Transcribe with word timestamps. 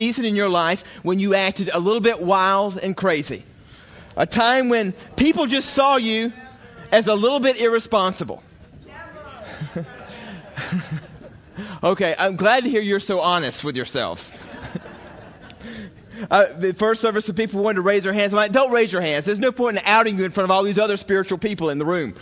season 0.00 0.24
in 0.24 0.34
your 0.34 0.48
life 0.48 0.82
when 1.04 1.20
you 1.20 1.34
acted 1.34 1.70
a 1.72 1.78
little 1.78 2.00
bit 2.00 2.20
wild 2.20 2.76
and 2.76 2.96
crazy. 2.96 3.44
A 4.16 4.26
time 4.26 4.68
when 4.68 4.92
people 5.14 5.46
just 5.46 5.70
saw 5.70 5.94
you 5.94 6.32
as 6.90 7.06
a 7.06 7.14
little 7.14 7.38
bit 7.38 7.60
irresponsible. 7.60 8.42
okay, 11.84 12.12
I'm 12.18 12.34
glad 12.34 12.64
to 12.64 12.70
hear 12.70 12.80
you're 12.80 12.98
so 12.98 13.20
honest 13.20 13.62
with 13.62 13.76
yourselves. 13.76 14.32
Uh, 16.30 16.46
the 16.56 16.72
first 16.72 17.02
service, 17.02 17.26
the 17.26 17.34
people 17.34 17.62
wanted 17.62 17.74
to 17.74 17.82
raise 17.82 18.04
their 18.04 18.12
hands. 18.12 18.32
I'm 18.32 18.36
like, 18.36 18.52
don't 18.52 18.70
raise 18.70 18.92
your 18.92 19.02
hands. 19.02 19.26
There's 19.26 19.40
no 19.40 19.50
point 19.50 19.78
in 19.78 19.82
outing 19.84 20.16
you 20.16 20.24
in 20.24 20.30
front 20.30 20.44
of 20.44 20.52
all 20.52 20.62
these 20.62 20.78
other 20.78 20.96
spiritual 20.96 21.38
people 21.38 21.70
in 21.70 21.78
the 21.78 21.84
room. 21.84 22.14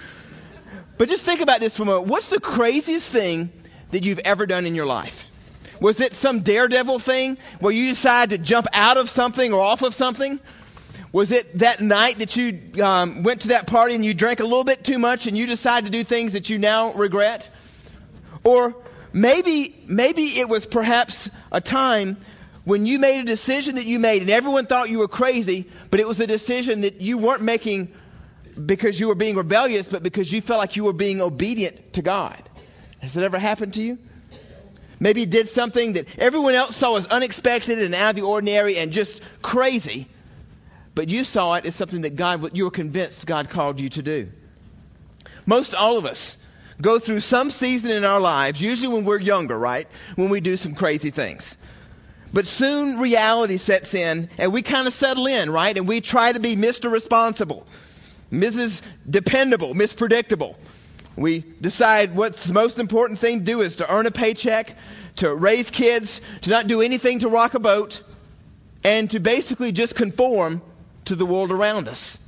But 0.96 1.10
just 1.10 1.24
think 1.24 1.42
about 1.42 1.60
this 1.60 1.76
for 1.76 1.82
a 1.82 1.86
moment. 1.86 2.08
What's 2.08 2.30
the 2.30 2.40
craziest 2.40 3.06
thing 3.06 3.52
that 3.90 4.02
you've 4.02 4.20
ever 4.20 4.46
done 4.46 4.64
in 4.64 4.74
your 4.74 4.86
life? 4.86 5.26
Was 5.82 5.98
it 5.98 6.14
some 6.14 6.42
daredevil 6.42 7.00
thing 7.00 7.38
where 7.58 7.72
you 7.72 7.90
decided 7.90 8.38
to 8.38 8.38
jump 8.38 8.68
out 8.72 8.98
of 8.98 9.10
something 9.10 9.52
or 9.52 9.60
off 9.60 9.82
of 9.82 9.94
something? 9.94 10.38
Was 11.10 11.32
it 11.32 11.58
that 11.58 11.80
night 11.80 12.20
that 12.20 12.36
you 12.36 12.80
um, 12.80 13.24
went 13.24 13.40
to 13.40 13.48
that 13.48 13.66
party 13.66 13.96
and 13.96 14.04
you 14.04 14.14
drank 14.14 14.38
a 14.38 14.44
little 14.44 14.62
bit 14.62 14.84
too 14.84 15.00
much 15.00 15.26
and 15.26 15.36
you 15.36 15.44
decided 15.46 15.86
to 15.86 15.98
do 15.98 16.04
things 16.04 16.34
that 16.34 16.48
you 16.48 16.58
now 16.58 16.92
regret? 16.92 17.48
Or 18.44 18.76
maybe, 19.12 19.82
maybe 19.88 20.38
it 20.38 20.48
was 20.48 20.66
perhaps 20.66 21.28
a 21.50 21.60
time 21.60 22.16
when 22.62 22.86
you 22.86 23.00
made 23.00 23.18
a 23.18 23.24
decision 23.24 23.74
that 23.74 23.86
you 23.86 23.98
made 23.98 24.22
and 24.22 24.30
everyone 24.30 24.66
thought 24.66 24.88
you 24.88 25.00
were 25.00 25.08
crazy, 25.08 25.68
but 25.90 25.98
it 25.98 26.06
was 26.06 26.20
a 26.20 26.28
decision 26.28 26.82
that 26.82 27.00
you 27.00 27.18
weren't 27.18 27.42
making 27.42 27.92
because 28.66 29.00
you 29.00 29.08
were 29.08 29.16
being 29.16 29.34
rebellious, 29.34 29.88
but 29.88 30.04
because 30.04 30.30
you 30.30 30.40
felt 30.40 30.60
like 30.60 30.76
you 30.76 30.84
were 30.84 30.92
being 30.92 31.20
obedient 31.20 31.94
to 31.94 32.02
God. 32.02 32.40
Has 33.00 33.14
that 33.14 33.24
ever 33.24 33.40
happened 33.40 33.74
to 33.74 33.82
you? 33.82 33.98
Maybe 35.02 35.26
did 35.26 35.48
something 35.48 35.94
that 35.94 36.06
everyone 36.16 36.54
else 36.54 36.76
saw 36.76 36.94
as 36.94 37.06
unexpected 37.06 37.82
and 37.82 37.92
out 37.92 38.10
of 38.10 38.16
the 38.16 38.22
ordinary 38.22 38.78
and 38.78 38.92
just 38.92 39.20
crazy, 39.42 40.06
but 40.94 41.08
you 41.08 41.24
saw 41.24 41.54
it 41.54 41.66
as 41.66 41.74
something 41.74 42.02
that 42.02 42.14
God, 42.14 42.56
you 42.56 42.62
were 42.62 42.70
convinced 42.70 43.26
God 43.26 43.50
called 43.50 43.80
you 43.80 43.88
to 43.88 44.02
do. 44.02 44.30
Most 45.44 45.74
all 45.74 45.98
of 45.98 46.06
us 46.06 46.38
go 46.80 47.00
through 47.00 47.18
some 47.18 47.50
season 47.50 47.90
in 47.90 48.04
our 48.04 48.20
lives, 48.20 48.60
usually 48.60 48.94
when 48.94 49.04
we're 49.04 49.18
younger, 49.18 49.58
right? 49.58 49.88
When 50.14 50.28
we 50.28 50.40
do 50.40 50.56
some 50.56 50.76
crazy 50.76 51.10
things. 51.10 51.56
But 52.32 52.46
soon 52.46 53.00
reality 53.00 53.56
sets 53.56 53.94
in 53.94 54.30
and 54.38 54.52
we 54.52 54.62
kind 54.62 54.86
of 54.86 54.94
settle 54.94 55.26
in, 55.26 55.50
right? 55.50 55.76
And 55.76 55.88
we 55.88 56.00
try 56.00 56.30
to 56.30 56.38
be 56.38 56.54
Mr. 56.54 56.92
Responsible, 56.92 57.66
Mrs. 58.30 58.82
Dependable, 59.10 59.74
Miss 59.74 59.92
Predictable. 59.92 60.56
We 61.16 61.44
decide 61.60 62.16
what's 62.16 62.44
the 62.44 62.54
most 62.54 62.78
important 62.78 63.18
thing 63.18 63.40
to 63.40 63.44
do 63.44 63.60
is 63.60 63.76
to 63.76 63.92
earn 63.92 64.06
a 64.06 64.10
paycheck, 64.10 64.76
to 65.16 65.34
raise 65.34 65.70
kids, 65.70 66.20
to 66.42 66.50
not 66.50 66.66
do 66.66 66.80
anything 66.80 67.20
to 67.20 67.28
rock 67.28 67.54
a 67.54 67.58
boat, 67.58 68.02
and 68.82 69.10
to 69.10 69.20
basically 69.20 69.72
just 69.72 69.94
conform 69.94 70.62
to 71.06 71.14
the 71.14 71.26
world 71.26 71.50
around 71.50 71.88
us, 71.88 72.18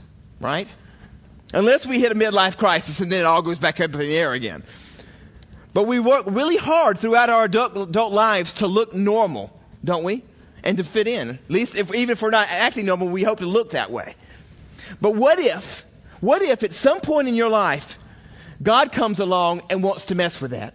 right? 0.40 0.68
Unless 1.52 1.86
we 1.86 2.00
hit 2.00 2.12
a 2.12 2.14
midlife 2.14 2.56
crisis 2.56 3.00
and 3.00 3.10
then 3.10 3.20
it 3.20 3.24
all 3.24 3.42
goes 3.42 3.58
back 3.58 3.80
up 3.80 3.92
in 3.92 3.98
the 3.98 4.16
air 4.16 4.32
again. 4.32 4.64
But 5.72 5.84
we 5.84 5.98
work 5.98 6.24
really 6.26 6.56
hard 6.56 6.98
throughout 6.98 7.30
our 7.30 7.44
adult, 7.44 7.76
adult 7.76 8.12
lives 8.12 8.54
to 8.54 8.66
look 8.66 8.94
normal 8.94 9.54
don't 9.84 10.04
we? 10.04 10.22
And 10.62 10.78
to 10.78 10.84
fit 10.84 11.06
in. 11.06 11.30
At 11.30 11.50
least 11.50 11.76
if, 11.76 11.94
even 11.94 12.10
if 12.10 12.22
we're 12.22 12.30
not 12.30 12.48
acting 12.50 12.86
normal, 12.86 13.08
we 13.08 13.22
hope 13.22 13.40
to 13.40 13.46
look 13.46 13.70
that 13.70 13.90
way. 13.90 14.14
But 15.00 15.14
what 15.14 15.38
if, 15.38 15.84
what 16.20 16.42
if 16.42 16.62
at 16.62 16.72
some 16.72 17.00
point 17.00 17.28
in 17.28 17.34
your 17.34 17.50
life, 17.50 17.98
God 18.64 18.90
comes 18.90 19.20
along 19.20 19.62
and 19.70 19.82
wants 19.82 20.06
to 20.06 20.16
mess 20.16 20.40
with 20.40 20.50
that? 20.50 20.74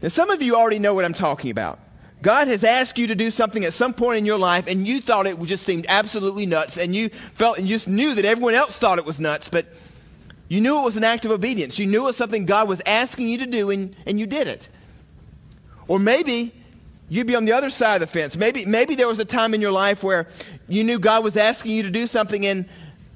Now, 0.00 0.08
some 0.08 0.30
of 0.30 0.40
you 0.40 0.56
already 0.56 0.78
know 0.78 0.94
what 0.94 1.04
I'm 1.04 1.12
talking 1.12 1.50
about. 1.50 1.78
God 2.22 2.48
has 2.48 2.64
asked 2.64 2.98
you 2.98 3.08
to 3.08 3.14
do 3.14 3.30
something 3.30 3.64
at 3.64 3.74
some 3.74 3.92
point 3.92 4.18
in 4.18 4.26
your 4.26 4.38
life, 4.38 4.68
and 4.68 4.86
you 4.86 5.00
thought 5.00 5.26
it 5.26 5.40
just 5.42 5.64
seemed 5.64 5.86
absolutely 5.88 6.46
nuts, 6.46 6.78
and 6.78 6.94
you 6.94 7.10
felt 7.34 7.58
and 7.58 7.66
just 7.66 7.88
knew 7.88 8.14
that 8.14 8.24
everyone 8.24 8.54
else 8.54 8.76
thought 8.76 8.98
it 8.98 9.04
was 9.04 9.20
nuts, 9.20 9.48
but 9.48 9.66
you 10.48 10.60
knew 10.60 10.78
it 10.78 10.84
was 10.84 10.96
an 10.96 11.04
act 11.04 11.24
of 11.24 11.32
obedience. 11.32 11.78
You 11.78 11.86
knew 11.86 12.02
it 12.02 12.06
was 12.06 12.16
something 12.16 12.46
God 12.46 12.68
was 12.68 12.80
asking 12.86 13.28
you 13.28 13.38
to 13.38 13.46
do, 13.46 13.70
and, 13.70 13.96
and 14.06 14.18
you 14.18 14.26
did 14.26 14.46
it. 14.46 14.68
Or 15.88 15.98
maybe 15.98 16.54
You'd 17.12 17.26
be 17.26 17.36
on 17.36 17.44
the 17.44 17.52
other 17.52 17.68
side 17.68 17.96
of 17.96 18.00
the 18.00 18.06
fence. 18.06 18.38
Maybe, 18.38 18.64
maybe 18.64 18.94
there 18.94 19.06
was 19.06 19.18
a 19.18 19.26
time 19.26 19.52
in 19.52 19.60
your 19.60 19.70
life 19.70 20.02
where 20.02 20.28
you 20.66 20.82
knew 20.82 20.98
God 20.98 21.22
was 21.22 21.36
asking 21.36 21.72
you 21.72 21.82
to 21.82 21.90
do 21.90 22.06
something 22.06 22.46
and 22.46 22.66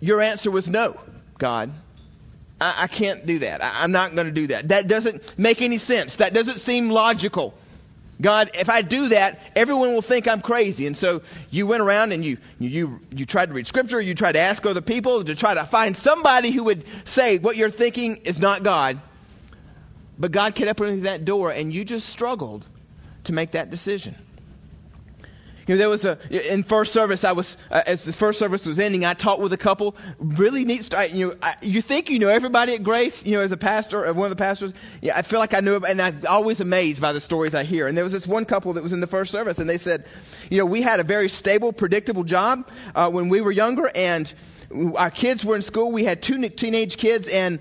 your 0.01 0.21
answer 0.21 0.51
was 0.51 0.69
no, 0.69 1.01
God. 1.39 1.73
I, 2.61 2.75
I 2.79 2.87
can't 2.87 3.27
do 3.27 3.41
that. 3.41 3.63
I, 3.63 3.83
I'm 3.83 3.93
not 3.93 4.15
going 4.15 4.27
to 4.27 4.33
do 4.33 4.49
that. 4.49 4.69
That 4.69 4.89
doesn't 4.89 5.39
make 5.39 5.63
any 5.63 5.79
sense. 5.79 6.17
That 6.17 6.35
doesn't 6.35 6.59
seem 6.59 6.91
logical. 6.91 7.55
God, 8.21 8.53
if 8.55 8.71
I 8.71 8.81
do 8.81 9.09
that, 9.09 9.41
everyone 9.55 9.93
will 9.93 10.03
think 10.03 10.27
I'm 10.27 10.41
crazy. 10.41 10.87
And 10.87 10.97
so 10.97 11.21
you 11.51 11.67
went 11.67 11.83
around 11.83 12.13
and 12.13 12.25
you, 12.25 12.39
you, 12.59 13.01
you 13.11 13.27
tried 13.27 13.47
to 13.47 13.53
read 13.53 13.67
scripture, 13.67 14.01
you 14.01 14.15
tried 14.15 14.33
to 14.33 14.39
ask 14.39 14.65
other 14.65 14.81
people 14.81 15.23
to 15.25 15.35
try 15.35 15.55
to 15.55 15.65
find 15.65 15.97
somebody 15.97 16.51
who 16.51 16.65
would 16.65 16.85
say 17.05 17.37
what 17.39 17.57
you're 17.57 17.71
thinking 17.71 18.17
is 18.25 18.39
not 18.39 18.63
God. 18.63 19.01
But 20.19 20.33
God 20.33 20.55
kept 20.55 20.71
opening 20.71 21.03
that 21.03 21.27
door 21.27 21.51
and 21.51 21.75
you 21.75 21.85
just 21.85 22.09
struggled 22.09 22.67
to 23.25 23.35
make 23.35 23.51
that 23.51 23.71
decision. 23.71 24.15
You 25.67 25.75
know, 25.75 25.79
there 25.79 25.89
was 25.89 26.05
a 26.05 26.53
in 26.53 26.63
first 26.63 26.93
service. 26.93 27.25
I 27.25 27.33
was 27.33 27.57
uh, 27.71 27.83
as 27.87 28.05
the 28.05 28.13
first 28.13 28.39
service 28.39 28.65
was 28.65 28.79
ending. 28.79 29.05
I 29.05 29.15
talked 29.15 29.41
with 29.41 29.53
a 29.53 29.57
couple. 29.57 29.97
Really 30.19 30.65
neat 30.65 30.85
story. 30.85 31.09
You 31.09 31.29
know, 31.29 31.35
I, 31.43 31.57
you 31.61 31.83
think 31.83 32.09
you 32.09 32.21
know 32.21 32.29
everybody 32.29 32.75
at 32.75 32.85
Grace. 32.85 33.27
You 33.27 33.37
know, 33.37 33.41
as 33.43 33.51
a 33.51 33.57
pastor, 33.57 34.07
uh, 34.07 34.13
one 34.13 34.31
of 34.31 34.37
the 34.37 34.43
pastors. 34.43 34.73
Yeah, 35.03 35.19
I 35.19 35.23
feel 35.23 35.41
like 35.41 35.55
I 35.55 35.61
knew, 35.61 35.77
and 35.77 36.01
I'm 36.01 36.23
always 36.29 36.61
amazed 36.61 37.01
by 37.01 37.13
the 37.13 37.21
stories 37.21 37.53
I 37.53 37.65
hear. 37.65 37.89
And 37.89 37.97
there 37.97 38.05
was 38.05 38.13
this 38.13 38.29
one 38.29 38.45
couple 38.45 38.75
that 38.75 38.83
was 38.85 38.93
in 38.93 39.01
the 39.01 39.09
first 39.09 39.33
service, 39.33 39.59
and 39.59 39.69
they 39.69 39.79
said, 39.79 40.05
you 40.51 40.59
know, 40.59 40.67
we 40.67 40.83
had 40.83 41.01
a 41.01 41.05
very 41.05 41.29
stable, 41.29 41.73
predictable 41.73 42.23
job 42.23 42.69
uh, 42.95 43.11
when 43.11 43.29
we 43.29 43.41
were 43.41 43.51
younger, 43.51 43.91
and 43.93 44.33
our 44.97 45.11
kids 45.11 45.45
were 45.45 45.57
in 45.57 45.63
school. 45.63 45.91
We 45.91 46.05
had 46.05 46.23
two 46.23 46.49
teenage 46.49 46.97
kids, 46.97 47.27
and 47.29 47.59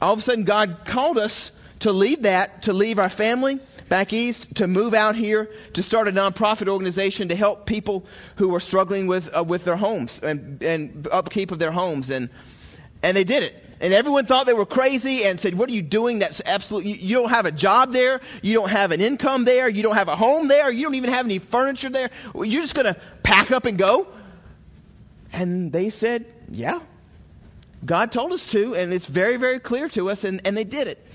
all 0.00 0.14
of 0.14 0.20
a 0.20 0.22
sudden, 0.22 0.44
God 0.44 0.86
called 0.86 1.18
us 1.18 1.50
to 1.80 1.92
leave 1.92 2.22
that, 2.22 2.62
to 2.62 2.72
leave 2.72 2.98
our 2.98 3.08
family 3.08 3.60
back 3.88 4.12
east, 4.12 4.56
to 4.56 4.66
move 4.66 4.94
out 4.94 5.14
here, 5.14 5.50
to 5.74 5.82
start 5.82 6.08
a 6.08 6.12
nonprofit 6.12 6.68
organization 6.68 7.28
to 7.28 7.36
help 7.36 7.66
people 7.66 8.04
who 8.36 8.48
were 8.48 8.60
struggling 8.60 9.06
with 9.06 9.36
uh, 9.36 9.44
with 9.44 9.64
their 9.64 9.76
homes 9.76 10.20
and, 10.20 10.62
and 10.62 11.08
upkeep 11.10 11.50
of 11.50 11.58
their 11.58 11.70
homes, 11.70 12.10
and 12.10 12.30
and 13.02 13.16
they 13.16 13.24
did 13.24 13.42
it. 13.42 13.62
And 13.78 13.92
everyone 13.92 14.24
thought 14.24 14.46
they 14.46 14.54
were 14.54 14.66
crazy 14.66 15.24
and 15.24 15.38
said, 15.38 15.54
"What 15.54 15.68
are 15.68 15.72
you 15.72 15.82
doing? 15.82 16.20
That's 16.20 16.40
absolutely. 16.44 16.92
You, 16.92 16.96
you 17.08 17.14
don't 17.16 17.28
have 17.28 17.46
a 17.46 17.52
job 17.52 17.92
there. 17.92 18.20
You 18.42 18.54
don't 18.54 18.70
have 18.70 18.90
an 18.90 19.00
income 19.00 19.44
there. 19.44 19.68
You 19.68 19.82
don't 19.82 19.96
have 19.96 20.08
a 20.08 20.16
home 20.16 20.48
there. 20.48 20.70
You 20.70 20.84
don't 20.84 20.94
even 20.94 21.12
have 21.12 21.26
any 21.26 21.38
furniture 21.38 21.90
there. 21.90 22.10
You're 22.34 22.62
just 22.62 22.74
going 22.74 22.92
to 22.92 23.00
pack 23.22 23.50
up 23.50 23.66
and 23.66 23.76
go." 23.76 24.08
And 25.32 25.70
they 25.72 25.90
said, 25.90 26.26
"Yeah." 26.50 26.80
God 27.84 28.10
told 28.10 28.32
us 28.32 28.46
to, 28.48 28.74
and 28.74 28.92
it's 28.92 29.06
very, 29.06 29.36
very 29.36 29.60
clear 29.60 29.88
to 29.90 30.10
us, 30.10 30.24
and, 30.24 30.40
and 30.44 30.56
they 30.56 30.64
did 30.64 30.88
it. 30.88 31.05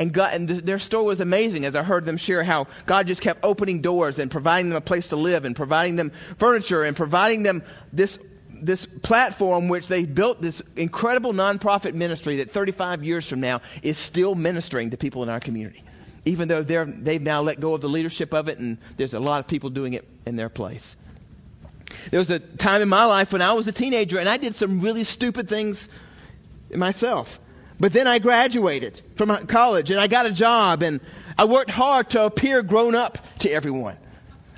And, 0.00 0.16
and 0.16 0.48
th- 0.48 0.64
their 0.64 0.78
story 0.78 1.04
was 1.04 1.20
amazing 1.20 1.66
as 1.66 1.76
I 1.76 1.82
heard 1.82 2.06
them 2.06 2.16
share 2.16 2.42
how 2.42 2.68
God 2.86 3.06
just 3.06 3.20
kept 3.20 3.44
opening 3.44 3.82
doors 3.82 4.18
and 4.18 4.30
providing 4.30 4.70
them 4.70 4.78
a 4.78 4.80
place 4.80 5.08
to 5.08 5.16
live 5.16 5.44
and 5.44 5.54
providing 5.54 5.96
them 5.96 6.12
furniture 6.38 6.84
and 6.84 6.96
providing 6.96 7.42
them 7.42 7.62
this 7.92 8.18
this 8.62 8.86
platform 8.86 9.68
which 9.68 9.88
they 9.88 10.06
built 10.06 10.40
this 10.40 10.62
incredible 10.74 11.34
nonprofit 11.34 11.92
ministry 11.92 12.38
that 12.38 12.50
35 12.50 13.04
years 13.04 13.28
from 13.28 13.40
now 13.40 13.60
is 13.82 13.98
still 13.98 14.34
ministering 14.34 14.90
to 14.90 14.96
people 14.96 15.22
in 15.22 15.28
our 15.28 15.38
community. 15.38 15.84
Even 16.24 16.48
though 16.48 16.62
they're, 16.62 16.86
they've 16.86 17.20
now 17.20 17.42
let 17.42 17.60
go 17.60 17.74
of 17.74 17.82
the 17.82 17.88
leadership 17.88 18.32
of 18.32 18.48
it 18.48 18.58
and 18.58 18.78
there's 18.96 19.12
a 19.12 19.20
lot 19.20 19.40
of 19.40 19.48
people 19.48 19.68
doing 19.68 19.92
it 19.92 20.08
in 20.24 20.34
their 20.34 20.48
place. 20.48 20.96
There 22.10 22.20
was 22.20 22.30
a 22.30 22.38
time 22.38 22.80
in 22.80 22.88
my 22.88 23.04
life 23.04 23.34
when 23.34 23.42
i 23.42 23.52
was 23.52 23.68
a 23.68 23.72
teenager 23.72 24.18
and 24.18 24.28
i 24.30 24.38
did 24.38 24.54
some 24.54 24.80
really 24.80 25.04
stupid 25.04 25.46
things 25.48 25.90
myself 26.74 27.38
but 27.80 27.94
then 27.94 28.06
I 28.06 28.18
graduated 28.18 29.00
from 29.16 29.34
college 29.46 29.90
and 29.90 29.98
I 29.98 30.06
got 30.06 30.26
a 30.26 30.30
job 30.30 30.82
and 30.82 31.00
I 31.38 31.46
worked 31.46 31.70
hard 31.70 32.10
to 32.10 32.26
appear 32.26 32.62
grown 32.62 32.94
up 32.94 33.18
to 33.40 33.50
everyone. 33.50 33.96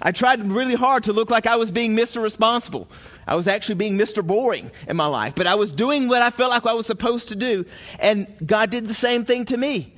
I 0.03 0.11
tried 0.11 0.45
really 0.45 0.75
hard 0.75 1.05
to 1.05 1.13
look 1.13 1.31
like 1.31 1.47
I 1.47 1.55
was 1.55 1.71
being 1.71 1.95
Mr. 1.95 2.21
Responsible. 2.21 2.89
I 3.25 3.37
was 3.37 3.47
actually 3.47 3.77
being 3.77 3.97
Mr. 3.97 4.27
Boring 4.27 4.73
in 4.89 4.97
my 4.97 5.07
life, 5.07 5.37
but 5.37 5.47
I 5.47 5.55
was 5.55 5.71
doing 5.71 6.09
what 6.09 6.21
I 6.21 6.31
felt 6.31 6.51
like 6.51 6.67
I 6.67 6.73
was 6.73 6.87
supposed 6.87 7.29
to 7.29 7.37
do. 7.37 7.67
And 8.01 8.27
God 8.45 8.71
did 8.71 8.89
the 8.89 8.95
same 8.95 9.25
thing 9.25 9.45
to 9.47 9.57
me. 9.57 9.95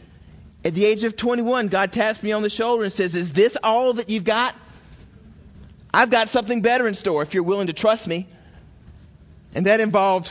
At 0.62 0.74
the 0.74 0.84
age 0.84 1.04
of 1.04 1.16
21, 1.16 1.68
God 1.68 1.92
taps 1.92 2.22
me 2.22 2.32
on 2.32 2.42
the 2.42 2.50
shoulder 2.50 2.84
and 2.84 2.92
says, 2.92 3.14
Is 3.14 3.32
this 3.32 3.56
all 3.62 3.94
that 3.94 4.10
you've 4.10 4.24
got? 4.24 4.54
I've 5.92 6.10
got 6.10 6.28
something 6.28 6.60
better 6.60 6.86
in 6.86 6.92
store 6.92 7.22
if 7.22 7.32
you're 7.32 7.42
willing 7.42 7.68
to 7.68 7.72
trust 7.72 8.06
me. 8.06 8.26
And 9.54 9.66
that 9.66 9.80
involved 9.80 10.30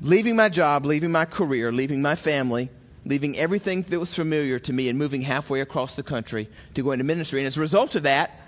leaving 0.00 0.36
my 0.36 0.48
job, 0.48 0.84
leaving 0.84 1.10
my 1.10 1.24
career, 1.24 1.72
leaving 1.72 2.02
my 2.02 2.14
family, 2.14 2.70
leaving 3.04 3.36
everything 3.38 3.82
that 3.82 3.98
was 3.98 4.14
familiar 4.14 4.58
to 4.58 4.72
me 4.72 4.88
and 4.88 4.98
moving 4.98 5.22
halfway 5.22 5.60
across 5.60 5.96
the 5.96 6.02
country 6.02 6.48
to 6.74 6.82
go 6.82 6.92
into 6.92 7.04
ministry. 7.04 7.40
And 7.40 7.46
as 7.46 7.56
a 7.56 7.60
result 7.60 7.96
of 7.96 8.04
that, 8.04 8.38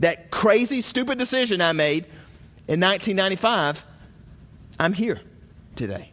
that 0.00 0.30
crazy, 0.30 0.80
stupid 0.80 1.18
decision 1.18 1.60
I 1.60 1.72
made 1.72 2.04
in 2.68 2.80
1995, 2.80 3.84
I'm 4.78 4.92
here 4.92 5.20
today. 5.76 6.10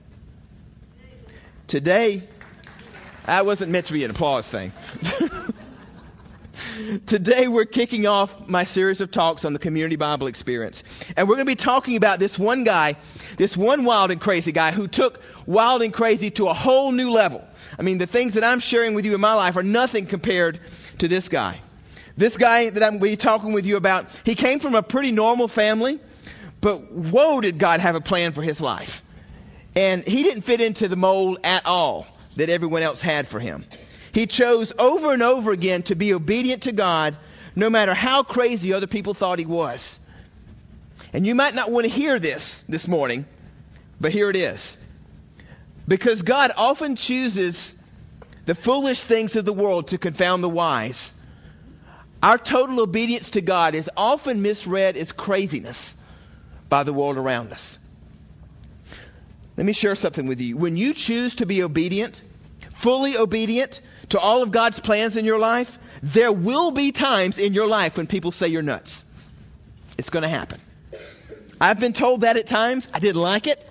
Today, 1.68 2.24
I 3.26 3.44
wasn't 3.44 3.72
meant 3.72 3.88
to 3.88 3.94
be 3.94 4.04
an 4.04 4.12
applause 4.12 4.48
thing. 4.48 4.72
Today 7.06 7.48
we're 7.48 7.66
kicking 7.66 8.08
off 8.08 8.48
my 8.48 8.64
series 8.64 9.02
of 9.02 9.12
talks 9.12 9.46
on 9.46 9.54
the 9.54 9.60
community 9.60 9.96
Bible 9.96 10.28
experience. 10.28 10.84
And 11.16 11.28
we're 11.28 11.36
going 11.36 11.46
to 11.46 11.52
be 11.52 11.56
talking 11.56 11.96
about 11.96 12.20
this 12.20 12.38
one 12.38 12.64
guy, 12.64 12.96
this 13.38 13.56
one 13.56 13.86
wild 13.86 14.12
and 14.12 14.20
crazy 14.20 14.52
guy 14.52 14.72
who 14.72 14.88
took 14.88 15.22
wild 15.46 15.82
and 15.82 15.94
crazy 15.94 16.32
to 16.32 16.48
a 16.48 16.54
whole 16.54 16.92
new 16.92 17.12
level. 17.12 17.46
I 17.78 17.82
mean, 17.82 17.98
the 17.98 18.08
things 18.08 18.34
that 18.34 18.44
I'm 18.44 18.60
sharing 18.60 18.94
with 18.94 19.06
you 19.06 19.16
in 19.16 19.22
my 19.22 19.34
life 19.34 19.56
are 19.56 19.64
nothing 19.64 20.06
compared 20.06 20.60
to 21.00 21.08
this 21.08 21.30
guy. 21.30 21.62
This 22.18 22.36
guy 22.36 22.70
that 22.70 22.84
I'm 22.84 23.00
going 23.00 23.00
to 23.00 23.06
be 23.06 23.16
talking 23.16 23.54
with 23.54 23.66
you 23.66 23.78
about, 23.78 24.08
he 24.26 24.36
came 24.36 24.60
from 24.60 24.76
a 24.76 24.84
pretty 24.84 25.12
normal 25.12 25.48
family, 25.48 26.00
but 26.60 26.92
whoa, 26.92 27.40
did 27.40 27.58
God 27.58 27.80
have 27.80 27.96
a 27.96 28.02
plan 28.02 28.34
for 28.34 28.42
his 28.42 28.60
life. 28.60 29.02
And 29.76 30.04
he 30.06 30.24
didn't 30.24 30.42
fit 30.42 30.60
into 30.60 30.88
the 30.88 30.98
mold 30.98 31.40
at 31.44 31.66
all 31.66 32.08
that 32.36 32.50
everyone 32.50 32.82
else 32.82 33.02
had 33.02 33.28
for 33.28 33.40
him. 33.40 33.66
He 34.12 34.28
chose 34.28 34.74
over 34.78 35.14
and 35.14 35.22
over 35.22 35.52
again 35.52 35.84
to 35.84 35.96
be 35.96 36.14
obedient 36.14 36.64
to 36.64 36.72
God, 36.72 37.18
no 37.56 37.70
matter 37.70 37.94
how 37.94 38.24
crazy 38.24 38.74
other 38.74 38.88
people 38.88 39.14
thought 39.14 39.40
he 39.40 39.46
was. 39.46 40.00
And 41.14 41.26
you 41.26 41.36
might 41.36 41.56
not 41.56 41.72
want 41.72 41.86
to 41.86 41.92
hear 41.92 42.20
this 42.20 42.64
this 42.68 42.88
morning, 42.88 43.26
but 44.00 44.12
here 44.12 44.30
it 44.30 44.36
is. 44.36 44.78
Because 45.88 46.22
God 46.22 46.52
often 46.56 46.96
chooses 46.96 47.76
the 48.46 48.56
foolish 48.56 49.02
things 49.02 49.36
of 49.36 49.46
the 49.46 49.54
world 49.54 49.88
to 49.88 49.98
confound 49.98 50.44
the 50.44 50.50
wise. 50.50 51.14
Our 52.22 52.38
total 52.38 52.82
obedience 52.82 53.32
to 53.32 53.42
God 53.42 53.76
is 53.76 53.90
often 53.96 54.42
misread 54.42 54.98
as 54.98 55.12
craziness 55.12 55.96
by 56.68 56.84
the 56.84 56.94
world 56.94 57.18
around 57.18 57.52
us. 57.52 57.78
Let 59.58 59.66
me 59.66 59.74
share 59.74 59.96
something 59.96 60.28
with 60.28 60.40
you. 60.40 60.58
When 60.58 60.78
you 60.78 60.94
choose 60.94 61.36
to 61.36 61.46
be 61.46 61.64
obedient, 61.64 62.22
fully 62.76 63.18
obedient 63.18 63.82
to 64.10 64.20
all 64.20 64.44
of 64.44 64.52
God's 64.52 64.80
plans 64.80 65.18
in 65.18 65.26
your 65.26 65.40
life, 65.40 65.78
there 66.02 66.32
will 66.32 66.72
be 66.72 66.92
times 66.92 67.38
in 67.38 67.54
your 67.54 67.68
life 67.68 67.98
when 67.98 68.08
people 68.08 68.32
say 68.32 68.48
you're 68.48 68.62
nuts. 68.62 69.06
It's 69.98 70.10
going 70.10 70.24
to 70.24 70.30
happen. 70.30 70.60
I've 71.62 71.80
been 71.80 71.94
told 71.94 72.22
that 72.22 72.38
at 72.38 72.48
times. 72.48 72.88
I 72.94 73.00
didn't 73.00 73.22
like 73.22 73.48
it. 73.48 73.66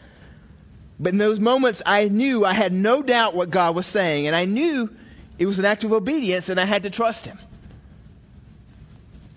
But 1.01 1.13
in 1.13 1.19
those 1.19 1.41
moments, 1.41 1.81
I 1.87 2.05
knew 2.09 2.45
I 2.45 2.53
had 2.53 2.73
no 2.73 3.03
doubt 3.03 3.35
what 3.35 3.51
God 3.51 3.75
was 3.75 3.87
saying, 3.87 4.27
and 4.27 4.35
I 4.35 4.45
knew 4.45 4.91
it 5.39 5.47
was 5.47 5.59
an 5.59 5.65
act 5.65 5.85
of 5.85 5.93
obedience, 5.93 6.49
and 6.49 6.59
I 6.59 6.65
had 6.65 6.83
to 6.83 6.91
trust 6.91 7.25
Him. 7.25 7.39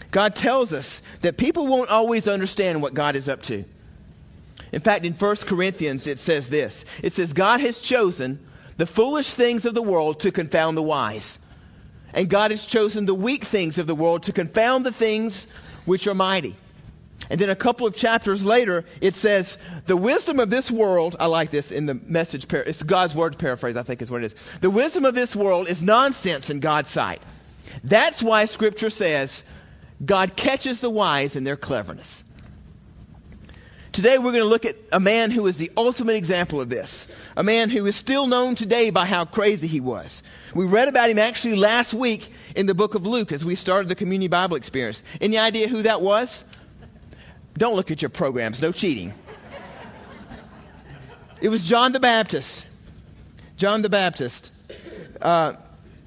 God 0.09 0.35
tells 0.35 0.73
us 0.73 1.01
that 1.21 1.37
people 1.37 1.67
won't 1.67 1.89
always 1.89 2.27
understand 2.27 2.81
what 2.81 2.93
God 2.93 3.15
is 3.15 3.29
up 3.29 3.43
to. 3.43 3.63
In 4.71 4.81
fact, 4.81 5.05
in 5.05 5.13
1 5.13 5.35
Corinthians, 5.37 6.07
it 6.07 6.19
says 6.19 6.49
this 6.49 6.83
It 7.03 7.13
says, 7.13 7.33
God 7.33 7.61
has 7.61 7.79
chosen 7.79 8.39
the 8.81 8.87
foolish 8.87 9.29
things 9.29 9.65
of 9.65 9.75
the 9.75 9.81
world 9.83 10.21
to 10.21 10.31
confound 10.31 10.75
the 10.75 10.81
wise. 10.81 11.37
And 12.15 12.27
God 12.27 12.49
has 12.49 12.65
chosen 12.65 13.05
the 13.05 13.13
weak 13.13 13.45
things 13.45 13.77
of 13.77 13.85
the 13.85 13.93
world 13.93 14.23
to 14.23 14.33
confound 14.33 14.87
the 14.87 14.91
things 14.91 15.45
which 15.85 16.07
are 16.07 16.15
mighty. 16.15 16.55
And 17.29 17.39
then 17.39 17.51
a 17.51 17.55
couple 17.55 17.85
of 17.85 17.95
chapters 17.95 18.43
later, 18.43 18.85
it 18.99 19.13
says, 19.13 19.59
The 19.85 19.95
wisdom 19.95 20.39
of 20.39 20.49
this 20.49 20.71
world, 20.71 21.15
I 21.19 21.27
like 21.27 21.51
this 21.51 21.71
in 21.71 21.85
the 21.85 21.93
message, 21.93 22.51
it's 22.51 22.81
God's 22.81 23.13
word 23.13 23.37
paraphrase, 23.37 23.77
I 23.77 23.83
think 23.83 24.01
is 24.01 24.09
what 24.09 24.23
it 24.23 24.25
is. 24.25 24.35
The 24.61 24.71
wisdom 24.71 25.05
of 25.05 25.13
this 25.13 25.35
world 25.35 25.69
is 25.69 25.83
nonsense 25.83 26.49
in 26.49 26.59
God's 26.59 26.89
sight. 26.89 27.21
That's 27.83 28.23
why 28.23 28.45
Scripture 28.45 28.89
says 28.89 29.43
God 30.03 30.35
catches 30.35 30.79
the 30.79 30.89
wise 30.89 31.35
in 31.35 31.43
their 31.43 31.55
cleverness. 31.55 32.23
Today 33.91 34.17
we're 34.17 34.31
going 34.31 34.43
to 34.43 34.45
look 34.45 34.63
at 34.63 34.77
a 34.93 35.01
man 35.01 35.31
who 35.31 35.45
is 35.47 35.57
the 35.57 35.69
ultimate 35.75 36.15
example 36.15 36.61
of 36.61 36.69
this. 36.69 37.09
A 37.35 37.43
man 37.43 37.69
who 37.69 37.85
is 37.87 37.95
still 37.97 38.25
known 38.25 38.55
today 38.55 38.89
by 38.89 39.05
how 39.05 39.25
crazy 39.25 39.67
he 39.67 39.81
was. 39.81 40.23
We 40.55 40.65
read 40.65 40.87
about 40.87 41.09
him 41.09 41.19
actually 41.19 41.57
last 41.57 41.93
week 41.93 42.31
in 42.55 42.67
the 42.67 42.73
book 42.73 42.95
of 42.95 43.05
Luke 43.05 43.33
as 43.33 43.43
we 43.43 43.55
started 43.55 43.89
the 43.89 43.95
Community 43.95 44.29
Bible 44.29 44.55
experience. 44.55 45.03
Any 45.19 45.37
idea 45.37 45.67
who 45.67 45.81
that 45.81 46.01
was? 46.01 46.45
Don't 47.57 47.75
look 47.75 47.91
at 47.91 48.01
your 48.01 48.09
programs, 48.09 48.61
no 48.61 48.71
cheating. 48.71 49.13
It 51.41 51.49
was 51.49 51.65
John 51.65 51.91
the 51.91 51.99
Baptist. 51.99 52.65
John 53.57 53.81
the 53.81 53.89
Baptist. 53.89 54.51
Uh, 55.21 55.53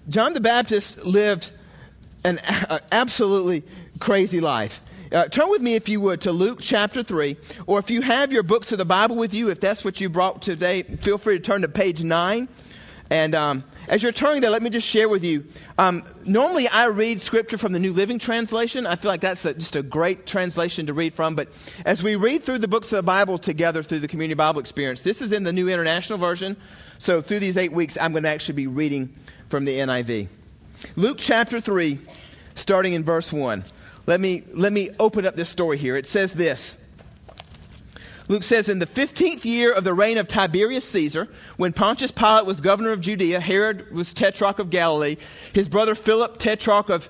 John 0.08 0.32
the 0.32 0.40
Baptist 0.40 1.04
lived 1.04 1.50
an 2.24 2.38
uh, 2.38 2.78
absolutely 2.90 3.62
crazy 3.98 4.40
life. 4.40 4.80
Uh, 5.14 5.28
turn 5.28 5.48
with 5.48 5.62
me, 5.62 5.76
if 5.76 5.88
you 5.88 6.00
would, 6.00 6.22
to 6.22 6.32
Luke 6.32 6.58
chapter 6.60 7.04
3. 7.04 7.36
Or 7.68 7.78
if 7.78 7.88
you 7.88 8.02
have 8.02 8.32
your 8.32 8.42
books 8.42 8.72
of 8.72 8.78
the 8.78 8.84
Bible 8.84 9.14
with 9.14 9.32
you, 9.32 9.50
if 9.50 9.60
that's 9.60 9.84
what 9.84 10.00
you 10.00 10.08
brought 10.08 10.42
today, 10.42 10.82
feel 10.82 11.18
free 11.18 11.38
to 11.38 11.42
turn 11.42 11.62
to 11.62 11.68
page 11.68 12.02
9. 12.02 12.48
And 13.10 13.34
um, 13.36 13.64
as 13.86 14.02
you're 14.02 14.10
turning 14.10 14.40
there, 14.40 14.50
let 14.50 14.60
me 14.60 14.70
just 14.70 14.88
share 14.88 15.08
with 15.08 15.22
you. 15.22 15.44
Um, 15.78 16.02
normally, 16.24 16.66
I 16.66 16.86
read 16.86 17.20
scripture 17.20 17.58
from 17.58 17.72
the 17.72 17.78
New 17.78 17.92
Living 17.92 18.18
Translation. 18.18 18.88
I 18.88 18.96
feel 18.96 19.08
like 19.08 19.20
that's 19.20 19.44
a, 19.44 19.54
just 19.54 19.76
a 19.76 19.84
great 19.84 20.26
translation 20.26 20.86
to 20.86 20.94
read 20.94 21.14
from. 21.14 21.36
But 21.36 21.48
as 21.84 22.02
we 22.02 22.16
read 22.16 22.42
through 22.42 22.58
the 22.58 22.66
books 22.66 22.88
of 22.88 22.96
the 22.96 23.04
Bible 23.04 23.38
together 23.38 23.84
through 23.84 24.00
the 24.00 24.08
Community 24.08 24.34
Bible 24.34 24.58
Experience, 24.58 25.02
this 25.02 25.22
is 25.22 25.30
in 25.30 25.44
the 25.44 25.52
New 25.52 25.68
International 25.68 26.18
Version. 26.18 26.56
So 26.98 27.22
through 27.22 27.38
these 27.38 27.56
eight 27.56 27.72
weeks, 27.72 27.96
I'm 28.00 28.10
going 28.10 28.24
to 28.24 28.30
actually 28.30 28.56
be 28.56 28.66
reading 28.66 29.14
from 29.48 29.64
the 29.64 29.78
NIV. 29.78 30.26
Luke 30.96 31.18
chapter 31.20 31.60
3, 31.60 32.00
starting 32.56 32.94
in 32.94 33.04
verse 33.04 33.32
1. 33.32 33.64
Let 34.06 34.20
me, 34.20 34.42
let 34.52 34.72
me 34.72 34.90
open 34.98 35.26
up 35.26 35.36
this 35.36 35.48
story 35.48 35.78
here. 35.78 35.96
It 35.96 36.06
says 36.06 36.32
this. 36.32 36.76
Luke 38.28 38.42
says, 38.42 38.68
In 38.68 38.78
the 38.78 38.86
15th 38.86 39.44
year 39.44 39.72
of 39.72 39.84
the 39.84 39.94
reign 39.94 40.18
of 40.18 40.28
Tiberius 40.28 40.84
Caesar, 40.90 41.28
when 41.56 41.72
Pontius 41.72 42.10
Pilate 42.10 42.46
was 42.46 42.60
governor 42.60 42.92
of 42.92 43.00
Judea, 43.00 43.40
Herod 43.40 43.92
was 43.92 44.12
tetrarch 44.12 44.58
of 44.58 44.70
Galilee, 44.70 45.16
his 45.52 45.68
brother 45.68 45.94
Philip, 45.94 46.38
tetrarch 46.38 46.88
of, 46.88 47.08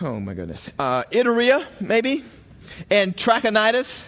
oh 0.00 0.20
my 0.20 0.34
goodness, 0.34 0.68
uh, 0.78 1.04
maybe, 1.80 2.24
and 2.90 3.16
Trachonitis, 3.16 4.04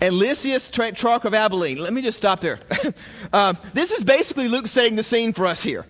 and 0.00 0.14
Lysias, 0.14 0.70
tetrarch 0.70 1.24
of 1.24 1.34
Abilene. 1.34 1.78
Let 1.78 1.92
me 1.92 2.02
just 2.02 2.18
stop 2.18 2.40
there. 2.40 2.58
uh, 3.32 3.54
this 3.74 3.90
is 3.92 4.04
basically 4.04 4.48
Luke 4.48 4.66
setting 4.66 4.96
the 4.96 5.02
scene 5.02 5.32
for 5.32 5.46
us 5.46 5.62
here. 5.62 5.84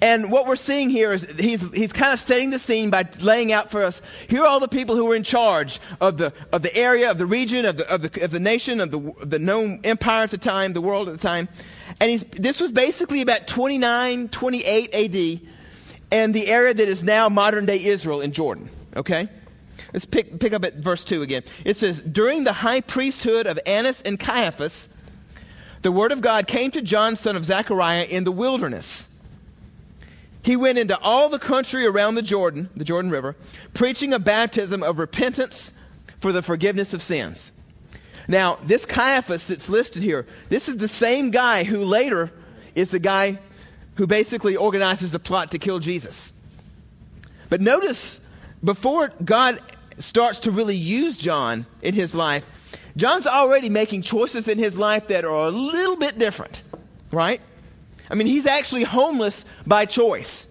And 0.00 0.30
what 0.30 0.46
we're 0.46 0.56
seeing 0.56 0.90
here 0.90 1.12
is 1.14 1.24
he's, 1.38 1.62
he's 1.72 1.92
kind 1.92 2.12
of 2.12 2.20
setting 2.20 2.50
the 2.50 2.58
scene 2.58 2.90
by 2.90 3.08
laying 3.20 3.50
out 3.50 3.70
for 3.70 3.82
us 3.82 4.02
here 4.28 4.42
are 4.42 4.46
all 4.46 4.60
the 4.60 4.68
people 4.68 4.94
who 4.94 5.06
were 5.06 5.14
in 5.14 5.22
charge 5.22 5.80
of 6.02 6.18
the, 6.18 6.34
of 6.52 6.60
the 6.60 6.74
area, 6.76 7.10
of 7.10 7.16
the 7.16 7.24
region, 7.24 7.64
of 7.64 7.78
the, 7.78 7.90
of 7.90 8.02
the, 8.02 8.24
of 8.24 8.30
the 8.30 8.40
nation, 8.40 8.80
of 8.80 8.90
the, 8.90 9.14
the 9.24 9.38
known 9.38 9.80
empire 9.84 10.24
at 10.24 10.30
the 10.30 10.38
time, 10.38 10.74
the 10.74 10.82
world 10.82 11.08
at 11.08 11.18
the 11.18 11.26
time. 11.26 11.48
And 11.98 12.10
he's, 12.10 12.24
this 12.24 12.60
was 12.60 12.72
basically 12.72 13.22
about 13.22 13.46
29, 13.46 14.28
28 14.28 14.94
AD, 14.94 15.48
and 16.10 16.34
the 16.34 16.46
area 16.46 16.74
that 16.74 16.88
is 16.88 17.02
now 17.02 17.30
modern 17.30 17.64
day 17.64 17.82
Israel 17.82 18.20
in 18.20 18.32
Jordan. 18.32 18.68
Okay? 18.94 19.30
Let's 19.94 20.04
pick, 20.04 20.38
pick 20.38 20.52
up 20.52 20.66
at 20.66 20.74
verse 20.74 21.04
2 21.04 21.22
again. 21.22 21.42
It 21.64 21.78
says, 21.78 22.02
During 22.02 22.44
the 22.44 22.52
high 22.52 22.82
priesthood 22.82 23.46
of 23.46 23.58
Annas 23.64 24.02
and 24.02 24.20
Caiaphas, 24.20 24.90
the 25.80 25.92
word 25.92 26.12
of 26.12 26.20
God 26.20 26.46
came 26.46 26.70
to 26.72 26.82
John, 26.82 27.16
son 27.16 27.36
of 27.36 27.46
Zechariah, 27.46 28.04
in 28.04 28.24
the 28.24 28.32
wilderness 28.32 29.08
he 30.46 30.54
went 30.54 30.78
into 30.78 30.96
all 30.96 31.28
the 31.28 31.40
country 31.40 31.88
around 31.88 32.14
the 32.14 32.22
Jordan, 32.22 32.70
the 32.76 32.84
Jordan 32.84 33.10
River, 33.10 33.34
preaching 33.74 34.12
a 34.12 34.20
baptism 34.20 34.84
of 34.84 35.00
repentance 35.00 35.72
for 36.20 36.30
the 36.30 36.40
forgiveness 36.40 36.94
of 36.94 37.02
sins. 37.02 37.50
Now, 38.28 38.60
this 38.62 38.84
Caiaphas 38.84 39.48
that's 39.48 39.68
listed 39.68 40.04
here, 40.04 40.24
this 40.48 40.68
is 40.68 40.76
the 40.76 40.86
same 40.86 41.32
guy 41.32 41.64
who 41.64 41.84
later 41.84 42.30
is 42.76 42.92
the 42.92 43.00
guy 43.00 43.40
who 43.96 44.06
basically 44.06 44.54
organizes 44.54 45.10
the 45.10 45.18
plot 45.18 45.50
to 45.50 45.58
kill 45.58 45.80
Jesus. 45.80 46.32
But 47.48 47.60
notice, 47.60 48.20
before 48.62 49.10
God 49.24 49.58
starts 49.98 50.40
to 50.40 50.52
really 50.52 50.76
use 50.76 51.16
John 51.16 51.66
in 51.82 51.92
his 51.92 52.14
life, 52.14 52.44
John's 52.96 53.26
already 53.26 53.68
making 53.68 54.02
choices 54.02 54.46
in 54.46 54.58
his 54.58 54.78
life 54.78 55.08
that 55.08 55.24
are 55.24 55.46
a 55.46 55.50
little 55.50 55.96
bit 55.96 56.20
different, 56.20 56.62
right? 57.10 57.40
I 58.10 58.14
mean, 58.14 58.26
he's 58.26 58.46
actually 58.46 58.84
homeless 58.84 59.44
by 59.66 59.84
choice. 59.84 60.46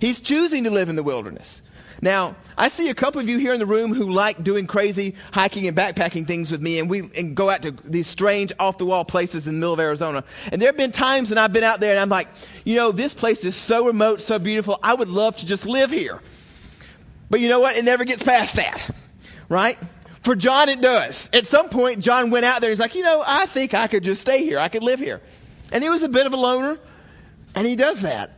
He's 0.00 0.20
choosing 0.20 0.64
to 0.64 0.70
live 0.70 0.88
in 0.88 0.96
the 0.96 1.02
wilderness. 1.02 1.62
Now, 2.02 2.36
I 2.56 2.68
see 2.68 2.88
a 2.88 2.94
couple 2.94 3.20
of 3.20 3.28
you 3.28 3.38
here 3.38 3.52
in 3.52 3.58
the 3.58 3.66
room 3.66 3.92
who 3.92 4.10
like 4.10 4.42
doing 4.42 4.66
crazy 4.66 5.16
hiking 5.32 5.66
and 5.66 5.76
backpacking 5.76 6.26
things 6.26 6.50
with 6.50 6.60
me, 6.60 6.78
and 6.78 6.88
we 6.88 7.00
and 7.14 7.36
go 7.36 7.50
out 7.50 7.62
to 7.62 7.76
these 7.84 8.06
strange, 8.06 8.52
off 8.58 8.78
the 8.78 8.86
wall 8.86 9.04
places 9.04 9.46
in 9.46 9.54
the 9.54 9.58
middle 9.60 9.74
of 9.74 9.80
Arizona. 9.80 10.24
And 10.50 10.62
there 10.62 10.68
have 10.68 10.78
been 10.78 10.92
times 10.92 11.28
when 11.28 11.36
I've 11.36 11.52
been 11.52 11.64
out 11.64 11.80
there 11.80 11.90
and 11.90 12.00
I'm 12.00 12.08
like, 12.08 12.28
you 12.64 12.76
know, 12.76 12.92
this 12.92 13.12
place 13.12 13.44
is 13.44 13.54
so 13.54 13.86
remote, 13.86 14.22
so 14.22 14.38
beautiful. 14.38 14.78
I 14.82 14.94
would 14.94 15.08
love 15.08 15.36
to 15.38 15.46
just 15.46 15.66
live 15.66 15.90
here. 15.90 16.20
But 17.28 17.40
you 17.40 17.48
know 17.48 17.60
what? 17.60 17.76
It 17.76 17.84
never 17.84 18.04
gets 18.04 18.22
past 18.22 18.56
that, 18.56 18.90
right? 19.50 19.78
For 20.22 20.34
John, 20.34 20.68
it 20.68 20.80
does. 20.80 21.28
At 21.32 21.46
some 21.46 21.68
point, 21.68 22.00
John 22.00 22.30
went 22.30 22.44
out 22.44 22.60
there. 22.60 22.70
He's 22.70 22.80
like, 22.80 22.94
you 22.94 23.04
know, 23.04 23.22
I 23.24 23.46
think 23.46 23.74
I 23.74 23.88
could 23.88 24.04
just 24.04 24.22
stay 24.22 24.42
here. 24.44 24.58
I 24.58 24.68
could 24.68 24.82
live 24.82 25.00
here. 25.00 25.20
And 25.70 25.82
he 25.82 25.90
was 25.90 26.02
a 26.02 26.08
bit 26.08 26.26
of 26.26 26.32
a 26.32 26.36
loner. 26.36 26.78
And 27.54 27.66
he 27.66 27.76
does 27.76 28.02
that. 28.02 28.30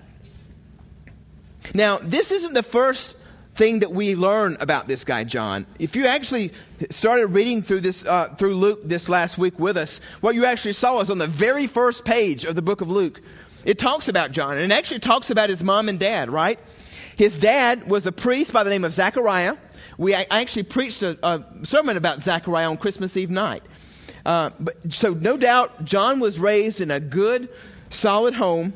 Now, 1.75 1.99
this 1.99 2.33
isn't 2.33 2.55
the 2.55 2.63
first 2.63 3.17
thing 3.55 3.81
that 3.81 3.93
we 3.93 4.15
learn 4.15 4.57
about 4.61 4.89
this 4.89 5.05
guy 5.05 5.25
John. 5.25 5.67
If 5.79 5.97
you 5.97 6.07
actually 6.07 6.53
started 6.91 7.27
reading 7.29 7.63
through 7.63 7.81
this 7.81 8.05
uh, 8.05 8.35
through 8.37 8.55
Luke 8.57 8.81
this 8.85 9.09
last 9.09 9.37
week 9.37 9.59
with 9.59 9.77
us, 9.77 10.01
what 10.21 10.35
you 10.35 10.47
actually 10.47 10.73
saw 10.73 11.01
is 11.01 11.11
on 11.11 11.19
the 11.19 11.27
very 11.27 11.67
first 11.67 12.05
page 12.05 12.45
of 12.45 12.55
the 12.55 12.63
book 12.63 12.81
of 12.81 12.91
Luke. 12.91 13.21
It 13.65 13.79
talks 13.79 14.09
about 14.09 14.33
John 14.33 14.57
and 14.57 14.73
it 14.73 14.75
actually 14.75 15.01
talks 15.01 15.31
about 15.31 15.51
his 15.51 15.63
mom 15.63 15.89
and 15.89 15.99
dad, 15.99 16.31
right? 16.31 16.59
His 17.17 17.39
dad 17.39 17.89
was 17.89 18.07
a 18.07 18.13
priest 18.13 18.53
by 18.53 18.65
the 18.65 18.71
name 18.71 18.85
of 18.85 18.93
Zechariah. 18.93 19.57
We 19.99 20.15
I 20.15 20.27
actually 20.31 20.65
preached 20.65 21.03
a, 21.03 21.19
a 21.23 21.45
sermon 21.65 21.97
about 21.97 22.23
Zechariah 22.23 22.71
on 22.71 22.79
Christmas 22.79 23.17
Eve 23.17 23.31
night. 23.31 23.63
Uh, 24.25 24.51
but, 24.59 24.93
so 24.93 25.13
no 25.13 25.37
doubt 25.37 25.85
John 25.85 26.21
was 26.21 26.39
raised 26.39 26.81
in 26.81 26.91
a 26.91 27.01
good, 27.01 27.49
solid 27.91 28.35
home. 28.35 28.73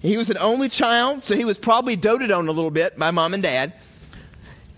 He 0.00 0.16
was 0.16 0.30
an 0.30 0.38
only 0.38 0.68
child, 0.68 1.24
so 1.24 1.34
he 1.34 1.44
was 1.44 1.58
probably 1.58 1.96
doted 1.96 2.30
on 2.30 2.48
a 2.48 2.52
little 2.52 2.70
bit 2.70 2.98
by 2.98 3.10
mom 3.10 3.34
and 3.34 3.42
dad. 3.42 3.72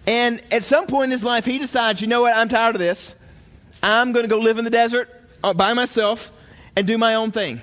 And 0.06 0.42
at 0.50 0.64
some 0.64 0.86
point 0.86 1.04
in 1.04 1.10
his 1.10 1.24
life, 1.24 1.44
he 1.44 1.58
decides, 1.58 2.00
you 2.00 2.06
know 2.06 2.22
what, 2.22 2.34
I'm 2.34 2.48
tired 2.48 2.74
of 2.74 2.78
this. 2.78 3.14
I'm 3.82 4.12
going 4.12 4.24
to 4.24 4.28
go 4.28 4.38
live 4.38 4.58
in 4.58 4.64
the 4.64 4.70
desert 4.70 5.10
uh, 5.44 5.52
by 5.52 5.74
myself 5.74 6.30
and 6.76 6.86
do 6.86 6.96
my 6.96 7.16
own 7.16 7.30
thing. 7.30 7.60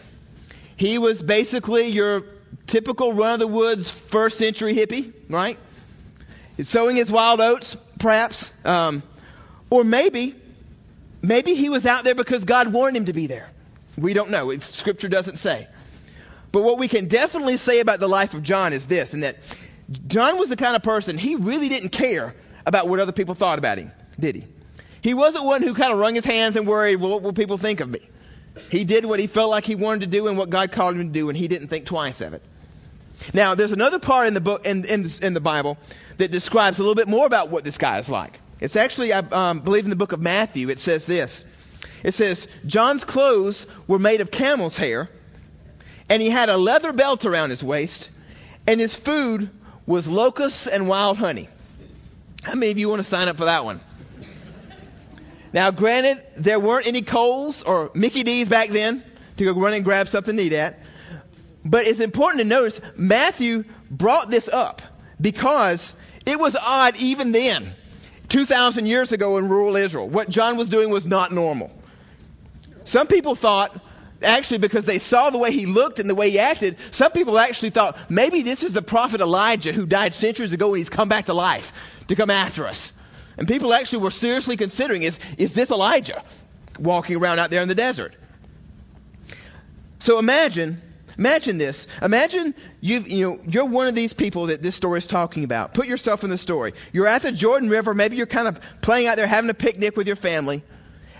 He 0.77 0.97
was 0.97 1.21
basically 1.21 1.87
your 1.87 2.23
typical 2.67 3.13
run 3.13 3.33
of 3.33 3.39
the 3.39 3.47
woods 3.47 3.91
first 4.09 4.37
century 4.37 4.75
hippie, 4.75 5.13
right? 5.29 5.57
He's 6.57 6.69
sowing 6.69 6.95
his 6.95 7.11
wild 7.11 7.41
oats, 7.41 7.75
perhaps. 7.99 8.51
Um, 8.63 9.03
or 9.69 9.83
maybe, 9.83 10.35
maybe 11.21 11.55
he 11.55 11.69
was 11.69 11.85
out 11.85 12.03
there 12.03 12.15
because 12.15 12.45
God 12.45 12.71
wanted 12.71 12.97
him 12.97 13.05
to 13.05 13.13
be 13.13 13.27
there. 13.27 13.49
We 13.97 14.13
don't 14.13 14.29
know. 14.29 14.57
Scripture 14.59 15.07
doesn't 15.07 15.37
say. 15.37 15.67
But 16.55 16.63
what 16.63 16.77
we 16.77 16.87
can 16.87 17.09
definitely 17.09 17.57
say 17.57 17.81
about 17.81 17.99
the 17.99 18.07
life 18.07 18.33
of 18.33 18.41
John 18.41 18.71
is 18.71 18.87
this, 18.87 19.13
and 19.13 19.23
that 19.23 19.39
John 20.07 20.39
was 20.39 20.47
the 20.47 20.55
kind 20.55 20.77
of 20.77 20.83
person, 20.83 21.17
he 21.17 21.35
really 21.35 21.67
didn't 21.67 21.89
care 21.89 22.33
about 22.65 22.87
what 22.87 23.01
other 23.01 23.11
people 23.11 23.35
thought 23.35 23.59
about 23.59 23.77
him, 23.77 23.91
did 24.17 24.35
he? 24.35 24.47
He 25.01 25.13
wasn't 25.13 25.43
one 25.43 25.63
who 25.63 25.73
kind 25.73 25.91
of 25.91 25.99
wrung 25.99 26.15
his 26.15 26.23
hands 26.23 26.55
and 26.55 26.65
worried, 26.65 26.95
well, 26.95 27.11
what 27.11 27.23
will 27.23 27.33
people 27.33 27.57
think 27.57 27.81
of 27.81 27.89
me? 27.89 27.99
He 28.71 28.85
did 28.85 29.03
what 29.03 29.19
he 29.19 29.27
felt 29.27 29.49
like 29.49 29.65
he 29.65 29.75
wanted 29.75 29.99
to 29.99 30.07
do 30.07 30.29
and 30.29 30.37
what 30.37 30.49
God 30.49 30.71
called 30.71 30.95
him 30.95 31.07
to 31.07 31.11
do, 31.11 31.27
and 31.27 31.37
he 31.37 31.49
didn't 31.49 31.67
think 31.67 31.87
twice 31.87 32.21
of 32.21 32.33
it. 32.33 32.41
Now, 33.33 33.55
there's 33.55 33.73
another 33.73 33.99
part 33.99 34.27
in 34.27 34.33
the 34.33 34.39
book, 34.39 34.65
in, 34.65 34.85
in, 34.85 35.11
in 35.21 35.33
the 35.33 35.41
Bible, 35.41 35.77
that 36.19 36.31
describes 36.31 36.79
a 36.79 36.83
little 36.83 36.95
bit 36.95 37.09
more 37.09 37.25
about 37.25 37.49
what 37.49 37.65
this 37.65 37.77
guy 37.77 37.99
is 37.99 38.09
like. 38.09 38.39
It's 38.61 38.77
actually, 38.77 39.11
I 39.11 39.19
um, 39.19 39.59
believe, 39.59 39.83
in 39.83 39.89
the 39.89 39.97
book 39.97 40.13
of 40.13 40.21
Matthew. 40.21 40.69
It 40.69 40.79
says 40.79 41.03
this. 41.03 41.43
It 42.01 42.13
says, 42.13 42.47
John's 42.65 43.03
clothes 43.03 43.67
were 43.87 43.99
made 43.99 44.21
of 44.21 44.31
camel's 44.31 44.77
hair, 44.77 45.09
and 46.09 46.21
he 46.21 46.29
had 46.29 46.49
a 46.49 46.57
leather 46.57 46.93
belt 46.93 47.25
around 47.25 47.49
his 47.49 47.63
waist, 47.63 48.09
and 48.67 48.79
his 48.79 48.95
food 48.95 49.49
was 49.85 50.07
locusts 50.07 50.67
and 50.67 50.87
wild 50.87 51.17
honey. 51.17 51.49
How 52.43 52.53
many 52.53 52.71
of 52.71 52.77
you 52.77 52.89
want 52.89 52.99
to 52.99 53.03
sign 53.03 53.27
up 53.27 53.37
for 53.37 53.45
that 53.45 53.65
one? 53.65 53.81
Now, 55.53 55.71
granted, 55.71 56.21
there 56.35 56.59
weren't 56.59 56.85
any 56.85 57.01
Kohl's 57.01 57.63
or 57.63 57.89
Mickey 57.93 58.23
D's 58.23 58.49
back 58.49 58.69
then 58.69 59.03
to 59.37 59.45
go 59.45 59.59
run 59.59 59.73
and 59.73 59.85
grab 59.85 60.07
something 60.07 60.35
to 60.35 60.43
eat 60.43 60.53
at. 60.53 60.79
But 61.63 61.87
it's 61.87 61.99
important 61.99 62.41
to 62.41 62.47
notice 62.47 62.79
Matthew 62.95 63.63
brought 63.89 64.29
this 64.29 64.47
up 64.47 64.81
because 65.19 65.93
it 66.25 66.39
was 66.39 66.55
odd 66.55 66.97
even 66.97 67.31
then, 67.31 67.73
2,000 68.29 68.85
years 68.85 69.11
ago 69.11 69.37
in 69.37 69.47
rural 69.47 69.75
Israel. 69.75 70.07
What 70.09 70.29
John 70.29 70.57
was 70.57 70.69
doing 70.69 70.89
was 70.89 71.07
not 71.07 71.31
normal. 71.31 71.71
Some 72.83 73.07
people 73.07 73.35
thought 73.35 73.79
actually 74.21 74.59
because 74.59 74.85
they 74.85 74.99
saw 74.99 75.29
the 75.29 75.37
way 75.37 75.51
he 75.51 75.65
looked 75.65 75.99
and 75.99 76.09
the 76.09 76.15
way 76.15 76.29
he 76.29 76.39
acted, 76.39 76.77
some 76.91 77.11
people 77.11 77.37
actually 77.37 77.71
thought 77.71 77.97
maybe 78.09 78.41
this 78.41 78.63
is 78.63 78.73
the 78.73 78.81
prophet 78.81 79.21
Elijah 79.21 79.71
who 79.71 79.85
died 79.85 80.13
centuries 80.13 80.53
ago 80.53 80.69
and 80.69 80.77
he's 80.77 80.89
come 80.89 81.09
back 81.09 81.25
to 81.25 81.33
life 81.33 81.73
to 82.07 82.15
come 82.15 82.29
after 82.29 82.67
us. 82.67 82.93
And 83.37 83.47
people 83.47 83.73
actually 83.73 83.99
were 83.99 84.11
seriously 84.11 84.57
considering 84.57 85.03
is, 85.03 85.19
is 85.37 85.53
this 85.53 85.71
Elijah 85.71 86.23
walking 86.79 87.17
around 87.17 87.39
out 87.39 87.49
there 87.49 87.61
in 87.61 87.67
the 87.67 87.75
desert? 87.75 88.15
So 89.99 90.19
imagine, 90.19 90.81
imagine 91.17 91.57
this. 91.57 91.87
Imagine 92.01 92.53
you 92.79 92.99
you 92.99 93.25
know, 93.25 93.39
you're 93.45 93.65
one 93.65 93.87
of 93.87 93.95
these 93.95 94.13
people 94.13 94.47
that 94.47 94.61
this 94.61 94.75
story 94.75 94.99
is 94.99 95.07
talking 95.07 95.43
about. 95.43 95.73
Put 95.73 95.87
yourself 95.87 96.23
in 96.23 96.29
the 96.29 96.37
story. 96.37 96.73
You're 96.93 97.07
at 97.07 97.23
the 97.23 97.31
Jordan 97.31 97.69
River. 97.69 97.93
Maybe 97.93 98.15
you're 98.15 98.27
kind 98.27 98.47
of 98.47 98.59
playing 98.81 99.07
out 99.07 99.17
there 99.17 99.27
having 99.27 99.49
a 99.49 99.55
picnic 99.55 99.97
with 99.97 100.07
your 100.07 100.15
family. 100.15 100.63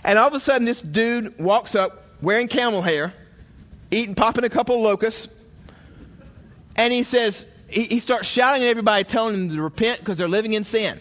And 0.04 0.18
all 0.18 0.28
of 0.28 0.34
a 0.34 0.40
sudden 0.40 0.64
this 0.64 0.80
dude 0.80 1.38
walks 1.38 1.74
up 1.74 2.05
wearing 2.20 2.48
camel 2.48 2.82
hair, 2.82 3.12
eating, 3.90 4.14
popping 4.14 4.44
a 4.44 4.48
couple 4.48 4.76
of 4.76 4.82
locusts, 4.82 5.28
and 6.76 6.92
he 6.92 7.02
says, 7.02 7.46
he, 7.68 7.84
he 7.84 8.00
starts 8.00 8.28
shouting 8.28 8.62
at 8.62 8.68
everybody, 8.68 9.04
telling 9.04 9.48
them 9.48 9.56
to 9.56 9.62
repent 9.62 9.98
because 9.98 10.18
they're 10.18 10.28
living 10.28 10.52
in 10.52 10.64
sin. 10.64 11.00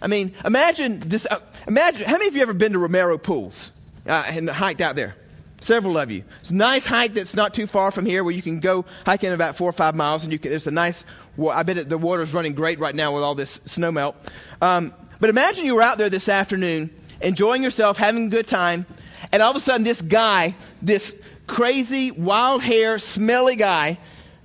I 0.00 0.08
mean, 0.08 0.34
imagine 0.44 1.00
this. 1.00 1.26
Uh, 1.30 1.38
imagine 1.68 2.04
how 2.04 2.14
many 2.14 2.26
of 2.26 2.34
you 2.34 2.42
ever 2.42 2.54
been 2.54 2.72
to 2.72 2.78
Romero 2.78 3.18
Pools 3.18 3.70
uh, 4.06 4.24
and 4.26 4.50
hiked 4.50 4.80
out 4.80 4.96
there? 4.96 5.14
Several 5.60 5.96
of 5.96 6.10
you. 6.10 6.24
It's 6.40 6.50
a 6.50 6.56
nice 6.56 6.84
hike 6.84 7.14
that's 7.14 7.36
not 7.36 7.54
too 7.54 7.68
far 7.68 7.92
from 7.92 8.04
here, 8.04 8.24
where 8.24 8.34
you 8.34 8.42
can 8.42 8.58
go 8.58 8.84
hiking 9.06 9.32
about 9.32 9.54
four 9.54 9.68
or 9.68 9.72
five 9.72 9.94
miles, 9.94 10.24
and 10.24 10.32
you 10.32 10.40
can, 10.40 10.50
there's 10.50 10.66
a 10.66 10.72
nice. 10.72 11.04
Well, 11.36 11.56
I 11.56 11.62
bet 11.62 11.76
it, 11.76 11.88
the 11.88 11.98
water's 11.98 12.34
running 12.34 12.54
great 12.54 12.80
right 12.80 12.94
now 12.94 13.14
with 13.14 13.22
all 13.22 13.36
this 13.36 13.60
snow 13.64 13.92
melt. 13.92 14.16
Um, 14.60 14.92
but 15.20 15.30
imagine 15.30 15.64
you 15.64 15.76
were 15.76 15.82
out 15.82 15.98
there 15.98 16.10
this 16.10 16.28
afternoon, 16.28 16.90
enjoying 17.22 17.62
yourself, 17.62 17.96
having 17.96 18.26
a 18.26 18.28
good 18.28 18.46
time, 18.46 18.86
and 19.30 19.42
all 19.42 19.50
of 19.50 19.56
a 19.56 19.60
sudden 19.60 19.84
this 19.84 20.00
guy, 20.00 20.54
this 20.80 21.14
crazy, 21.46 22.10
wild 22.10 22.62
hair, 22.62 22.98
smelly 22.98 23.56
guy, 23.56 23.98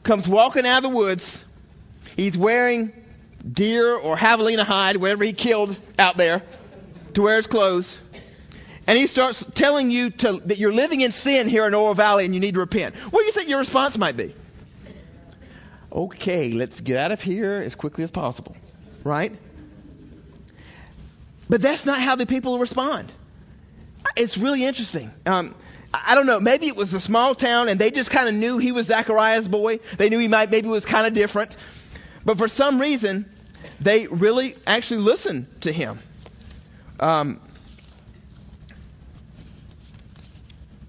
comes 0.03 0.27
walking 0.27 0.65
out 0.65 0.77
of 0.77 0.83
the 0.83 0.95
woods. 0.97 1.43
He's 2.15 2.37
wearing 2.37 2.93
deer 3.49 3.95
or 3.95 4.15
javelina 4.15 4.63
hide, 4.63 4.97
whatever 4.97 5.23
he 5.23 5.33
killed 5.33 5.77
out 5.99 6.17
there, 6.17 6.43
to 7.13 7.21
wear 7.21 7.37
his 7.37 7.47
clothes. 7.47 7.99
And 8.87 8.97
he 8.97 9.07
starts 9.07 9.45
telling 9.53 9.91
you 9.91 10.11
to, 10.11 10.41
that 10.45 10.57
you're 10.57 10.71
living 10.73 11.01
in 11.01 11.11
sin 11.11 11.49
here 11.49 11.67
in 11.67 11.73
Oro 11.73 11.93
Valley 11.93 12.23
and 12.23 12.33
you 12.33 12.39
need 12.39 12.53
to 12.53 12.61
repent. 12.61 12.95
What 12.95 13.19
do 13.19 13.25
you 13.25 13.33
think 13.33 13.49
your 13.49 13.59
response 13.59 13.97
might 13.97 14.15
be? 14.15 14.33
Okay, 15.91 16.53
let's 16.53 16.79
get 16.79 16.97
out 16.97 17.11
of 17.11 17.21
here 17.21 17.61
as 17.65 17.75
quickly 17.75 18.03
as 18.03 18.11
possible. 18.11 18.55
Right? 19.03 19.35
But 21.49 21.61
that's 21.61 21.85
not 21.85 21.99
how 21.99 22.15
the 22.15 22.25
people 22.25 22.59
respond. 22.59 23.11
It's 24.15 24.37
really 24.37 24.63
interesting. 24.63 25.11
Um, 25.25 25.55
I 25.93 26.15
don't 26.15 26.25
know. 26.25 26.39
Maybe 26.39 26.67
it 26.67 26.75
was 26.75 26.93
a 26.93 26.99
small 26.99 27.35
town 27.35 27.69
and 27.69 27.79
they 27.79 27.91
just 27.91 28.09
kind 28.09 28.27
of 28.27 28.35
knew 28.35 28.57
he 28.57 28.71
was 28.71 28.87
Zechariah's 28.87 29.47
boy. 29.47 29.79
They 29.97 30.09
knew 30.09 30.19
he 30.19 30.27
might, 30.27 30.51
maybe 30.51 30.67
was 30.67 30.85
kind 30.85 31.07
of 31.07 31.13
different. 31.13 31.55
But 32.25 32.37
for 32.37 32.47
some 32.47 32.79
reason, 32.79 33.29
they 33.79 34.07
really 34.07 34.55
actually 34.65 35.01
listened 35.01 35.47
to 35.61 35.71
him. 35.71 35.99
Um, 36.99 37.39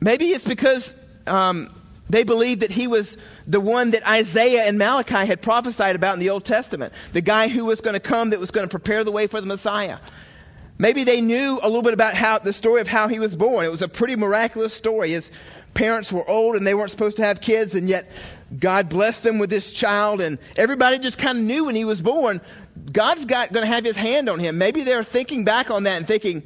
maybe 0.01 0.31
it's 0.31 0.45
because 0.45 0.95
um, 1.27 1.73
they 2.11 2.25
believed 2.25 2.63
that 2.63 2.71
he 2.71 2.87
was 2.87 3.17
the 3.47 3.61
one 3.61 3.93
that 3.93 4.07
Isaiah 4.07 4.65
and 4.65 4.79
Malachi 4.79 5.27
had 5.27 5.43
prophesied 5.43 5.97
about 5.97 6.15
in 6.15 6.21
the 6.21 6.31
Old 6.31 6.45
Testament, 6.45 6.93
the 7.13 7.21
guy 7.21 7.49
who 7.49 7.65
was 7.65 7.81
going 7.81 7.95
to 7.95 8.01
come 8.01 8.31
that 8.31 8.41
was 8.41 8.51
going 8.51 8.67
to 8.67 8.71
prepare 8.71 9.05
the 9.05 9.13
way 9.13 9.27
for 9.27 9.41
the 9.41 9.47
Messiah. 9.47 9.99
Maybe 10.79 11.03
they 11.03 11.21
knew 11.21 11.59
a 11.61 11.67
little 11.67 11.83
bit 11.83 11.93
about 11.93 12.15
how 12.15 12.39
the 12.39 12.53
story 12.53 12.81
of 12.81 12.87
how 12.87 13.09
he 13.09 13.19
was 13.19 13.35
born. 13.35 13.65
It 13.65 13.71
was 13.71 13.83
a 13.83 13.89
pretty 13.89 14.15
miraculous 14.15 14.73
story. 14.73 15.11
His 15.11 15.31
parents 15.75 16.13
were 16.13 16.29
old 16.29 16.55
and 16.55 16.65
they 16.65 16.75
weren't 16.75 16.93
supposed 16.93 17.17
to 17.17 17.25
have 17.25 17.41
kids, 17.41 17.75
and 17.75 17.89
yet 17.89 18.11
God 18.57 18.89
blessed 18.89 19.25
them 19.25 19.39
with 19.39 19.51
this 19.51 19.73
child, 19.73 20.21
and 20.21 20.39
everybody 20.57 20.99
just 20.99 21.19
kind 21.19 21.39
of 21.39 21.45
knew 21.45 21.65
when 21.65 21.75
he 21.75 21.85
was 21.85 22.01
born, 22.01 22.41
God's 22.91 23.25
got 23.25 23.53
going 23.53 23.67
to 23.67 23.73
have 23.73 23.85
his 23.85 23.97
hand 23.97 24.29
on 24.29 24.39
him. 24.39 24.57
Maybe 24.57 24.85
they're 24.85 25.05
thinking 25.05 25.45
back 25.45 25.71
on 25.71 25.83
that 25.83 25.97
and 25.97 26.07
thinking, 26.07 26.45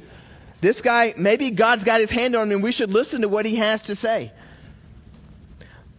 this 0.59 0.81
guy, 0.81 1.13
maybe 1.15 1.51
God's 1.51 1.83
got 1.83 2.01
his 2.01 2.09
hand 2.09 2.35
on 2.35 2.47
him, 2.47 2.55
and 2.55 2.63
we 2.63 2.71
should 2.71 2.91
listen 2.91 3.21
to 3.21 3.29
what 3.29 3.45
he 3.45 3.57
has 3.57 3.83
to 3.83 3.95
say. 3.95 4.31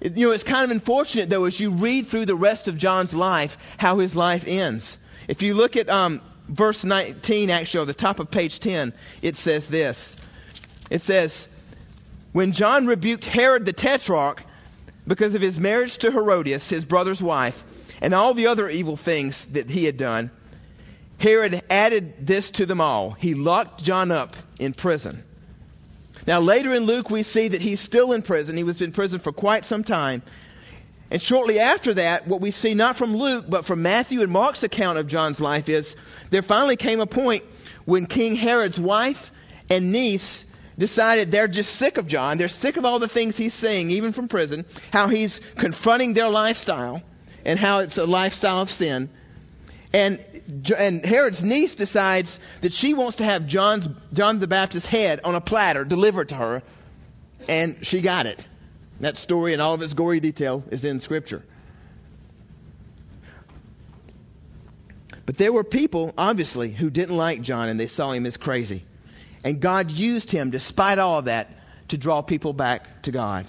You 0.00 0.28
know, 0.28 0.32
it's 0.32 0.44
kind 0.44 0.64
of 0.64 0.70
unfortunate, 0.70 1.30
though, 1.30 1.44
as 1.44 1.58
you 1.58 1.70
read 1.70 2.08
through 2.08 2.26
the 2.26 2.34
rest 2.34 2.68
of 2.68 2.76
John's 2.76 3.14
life, 3.14 3.56
how 3.78 4.00
his 4.00 4.14
life 4.14 4.44
ends. 4.46 4.98
If 5.28 5.40
you 5.42 5.54
look 5.54 5.76
at 5.76 5.88
um, 5.88 6.20
verse 6.48 6.84
19, 6.84 7.50
actually, 7.50 7.80
on 7.80 7.86
the 7.86 7.94
top 7.94 8.20
of 8.20 8.30
page 8.30 8.60
10, 8.60 8.92
it 9.22 9.36
says 9.36 9.66
this. 9.66 10.16
It 10.90 11.02
says, 11.02 11.46
When 12.32 12.52
John 12.52 12.86
rebuked 12.86 13.24
Herod 13.24 13.64
the 13.64 13.72
Tetrarch 13.72 14.42
because 15.06 15.34
of 15.34 15.42
his 15.42 15.58
marriage 15.58 15.98
to 15.98 16.10
Herodias, 16.10 16.68
his 16.68 16.84
brother's 16.84 17.22
wife, 17.22 17.62
and 18.00 18.14
all 18.14 18.34
the 18.34 18.48
other 18.48 18.68
evil 18.68 18.96
things 18.96 19.44
that 19.46 19.70
he 19.70 19.84
had 19.84 19.96
done, 19.96 20.30
Herod 21.18 21.62
added 21.70 22.26
this 22.26 22.50
to 22.52 22.66
them 22.66 22.80
all. 22.80 23.12
He 23.12 23.34
locked 23.34 23.82
John 23.82 24.10
up 24.10 24.36
in 24.58 24.74
prison. 24.74 25.24
Now, 26.26 26.40
later 26.40 26.74
in 26.74 26.84
Luke, 26.84 27.10
we 27.10 27.22
see 27.22 27.48
that 27.48 27.60
he's 27.60 27.80
still 27.80 28.12
in 28.12 28.22
prison. 28.22 28.56
He 28.56 28.64
was 28.64 28.80
in 28.80 28.92
prison 28.92 29.20
for 29.20 29.32
quite 29.32 29.64
some 29.64 29.84
time. 29.84 30.22
And 31.10 31.20
shortly 31.20 31.60
after 31.60 31.94
that, 31.94 32.26
what 32.26 32.40
we 32.40 32.50
see 32.50 32.74
not 32.74 32.96
from 32.96 33.14
Luke, 33.14 33.44
but 33.48 33.66
from 33.66 33.82
Matthew 33.82 34.22
and 34.22 34.32
Mark's 34.32 34.62
account 34.62 34.98
of 34.98 35.06
John's 35.06 35.40
life 35.40 35.68
is 35.68 35.96
there 36.30 36.42
finally 36.42 36.76
came 36.76 37.00
a 37.00 37.06
point 37.06 37.44
when 37.84 38.06
King 38.06 38.36
Herod's 38.36 38.80
wife 38.80 39.30
and 39.70 39.92
niece 39.92 40.44
decided 40.78 41.30
they're 41.30 41.48
just 41.48 41.76
sick 41.76 41.98
of 41.98 42.06
John. 42.06 42.38
They're 42.38 42.48
sick 42.48 42.76
of 42.76 42.84
all 42.84 42.98
the 42.98 43.08
things 43.08 43.36
he's 43.36 43.54
saying, 43.54 43.90
even 43.90 44.12
from 44.12 44.28
prison, 44.28 44.64
how 44.92 45.08
he's 45.08 45.40
confronting 45.56 46.14
their 46.14 46.28
lifestyle 46.28 47.02
and 47.44 47.58
how 47.58 47.80
it's 47.80 47.98
a 47.98 48.06
lifestyle 48.06 48.60
of 48.60 48.70
sin. 48.70 49.10
And, 49.92 50.24
and 50.76 51.04
Herod's 51.04 51.44
niece 51.44 51.76
decides 51.76 52.40
that 52.62 52.72
she 52.72 52.94
wants 52.94 53.18
to 53.18 53.24
have 53.24 53.46
John's, 53.46 53.88
John 54.12 54.40
the 54.40 54.48
Baptist's 54.48 54.88
head 54.88 55.20
on 55.22 55.36
a 55.36 55.40
platter 55.40 55.84
delivered 55.84 56.30
to 56.30 56.34
her, 56.34 56.62
and 57.48 57.86
she 57.86 58.00
got 58.00 58.26
it. 58.26 58.44
That 59.00 59.16
story 59.16 59.52
and 59.52 59.60
all 59.60 59.74
of 59.74 59.82
its 59.82 59.94
gory 59.94 60.20
detail 60.20 60.64
is 60.70 60.84
in 60.84 61.00
Scripture. 61.00 61.42
But 65.26 65.38
there 65.38 65.52
were 65.52 65.64
people, 65.64 66.12
obviously, 66.18 66.70
who 66.70 66.90
didn't 66.90 67.16
like 67.16 67.40
John 67.42 67.68
and 67.68 67.80
they 67.80 67.86
saw 67.86 68.12
him 68.12 68.26
as 68.26 68.36
crazy. 68.36 68.84
And 69.42 69.60
God 69.60 69.90
used 69.90 70.30
him, 70.30 70.50
despite 70.50 70.98
all 70.98 71.18
of 71.18 71.24
that, 71.26 71.50
to 71.88 71.98
draw 71.98 72.22
people 72.22 72.52
back 72.52 73.02
to 73.02 73.10
God. 73.10 73.46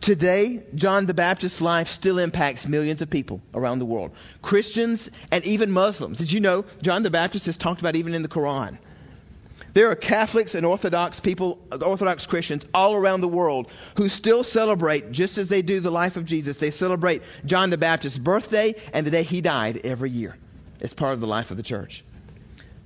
Today, 0.00 0.64
John 0.74 1.06
the 1.06 1.14
Baptist's 1.14 1.60
life 1.60 1.86
still 1.88 2.18
impacts 2.18 2.66
millions 2.66 3.02
of 3.02 3.10
people 3.10 3.40
around 3.54 3.78
the 3.78 3.84
world. 3.84 4.10
Christians 4.40 5.08
and 5.30 5.44
even 5.44 5.70
Muslims. 5.70 6.18
Did 6.18 6.32
you 6.32 6.40
know 6.40 6.64
John 6.82 7.04
the 7.04 7.10
Baptist 7.10 7.46
is 7.46 7.56
talked 7.56 7.80
about 7.80 7.94
even 7.94 8.14
in 8.14 8.22
the 8.22 8.28
Quran? 8.28 8.78
There 9.74 9.90
are 9.90 9.96
Catholics 9.96 10.54
and 10.54 10.66
Orthodox 10.66 11.20
people, 11.20 11.58
Orthodox 11.70 12.26
Christians 12.26 12.66
all 12.74 12.94
around 12.94 13.22
the 13.22 13.28
world 13.28 13.68
who 13.96 14.10
still 14.10 14.44
celebrate, 14.44 15.12
just 15.12 15.38
as 15.38 15.48
they 15.48 15.62
do 15.62 15.80
the 15.80 15.90
life 15.90 16.16
of 16.16 16.26
Jesus, 16.26 16.58
they 16.58 16.70
celebrate 16.70 17.22
John 17.46 17.70
the 17.70 17.78
Baptist's 17.78 18.18
birthday 18.18 18.74
and 18.92 19.06
the 19.06 19.10
day 19.10 19.22
he 19.22 19.40
died 19.40 19.80
every 19.84 20.10
year 20.10 20.36
as 20.82 20.92
part 20.92 21.14
of 21.14 21.20
the 21.20 21.26
life 21.26 21.50
of 21.50 21.56
the 21.56 21.62
church. 21.62 22.04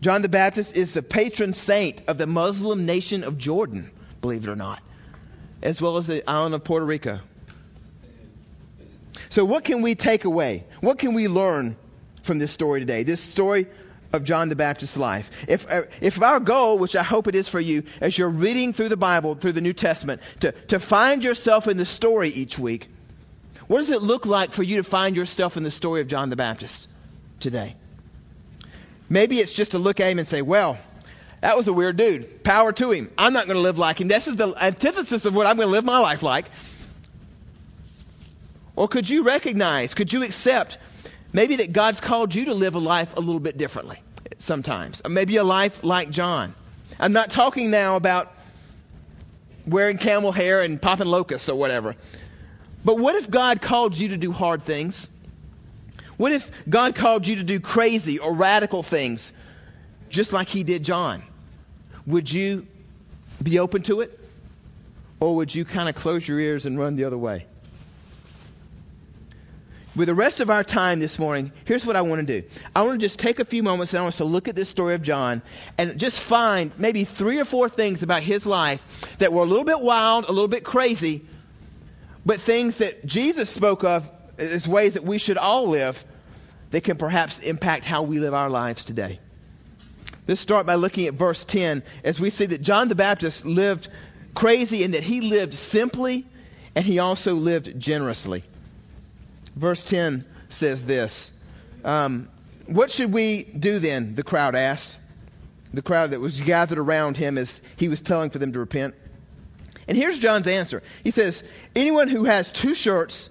John 0.00 0.23
the 0.23 0.28
Baptist 0.28 0.76
is 0.76 0.93
the 0.93 1.02
patron 1.02 1.55
saint 1.55 2.02
of 2.07 2.19
the 2.19 2.26
Muslim 2.26 2.87
nation 2.87 3.25
of 3.25 3.37
Jordan, 3.37 3.90
believe 4.21 4.47
it 4.47 4.50
or 4.50 4.57
not, 4.57 4.81
as 5.62 5.81
well 5.81 5.97
as 5.97 6.07
the 6.07 6.28
island 6.28 6.55
of 6.55 6.62
Puerto 6.62 6.87
Rico. 6.87 7.21
So, 9.31 9.45
what 9.45 9.64
can 9.64 9.83
we 9.83 9.95
take 9.95 10.25
away? 10.25 10.64
What 10.81 10.99
can 10.99 11.14
we 11.14 11.26
learn 11.26 11.76
from 12.23 12.38
this 12.38 12.52
story 12.52 12.81
today? 12.81 13.02
This 13.02 13.21
story 13.21 13.66
of 14.16 14.25
John 14.25 14.49
the 14.49 14.56
Baptist's 14.56 14.96
life. 14.96 15.30
If, 15.46 15.70
uh, 15.70 15.82
if 16.00 16.20
our 16.20 16.40
goal, 16.40 16.78
which 16.78 16.96
I 16.96 17.02
hope 17.02 17.28
it 17.28 17.35
is 17.35 17.49
for 17.49 17.61
you, 17.61 17.85
as 18.00 18.18
you're 18.18 18.28
reading 18.28 18.73
through 18.73 18.88
the 18.88 18.96
Bible, 18.96 19.35
through 19.35 19.52
the 19.52 19.61
New 19.61 19.73
Testament, 19.73 20.20
to, 20.40 20.52
to 20.68 20.80
find 20.80 21.23
yourself 21.23 21.68
in 21.68 21.76
the 21.76 21.87
story 21.87 22.30
each 22.30 22.58
week, 22.58 22.88
what 23.68 23.78
does 23.78 23.90
it 23.90 24.02
look 24.02 24.26
like 24.26 24.52
for 24.52 24.62
you 24.62 24.76
to 24.78 24.85
find 24.85 25.16
yourself 25.16 25.56
in 25.56 25.62
the 25.62 25.70
story 25.70 26.00
of 26.00 26.08
John 26.08 26.30
the 26.30 26.37
Baptist 26.37 26.88
today? 27.40 27.76
Maybe 29.08 29.38
it's 29.38 29.52
just 29.52 29.73
to 29.73 29.78
look 29.78 30.00
at 30.00 30.11
him 30.11 30.18
and 30.18 30.26
say, 30.26 30.42
well, 30.42 30.78
that 31.40 31.56
was 31.56 31.68
a 31.68 31.73
weird 31.73 31.96
dude. 31.96 32.42
Power 32.42 32.73
to 32.73 32.90
him. 32.90 33.11
I'm 33.16 33.32
not 33.32 33.46
going 33.46 33.56
to 33.56 33.62
live 33.62 33.78
like 33.78 34.00
him. 34.00 34.08
This 34.08 34.26
is 34.26 34.37
the 34.37 34.52
antithesis 34.61 35.25
of 35.25 35.35
what 35.35 35.46
I'm 35.46 35.56
going 35.56 35.68
to 35.68 35.73
live 35.73 35.85
my 35.85 35.99
life 35.99 36.23
like. 36.23 36.46
Or 38.75 38.88
could 38.88 39.08
you 39.08 39.23
recognize, 39.23 39.94
could 39.94 40.12
you 40.12 40.23
accept 40.23 40.78
maybe 41.32 41.56
that 41.56 41.73
God's 41.73 42.00
called 42.00 42.35
you 42.35 42.46
to 42.46 42.54
live 42.54 42.75
a 42.75 42.78
life 42.78 43.16
a 43.16 43.20
little 43.20 43.40
bit 43.40 43.56
differently 43.56 43.99
sometimes? 44.38 45.02
Maybe 45.09 45.37
a 45.37 45.45
life 45.45 45.83
like 45.83 46.11
John. 46.11 46.55
I'm 46.99 47.12
not 47.12 47.31
talking 47.31 47.71
now 47.71 47.97
about 47.97 48.33
wearing 49.66 49.99
camel 49.99 50.33
hair 50.33 50.62
and 50.62 50.81
popping 50.81 51.07
locusts 51.07 51.49
or 51.49 51.59
whatever. 51.59 51.97
But 52.85 52.99
what 52.99 53.16
if 53.16 53.28
God 53.28 53.61
called 53.61 53.99
you 53.99 54.09
to 54.09 54.16
do 54.16 54.33
hard 54.33 54.64
things? 54.64 55.09
What 56.16 56.33
if 56.33 56.50
God 56.69 56.95
called 56.95 57.26
you 57.26 57.37
to 57.37 57.43
do 57.43 57.61
crazy 57.61 58.19
or 58.19 58.33
radical 58.33 58.83
things, 58.83 59.33
just 60.09 60.33
like 60.33 60.49
He 60.49 60.62
did 60.62 60.85
John? 60.85 61.23
Would 62.07 62.31
you 62.33 62.66
be 63.43 63.59
open 63.59 63.83
to 63.83 64.00
it? 64.00 64.19
Or 65.19 65.37
would 65.37 65.55
you 65.55 65.64
kind 65.64 65.88
of 65.88 65.95
close 65.95 66.26
your 66.26 66.38
ears 66.38 66.66
and 66.66 66.78
run 66.78 66.97
the 66.97 67.05
other 67.05 67.19
way? 67.19 67.47
With 69.97 70.09
the 70.09 70.15
rest 70.15 70.41
of 70.41 70.50
our 70.50 70.62
time 70.62 71.00
this 71.00 71.19
morning, 71.19 71.53
here's 71.65 71.87
what 71.87 71.97
I 71.97 72.03
want 72.03 72.26
to 72.26 72.41
do. 72.43 72.47
I 72.75 72.83
want 72.83 73.00
to 73.00 73.07
just 73.07 73.19
take 73.19 73.41
a 73.41 73.47
few 73.47 73.62
moments 73.62 73.95
and 73.95 74.00
I 74.00 74.03
want 74.03 74.12
us 74.12 74.19
to 74.19 74.26
look 74.26 74.47
at 74.47 74.55
this 74.55 74.69
story 74.69 74.95
of 74.95 75.00
John 75.00 75.41
and 75.79 75.99
just 75.99 76.21
find 76.21 76.71
maybe 76.76 77.05
three 77.05 77.41
or 77.41 77.47
four 77.47 77.71
things 77.71 78.03
about 78.03 78.23
his 78.23 78.45
life 78.45 78.85
that 79.19 79.33
were 79.33 79.43
a 79.43 79.47
little 79.47 79.65
bit 79.65 79.81
wild, 79.81 80.26
a 80.26 80.33
little 80.33 80.49
bit 80.49 80.65
crazy, 80.65 81.25
but 82.26 82.43
things 82.43 82.76
that 82.76 83.07
Jesus 83.07 83.49
spoke 83.49 83.85
of 83.85 84.07
as 84.37 84.69
ways 84.69 84.95
that 84.95 85.05
we 85.05 85.17
should 85.17 85.38
all 85.38 85.69
live 85.69 86.05
that 86.73 86.85
can 86.85 86.99
perhaps 86.99 87.38
impact 87.38 87.87
how 87.87 88.03
we 88.03 88.21
live 88.21 88.35
our 88.35 88.50
lives 88.50 88.85
today. 88.85 89.19
Let's 90.29 90.43
start 90.43 90.67
by 90.67 90.75
looking 90.75 91.07
at 91.07 91.15
verse 91.15 91.43
10 91.43 91.82
as 92.04 92.21
we 92.21 92.28
see 92.28 92.45
that 92.45 92.61
John 92.61 92.89
the 92.89 92.95
Baptist 92.95 93.47
lived 93.47 93.89
crazy 94.35 94.85
and 94.85 94.93
that 94.93 95.04
he 95.04 95.23
lived 95.23 95.54
simply 95.54 96.26
and 96.75 96.85
he 96.85 96.99
also 96.99 97.32
lived 97.32 97.80
generously. 97.80 98.45
Verse 99.56 99.84
10 99.84 100.25
says 100.50 100.84
this 100.84 101.32
um, 101.84 102.28
What 102.66 102.90
should 102.92 103.12
we 103.12 103.42
do 103.42 103.78
then? 103.78 104.14
The 104.14 104.23
crowd 104.23 104.54
asked. 104.54 104.99
The 105.75 105.82
crowd 105.82 106.12
that 106.12 106.21
was 106.21 106.40
gathered 106.40 106.78
around 106.78 107.16
him 107.16 107.36
as 107.36 107.60
he 107.76 107.88
was 107.88 108.00
telling 108.00 108.30
for 108.30 108.38
them 108.38 108.52
to 108.52 108.60
repent. 108.60 108.95
And 109.88 109.97
here's 109.97 110.19
John's 110.19 110.47
answer. 110.47 110.82
He 111.02 111.10
says, 111.10 111.42
Anyone 111.75 112.08
who 112.08 112.25
has 112.25 112.52
two 112.52 112.75
shirts 112.75 113.28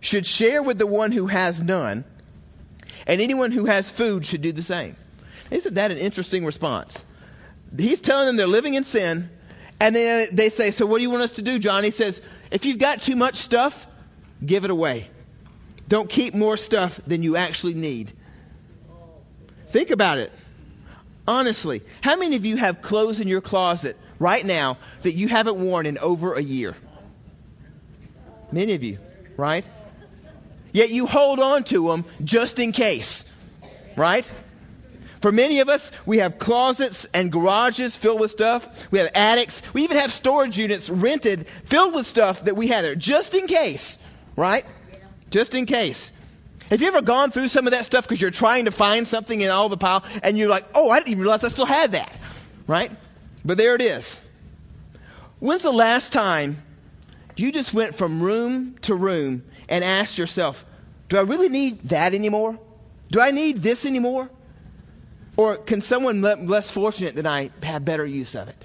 should 0.00 0.26
share 0.26 0.62
with 0.62 0.78
the 0.78 0.86
one 0.86 1.12
who 1.12 1.26
has 1.26 1.62
none, 1.62 2.04
and 3.06 3.20
anyone 3.20 3.50
who 3.50 3.64
has 3.66 3.90
food 3.90 4.26
should 4.26 4.42
do 4.42 4.52
the 4.52 4.62
same. 4.62 4.96
Isn't 5.50 5.74
that 5.74 5.90
an 5.90 5.98
interesting 5.98 6.44
response? 6.44 7.04
He's 7.76 8.00
telling 8.00 8.26
them 8.26 8.36
they're 8.36 8.46
living 8.46 8.74
in 8.74 8.84
sin, 8.84 9.30
and 9.80 9.94
then 9.94 10.28
they 10.32 10.50
say, 10.50 10.70
So 10.70 10.86
what 10.86 10.98
do 10.98 11.02
you 11.02 11.10
want 11.10 11.22
us 11.22 11.32
to 11.32 11.42
do, 11.42 11.58
John? 11.58 11.84
He 11.84 11.90
says, 11.90 12.20
If 12.50 12.66
you've 12.66 12.78
got 12.78 13.02
too 13.02 13.16
much 13.16 13.36
stuff, 13.36 13.86
give 14.44 14.64
it 14.64 14.70
away. 14.70 15.08
Don't 15.88 16.08
keep 16.08 16.34
more 16.34 16.56
stuff 16.56 17.00
than 17.06 17.22
you 17.22 17.36
actually 17.36 17.74
need. 17.74 18.12
Think 19.68 19.90
about 19.90 20.18
it. 20.18 20.32
Honestly, 21.26 21.82
how 22.00 22.16
many 22.16 22.36
of 22.36 22.44
you 22.44 22.56
have 22.56 22.82
clothes 22.82 23.20
in 23.20 23.28
your 23.28 23.40
closet 23.40 23.96
right 24.18 24.44
now 24.44 24.78
that 25.02 25.14
you 25.14 25.28
haven't 25.28 25.56
worn 25.56 25.86
in 25.86 25.98
over 25.98 26.34
a 26.34 26.42
year? 26.42 26.74
Many 28.52 28.74
of 28.74 28.82
you, 28.82 28.98
right? 29.36 29.64
Yet 30.72 30.90
you 30.90 31.06
hold 31.06 31.40
on 31.40 31.64
to 31.64 31.88
them 31.88 32.04
just 32.22 32.58
in 32.58 32.72
case, 32.72 33.24
right? 33.96 34.30
For 35.20 35.32
many 35.32 35.60
of 35.60 35.70
us, 35.70 35.90
we 36.04 36.18
have 36.18 36.38
closets 36.38 37.06
and 37.14 37.32
garages 37.32 37.96
filled 37.96 38.20
with 38.20 38.30
stuff. 38.30 38.68
We 38.90 38.98
have 38.98 39.10
attics. 39.14 39.62
We 39.72 39.84
even 39.84 39.96
have 39.96 40.12
storage 40.12 40.58
units 40.58 40.90
rented 40.90 41.46
filled 41.64 41.94
with 41.94 42.06
stuff 42.06 42.44
that 42.44 42.56
we 42.56 42.68
have 42.68 42.82
there 42.82 42.94
just 42.94 43.34
in 43.34 43.46
case, 43.46 43.98
right? 44.36 44.66
Just 45.34 45.52
in 45.56 45.66
case. 45.66 46.12
Have 46.70 46.80
you 46.80 46.86
ever 46.86 47.02
gone 47.02 47.32
through 47.32 47.48
some 47.48 47.66
of 47.66 47.72
that 47.72 47.86
stuff 47.86 48.04
because 48.04 48.20
you're 48.20 48.30
trying 48.30 48.66
to 48.66 48.70
find 48.70 49.08
something 49.08 49.40
in 49.40 49.50
all 49.50 49.68
the 49.68 49.76
pile 49.76 50.04
and 50.22 50.38
you're 50.38 50.48
like, 50.48 50.64
oh, 50.76 50.90
I 50.90 50.98
didn't 50.98 51.08
even 51.08 51.22
realize 51.22 51.42
I 51.42 51.48
still 51.48 51.66
had 51.66 51.90
that, 51.90 52.16
right? 52.68 52.92
But 53.44 53.58
there 53.58 53.74
it 53.74 53.80
is. 53.80 54.20
When's 55.40 55.62
the 55.62 55.72
last 55.72 56.12
time 56.12 56.62
you 57.34 57.50
just 57.50 57.74
went 57.74 57.96
from 57.96 58.22
room 58.22 58.76
to 58.82 58.94
room 58.94 59.42
and 59.68 59.82
asked 59.82 60.18
yourself, 60.18 60.64
do 61.08 61.16
I 61.16 61.22
really 61.22 61.48
need 61.48 61.80
that 61.88 62.14
anymore? 62.14 62.56
Do 63.10 63.20
I 63.20 63.32
need 63.32 63.56
this 63.56 63.84
anymore? 63.86 64.30
Or 65.36 65.56
can 65.56 65.80
someone 65.80 66.22
less 66.22 66.70
fortunate 66.70 67.16
than 67.16 67.26
I 67.26 67.50
have 67.60 67.84
better 67.84 68.06
use 68.06 68.36
of 68.36 68.46
it? 68.46 68.64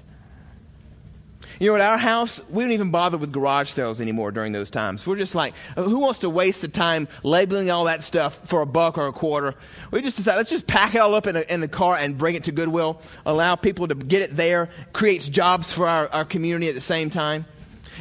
You 1.58 1.70
know, 1.70 1.74
at 1.74 1.80
our 1.80 1.98
house, 1.98 2.40
we 2.48 2.62
don't 2.62 2.72
even 2.72 2.90
bother 2.90 3.18
with 3.18 3.32
garage 3.32 3.70
sales 3.70 4.00
anymore 4.00 4.30
during 4.30 4.52
those 4.52 4.70
times. 4.70 5.06
We're 5.06 5.16
just 5.16 5.34
like, 5.34 5.54
uh, 5.76 5.82
who 5.82 5.98
wants 5.98 6.20
to 6.20 6.30
waste 6.30 6.60
the 6.60 6.68
time 6.68 7.08
labeling 7.22 7.70
all 7.70 7.84
that 7.84 8.02
stuff 8.02 8.38
for 8.46 8.62
a 8.62 8.66
buck 8.66 8.98
or 8.98 9.06
a 9.08 9.12
quarter? 9.12 9.54
We 9.90 10.02
just 10.02 10.16
decide, 10.16 10.36
let's 10.36 10.50
just 10.50 10.66
pack 10.66 10.94
it 10.94 10.98
all 10.98 11.14
up 11.14 11.26
in 11.26 11.36
a, 11.36 11.40
in 11.40 11.62
a 11.62 11.68
car 11.68 11.96
and 11.96 12.16
bring 12.16 12.34
it 12.34 12.44
to 12.44 12.52
Goodwill, 12.52 13.00
allow 13.26 13.56
people 13.56 13.88
to 13.88 13.94
get 13.94 14.22
it 14.22 14.36
there, 14.36 14.70
creates 14.92 15.28
jobs 15.28 15.72
for 15.72 15.86
our, 15.86 16.08
our 16.08 16.24
community 16.24 16.68
at 16.68 16.74
the 16.74 16.80
same 16.80 17.10
time. 17.10 17.44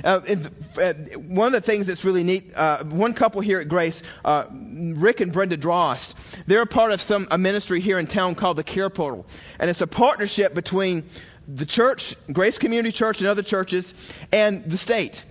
Uh, 0.03 0.21
uh, 0.77 0.93
one 1.17 1.47
of 1.47 1.53
the 1.53 1.65
things 1.65 1.87
that's 1.87 2.05
really 2.05 2.23
neat, 2.23 2.53
uh, 2.55 2.83
one 2.85 3.13
couple 3.13 3.41
here 3.41 3.59
at 3.59 3.67
Grace, 3.67 4.01
uh, 4.23 4.45
Rick 4.51 5.19
and 5.19 5.33
Brenda 5.33 5.57
Drost, 5.57 6.13
they're 6.47 6.61
a 6.61 6.67
part 6.67 6.91
of 6.91 7.01
some 7.01 7.27
a 7.31 7.37
ministry 7.37 7.81
here 7.81 7.99
in 7.99 8.07
town 8.07 8.35
called 8.35 8.57
the 8.57 8.63
Care 8.63 8.89
Portal, 8.89 9.25
and 9.59 9.69
it's 9.69 9.81
a 9.81 9.87
partnership 9.87 10.53
between 10.53 11.09
the 11.55 11.65
church, 11.65 12.15
Grace 12.31 12.57
Community 12.57 12.91
Church, 12.91 13.19
and 13.19 13.27
other 13.27 13.43
churches, 13.43 13.93
and 14.31 14.63
the 14.65 14.77
state. 14.77 15.23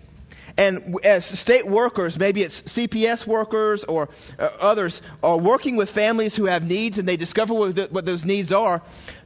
And 0.56 0.98
as 1.04 1.24
state 1.24 1.68
workers, 1.68 2.18
maybe 2.18 2.42
it's 2.42 2.62
CPS 2.62 3.26
workers 3.26 3.84
or 3.84 4.08
uh, 4.40 4.50
others, 4.58 5.00
are 5.22 5.36
working 5.36 5.76
with 5.76 5.90
families 5.90 6.34
who 6.34 6.46
have 6.46 6.64
needs 6.64 6.98
and 6.98 7.06
they 7.06 7.16
discover 7.16 7.54
what, 7.54 7.76
the, 7.76 7.86
what 7.92 8.04
those 8.04 8.24
needs 8.24 8.50
are, 8.50 8.82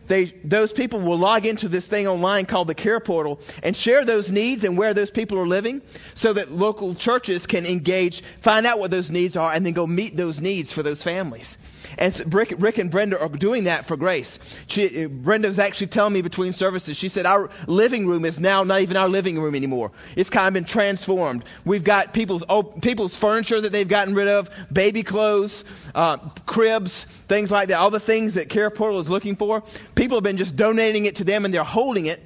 they, 0.09 0.27
those 0.45 0.75
people 0.75 1.01
will 1.01 1.19
log 1.19 1.47
into 1.47 1.69
this 1.69 1.87
thing 1.87 2.07
online 2.07 2.45
called 2.45 2.69
the 2.69 2.75
Care 2.75 3.01
Portal 3.01 3.41
and 3.63 3.75
share 3.75 4.05
those 4.05 4.31
needs 4.31 4.63
and 4.65 4.77
where 4.77 4.93
those 4.93 5.11
people 5.11 5.39
are 5.39 5.47
living 5.47 5.81
so 6.13 6.35
that 6.35 6.51
local 6.51 6.95
churches 6.95 7.47
can 7.47 7.65
engage, 7.65 8.23
find 8.43 8.67
out 8.67 8.79
what 8.79 8.91
those 8.91 9.11
needs 9.11 9.37
are, 9.37 9.53
and 9.53 9.65
then 9.65 9.73
go 9.73 9.87
meet 9.87 10.15
those 10.15 10.39
needs 10.39 10.71
for 10.71 10.83
those 10.83 11.03
families. 11.03 11.57
And 11.99 12.35
Rick, 12.35 12.55
Rick 12.59 12.79
and 12.79 12.91
Brenda 12.91 13.21
are 13.21 13.29
doing 13.29 13.65
that 13.65 13.87
for 13.87 13.97
Grace. 13.97 14.39
She, 14.67 15.07
Brenda 15.07 15.49
was 15.49 15.59
actually 15.59 15.89
telling 15.89 16.13
me 16.13 16.23
between 16.23 16.53
services, 16.53 16.97
she 16.97 17.09
said, 17.09 17.27
Our 17.27 17.51
living 17.67 18.07
room 18.07 18.25
is 18.25 18.41
now 18.41 18.65
not 18.65 18.81
even 18.81 18.97
our 18.97 19.09
living 19.09 19.39
room 19.41 19.55
anymore. 19.55 19.93
It's 20.17 20.31
kind 20.31 20.49
of 20.49 20.55
been 20.55 20.65
transformed. 20.65 21.45
We've 21.65 21.85
got 21.85 22.13
people's, 22.13 22.45
people's 22.81 23.17
furniture 23.17 23.61
that 23.61 23.73
they've 23.73 23.89
gotten 23.89 24.15
rid 24.15 24.29
of, 24.29 24.51
baby 24.73 25.03
clothes, 25.03 25.65
uh, 25.95 26.19
cribs, 26.47 27.05
things 27.29 27.51
like 27.51 27.69
that, 27.69 27.79
all 27.79 27.91
the 27.91 28.01
things 28.01 28.35
that 28.35 28.49
Care 28.49 28.71
Portal 28.71 29.01
is 29.01 29.11
looking 29.11 29.37
for. 29.37 29.63
People 29.95 30.17
have 30.17 30.25
been 30.25 30.39
just 30.39 30.57
donating 30.57 31.07
it 31.07 31.17
to 31.17 31.25
them 31.25 31.45
and 31.45 31.53
they're 31.53 31.65
holding 31.65 32.07
it 32.07 32.23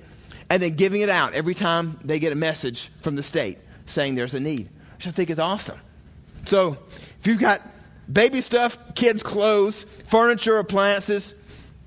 and 0.48 0.62
then 0.62 0.74
giving 0.74 1.00
it 1.00 1.08
out 1.08 1.34
every 1.34 1.54
time 1.54 1.98
they 2.04 2.18
get 2.18 2.32
a 2.32 2.36
message 2.36 2.90
from 3.00 3.16
the 3.16 3.22
state 3.22 3.58
saying 3.86 4.14
there's 4.14 4.34
a 4.34 4.40
need, 4.40 4.68
which 4.96 5.06
I 5.06 5.10
think 5.10 5.30
is 5.30 5.38
awesome. 5.38 5.78
So 6.44 6.76
if 7.20 7.26
you've 7.26 7.40
got 7.40 7.62
baby 8.10 8.40
stuff, 8.40 8.78
kids' 8.94 9.22
clothes, 9.22 9.86
furniture, 10.08 10.58
appliances. 10.58 11.34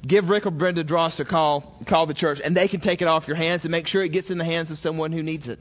Give 0.05 0.29
Rick 0.29 0.45
or 0.45 0.51
Brenda 0.51 0.83
Drost 0.83 1.19
a 1.19 1.25
call, 1.25 1.75
call 1.85 2.05
the 2.05 2.13
church, 2.13 2.39
and 2.41 2.55
they 2.55 2.69
can 2.69 2.79
take 2.79 3.01
it 3.01 3.09
off 3.09 3.27
your 3.27 3.35
hands 3.35 3.65
and 3.65 3.71
make 3.71 3.85
sure 3.85 4.01
it 4.01 4.09
gets 4.09 4.31
in 4.31 4.37
the 4.37 4.45
hands 4.45 4.71
of 4.71 4.77
someone 4.77 5.11
who 5.11 5.21
needs 5.21 5.49
it. 5.49 5.59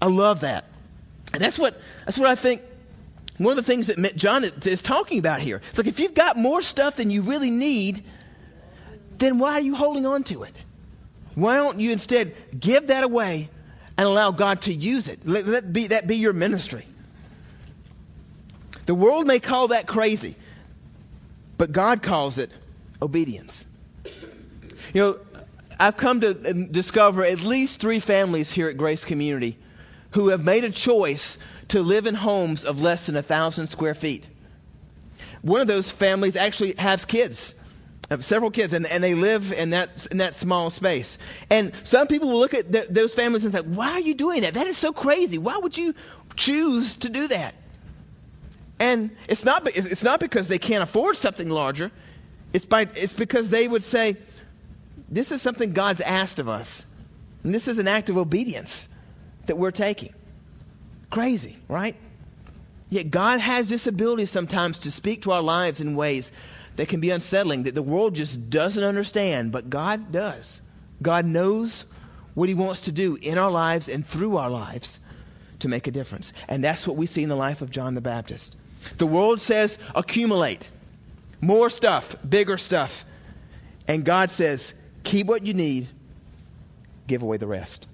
I 0.00 0.06
love 0.06 0.40
that. 0.40 0.64
And 1.32 1.40
that's 1.40 1.58
what, 1.58 1.80
that's 2.04 2.18
what 2.18 2.28
I 2.28 2.34
think 2.34 2.62
one 3.38 3.56
of 3.56 3.64
the 3.64 3.72
things 3.72 3.86
that 3.86 4.16
John 4.16 4.44
is 4.44 4.82
talking 4.82 5.18
about 5.18 5.40
here. 5.40 5.60
It's 5.70 5.78
like 5.78 5.86
if 5.86 6.00
you've 6.00 6.14
got 6.14 6.36
more 6.36 6.60
stuff 6.60 6.96
than 6.96 7.10
you 7.10 7.22
really 7.22 7.50
need, 7.50 8.04
then 9.18 9.38
why 9.38 9.54
are 9.54 9.60
you 9.60 9.74
holding 9.74 10.06
on 10.06 10.24
to 10.24 10.42
it? 10.42 10.54
Why 11.34 11.56
don't 11.56 11.80
you 11.80 11.92
instead 11.92 12.34
give 12.58 12.88
that 12.88 13.04
away 13.04 13.48
and 13.96 14.06
allow 14.06 14.32
God 14.32 14.62
to 14.62 14.72
use 14.72 15.08
it? 15.08 15.26
Let, 15.26 15.46
let 15.46 15.72
be, 15.72 15.88
that 15.88 16.06
be 16.06 16.16
your 16.16 16.32
ministry. 16.32 16.86
The 18.86 18.94
world 18.94 19.26
may 19.26 19.38
call 19.38 19.68
that 19.68 19.86
crazy, 19.86 20.36
but 21.56 21.72
God 21.72 22.02
calls 22.02 22.38
it 22.38 22.50
obedience. 23.00 23.64
You 24.92 25.00
know, 25.00 25.18
I've 25.78 25.96
come 25.96 26.20
to 26.20 26.34
discover 26.34 27.24
at 27.24 27.40
least 27.40 27.80
three 27.80 28.00
families 28.00 28.50
here 28.50 28.68
at 28.68 28.76
Grace 28.76 29.04
Community 29.04 29.56
who 30.12 30.28
have 30.28 30.44
made 30.44 30.64
a 30.64 30.70
choice 30.70 31.38
to 31.68 31.82
live 31.82 32.06
in 32.06 32.14
homes 32.14 32.64
of 32.64 32.82
less 32.82 33.06
than 33.06 33.16
a 33.16 33.22
thousand 33.22 33.68
square 33.68 33.94
feet. 33.94 34.26
One 35.40 35.60
of 35.60 35.66
those 35.66 35.90
families 35.90 36.36
actually 36.36 36.74
has 36.74 37.04
kids, 37.04 37.54
have 38.10 38.24
several 38.24 38.50
kids, 38.50 38.74
and, 38.74 38.86
and 38.86 39.02
they 39.02 39.14
live 39.14 39.52
in 39.52 39.70
that 39.70 40.06
in 40.10 40.18
that 40.18 40.36
small 40.36 40.70
space. 40.70 41.18
And 41.50 41.72
some 41.84 42.06
people 42.06 42.28
will 42.28 42.38
look 42.38 42.54
at 42.54 42.70
th- 42.70 42.88
those 42.90 43.14
families 43.14 43.44
and 43.44 43.52
say, 43.52 43.60
"Why 43.60 43.92
are 43.92 44.00
you 44.00 44.14
doing 44.14 44.42
that? 44.42 44.54
That 44.54 44.66
is 44.66 44.76
so 44.76 44.92
crazy. 44.92 45.38
Why 45.38 45.58
would 45.58 45.76
you 45.76 45.94
choose 46.36 46.96
to 46.98 47.08
do 47.08 47.28
that?" 47.28 47.54
And 48.78 49.10
it's 49.28 49.44
not 49.44 49.68
it's 49.74 50.02
not 50.02 50.20
because 50.20 50.48
they 50.48 50.58
can't 50.58 50.82
afford 50.82 51.16
something 51.16 51.48
larger. 51.48 51.90
It's 52.52 52.64
by 52.64 52.88
it's 52.94 53.12
because 53.12 53.48
they 53.48 53.66
would 53.66 53.84
say, 53.84 54.16
"This 55.08 55.32
is 55.32 55.40
something 55.40 55.72
God's 55.72 56.00
asked 56.00 56.38
of 56.38 56.48
us, 56.48 56.84
and 57.44 57.54
this 57.54 57.68
is 57.68 57.78
an 57.78 57.88
act 57.88 58.10
of 58.10 58.16
obedience 58.16 58.88
that 59.46 59.56
we're 59.56 59.70
taking." 59.70 60.12
Crazy, 61.10 61.56
right? 61.68 61.96
Yet 62.88 63.10
God 63.10 63.40
has 63.40 63.68
this 63.68 63.86
ability 63.86 64.26
sometimes 64.26 64.80
to 64.80 64.90
speak 64.90 65.22
to 65.22 65.32
our 65.32 65.42
lives 65.42 65.80
in 65.80 65.94
ways 65.94 66.32
that 66.76 66.88
can 66.88 67.00
be 67.00 67.10
unsettling, 67.10 67.64
that 67.64 67.74
the 67.74 67.82
world 67.82 68.14
just 68.14 68.50
doesn't 68.50 68.82
understand, 68.82 69.52
but 69.52 69.70
God 69.70 70.12
does. 70.12 70.60
God 71.00 71.26
knows 71.26 71.84
what 72.34 72.48
He 72.48 72.54
wants 72.54 72.82
to 72.82 72.92
do 72.92 73.16
in 73.20 73.38
our 73.38 73.50
lives 73.50 73.88
and 73.88 74.06
through 74.06 74.36
our 74.36 74.50
lives 74.50 74.98
to 75.60 75.68
make 75.68 75.86
a 75.86 75.90
difference. 75.90 76.32
And 76.48 76.64
that's 76.64 76.86
what 76.86 76.96
we 76.96 77.06
see 77.06 77.22
in 77.22 77.28
the 77.28 77.36
life 77.36 77.62
of 77.62 77.70
John 77.70 77.94
the 77.94 78.00
Baptist. 78.00 78.56
The 78.98 79.06
world 79.06 79.40
says 79.40 79.76
accumulate 79.94 80.68
more 81.40 81.70
stuff, 81.70 82.16
bigger 82.26 82.56
stuff. 82.56 83.04
And 83.88 84.04
God 84.04 84.30
says 84.30 84.72
keep 85.02 85.26
what 85.26 85.44
you 85.44 85.54
need, 85.54 85.88
give 87.06 87.22
away 87.22 87.36
the 87.36 87.46
rest. 87.46 87.86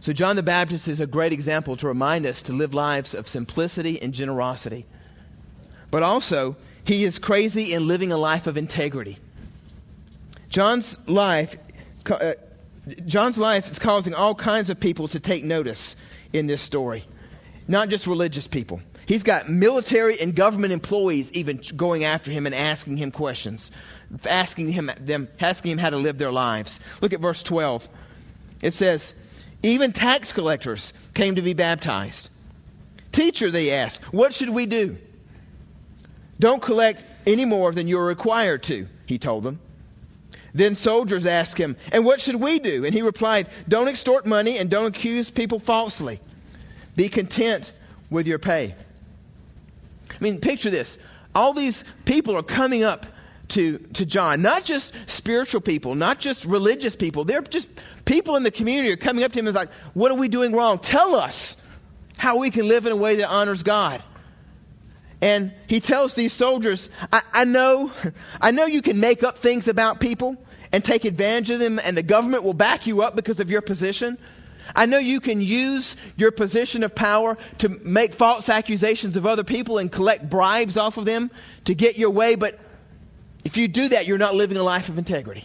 So, 0.00 0.12
John 0.12 0.36
the 0.36 0.42
Baptist 0.42 0.88
is 0.88 1.00
a 1.00 1.06
great 1.06 1.32
example 1.32 1.76
to 1.76 1.88
remind 1.88 2.24
us 2.24 2.42
to 2.42 2.52
live 2.52 2.72
lives 2.72 3.14
of 3.14 3.28
simplicity 3.28 4.00
and 4.00 4.14
generosity. 4.14 4.86
But 5.90 6.02
also, 6.02 6.56
he 6.84 7.04
is 7.04 7.18
crazy 7.18 7.74
in 7.74 7.86
living 7.86 8.12
a 8.12 8.16
life 8.16 8.46
of 8.46 8.56
integrity. 8.56 9.18
John's 10.48 10.98
life, 11.06 11.56
uh, 12.08 12.34
John's 13.06 13.36
life 13.36 13.70
is 13.70 13.78
causing 13.78 14.14
all 14.14 14.34
kinds 14.34 14.70
of 14.70 14.80
people 14.80 15.08
to 15.08 15.20
take 15.20 15.44
notice 15.44 15.96
in 16.32 16.46
this 16.46 16.62
story, 16.62 17.04
not 17.68 17.90
just 17.90 18.06
religious 18.06 18.46
people. 18.46 18.80
He's 19.06 19.22
got 19.22 19.48
military 19.48 20.20
and 20.20 20.34
government 20.34 20.72
employees 20.72 21.30
even 21.32 21.60
going 21.76 22.04
after 22.04 22.30
him 22.30 22.46
and 22.46 22.54
asking 22.54 22.96
him 22.96 23.10
questions, 23.10 23.70
asking 24.26 24.72
him 24.72 24.90
them 25.00 25.28
asking 25.38 25.72
him 25.72 25.78
how 25.78 25.90
to 25.90 25.98
live 25.98 26.18
their 26.18 26.32
lives. 26.32 26.80
Look 27.00 27.12
at 27.12 27.20
verse 27.20 27.42
12. 27.42 27.88
It 28.60 28.74
says, 28.74 29.14
"Even 29.62 29.92
tax 29.92 30.32
collectors 30.32 30.92
came 31.14 31.36
to 31.36 31.42
be 31.42 31.54
baptized." 31.54 32.30
Teacher, 33.12 33.50
they 33.50 33.70
asked, 33.72 34.02
"What 34.12 34.34
should 34.34 34.50
we 34.50 34.66
do?" 34.66 34.96
Don't 36.40 36.62
collect 36.62 37.04
any 37.26 37.44
more 37.44 37.72
than 37.72 37.88
you're 37.88 38.06
required 38.06 38.62
to, 38.64 38.86
he 39.06 39.18
told 39.18 39.44
them. 39.44 39.60
Then 40.54 40.74
soldiers 40.74 41.26
asked 41.26 41.58
him, 41.58 41.76
And 41.92 42.04
what 42.04 42.20
should 42.20 42.36
we 42.36 42.58
do? 42.58 42.84
And 42.84 42.94
he 42.94 43.02
replied, 43.02 43.48
Don't 43.68 43.88
extort 43.88 44.26
money 44.26 44.58
and 44.58 44.70
don't 44.70 44.86
accuse 44.86 45.30
people 45.30 45.58
falsely. 45.58 46.20
Be 46.98 47.08
content 47.08 47.70
with 48.10 48.26
your 48.26 48.40
pay. 48.40 48.74
I 50.10 50.14
mean, 50.18 50.40
picture 50.40 50.68
this. 50.68 50.98
All 51.32 51.54
these 51.54 51.84
people 52.04 52.36
are 52.36 52.42
coming 52.42 52.82
up 52.82 53.06
to, 53.50 53.78
to 53.94 54.04
John, 54.04 54.42
not 54.42 54.64
just 54.64 54.92
spiritual 55.06 55.60
people, 55.60 55.94
not 55.94 56.18
just 56.18 56.44
religious 56.44 56.96
people. 56.96 57.22
They're 57.22 57.42
just 57.42 57.68
people 58.04 58.34
in 58.34 58.42
the 58.42 58.50
community 58.50 58.90
are 58.90 58.96
coming 58.96 59.22
up 59.22 59.30
to 59.30 59.38
him 59.38 59.46
and 59.46 59.54
like, 59.54 59.70
What 59.94 60.10
are 60.10 60.16
we 60.16 60.26
doing 60.26 60.50
wrong? 60.50 60.80
Tell 60.80 61.14
us 61.14 61.56
how 62.16 62.38
we 62.38 62.50
can 62.50 62.66
live 62.66 62.84
in 62.84 62.90
a 62.90 62.96
way 62.96 63.14
that 63.14 63.30
honors 63.30 63.62
God. 63.62 64.02
And 65.20 65.52
he 65.68 65.78
tells 65.78 66.14
these 66.14 66.32
soldiers, 66.32 66.88
I, 67.12 67.22
I, 67.32 67.44
know, 67.44 67.92
I 68.40 68.50
know 68.50 68.66
you 68.66 68.82
can 68.82 68.98
make 68.98 69.22
up 69.22 69.38
things 69.38 69.68
about 69.68 70.00
people 70.00 70.36
and 70.72 70.84
take 70.84 71.04
advantage 71.04 71.50
of 71.50 71.60
them 71.60 71.78
and 71.78 71.96
the 71.96 72.02
government 72.02 72.42
will 72.42 72.54
back 72.54 72.88
you 72.88 73.02
up 73.02 73.14
because 73.14 73.38
of 73.38 73.50
your 73.50 73.60
position. 73.60 74.18
I 74.74 74.86
know 74.86 74.98
you 74.98 75.20
can 75.20 75.40
use 75.40 75.96
your 76.16 76.30
position 76.30 76.82
of 76.82 76.94
power 76.94 77.38
to 77.58 77.68
make 77.68 78.14
false 78.14 78.48
accusations 78.48 79.16
of 79.16 79.26
other 79.26 79.44
people 79.44 79.78
and 79.78 79.90
collect 79.90 80.28
bribes 80.28 80.76
off 80.76 80.96
of 80.96 81.04
them 81.04 81.30
to 81.64 81.74
get 81.74 81.98
your 81.98 82.10
way, 82.10 82.34
but 82.34 82.58
if 83.44 83.56
you 83.56 83.68
do 83.68 83.88
that, 83.88 84.06
you're 84.06 84.18
not 84.18 84.34
living 84.34 84.56
a 84.56 84.62
life 84.62 84.88
of 84.88 84.98
integrity. 84.98 85.44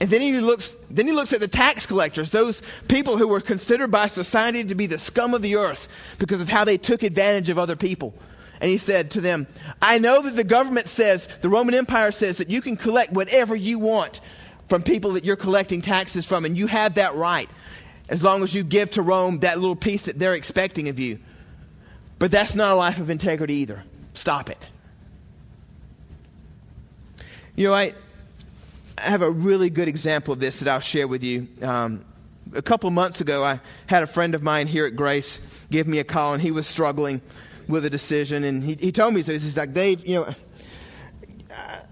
And 0.00 0.10
then 0.10 0.20
he 0.20 0.40
looks, 0.40 0.76
then 0.90 1.06
he 1.06 1.12
looks 1.12 1.32
at 1.32 1.38
the 1.38 1.46
tax 1.46 1.86
collectors, 1.86 2.30
those 2.30 2.60
people 2.88 3.18
who 3.18 3.28
were 3.28 3.40
considered 3.40 3.92
by 3.92 4.08
society 4.08 4.64
to 4.64 4.74
be 4.74 4.86
the 4.86 4.98
scum 4.98 5.32
of 5.32 5.42
the 5.42 5.56
earth 5.56 5.86
because 6.18 6.40
of 6.40 6.48
how 6.48 6.64
they 6.64 6.76
took 6.76 7.04
advantage 7.04 7.50
of 7.50 7.58
other 7.58 7.76
people. 7.76 8.14
And 8.60 8.70
he 8.70 8.78
said 8.78 9.12
to 9.12 9.20
them, 9.20 9.46
I 9.80 9.98
know 9.98 10.22
that 10.22 10.34
the 10.34 10.44
government 10.44 10.88
says, 10.88 11.28
the 11.40 11.48
Roman 11.48 11.74
Empire 11.74 12.10
says 12.12 12.38
that 12.38 12.50
you 12.50 12.60
can 12.60 12.76
collect 12.76 13.12
whatever 13.12 13.54
you 13.54 13.78
want 13.78 14.20
from 14.72 14.82
people 14.82 15.12
that 15.12 15.26
you're 15.26 15.36
collecting 15.36 15.82
taxes 15.82 16.24
from, 16.24 16.46
and 16.46 16.56
you 16.56 16.66
have 16.66 16.94
that 16.94 17.14
right 17.14 17.50
as 18.08 18.22
long 18.22 18.42
as 18.42 18.54
you 18.54 18.64
give 18.64 18.90
to 18.92 19.02
Rome 19.02 19.40
that 19.40 19.58
little 19.58 19.76
piece 19.76 20.06
that 20.06 20.18
they're 20.18 20.32
expecting 20.32 20.88
of 20.88 20.98
you. 20.98 21.18
But 22.18 22.30
that's 22.30 22.54
not 22.54 22.72
a 22.72 22.74
life 22.74 22.98
of 22.98 23.10
integrity 23.10 23.56
either. 23.56 23.84
Stop 24.14 24.48
it. 24.48 24.70
You 27.54 27.66
know, 27.66 27.74
I, 27.74 27.92
I 28.96 29.10
have 29.10 29.20
a 29.20 29.30
really 29.30 29.68
good 29.68 29.88
example 29.88 30.32
of 30.32 30.40
this 30.40 30.60
that 30.60 30.68
I'll 30.68 30.80
share 30.80 31.06
with 31.06 31.22
you. 31.22 31.48
Um, 31.60 32.06
a 32.54 32.62
couple 32.62 32.90
months 32.90 33.20
ago, 33.20 33.44
I 33.44 33.60
had 33.84 34.02
a 34.02 34.06
friend 34.06 34.34
of 34.34 34.42
mine 34.42 34.68
here 34.68 34.86
at 34.86 34.96
Grace 34.96 35.38
give 35.70 35.86
me 35.86 35.98
a 35.98 36.04
call, 36.04 36.32
and 36.32 36.40
he 36.40 36.50
was 36.50 36.66
struggling 36.66 37.20
with 37.68 37.84
a 37.84 37.90
decision, 37.90 38.42
and 38.42 38.64
he, 38.64 38.78
he 38.80 38.90
told 38.90 39.12
me 39.12 39.20
so. 39.22 39.32
He's 39.32 39.54
like, 39.54 39.74
Dave, 39.74 40.06
you 40.06 40.14
know, 40.14 40.34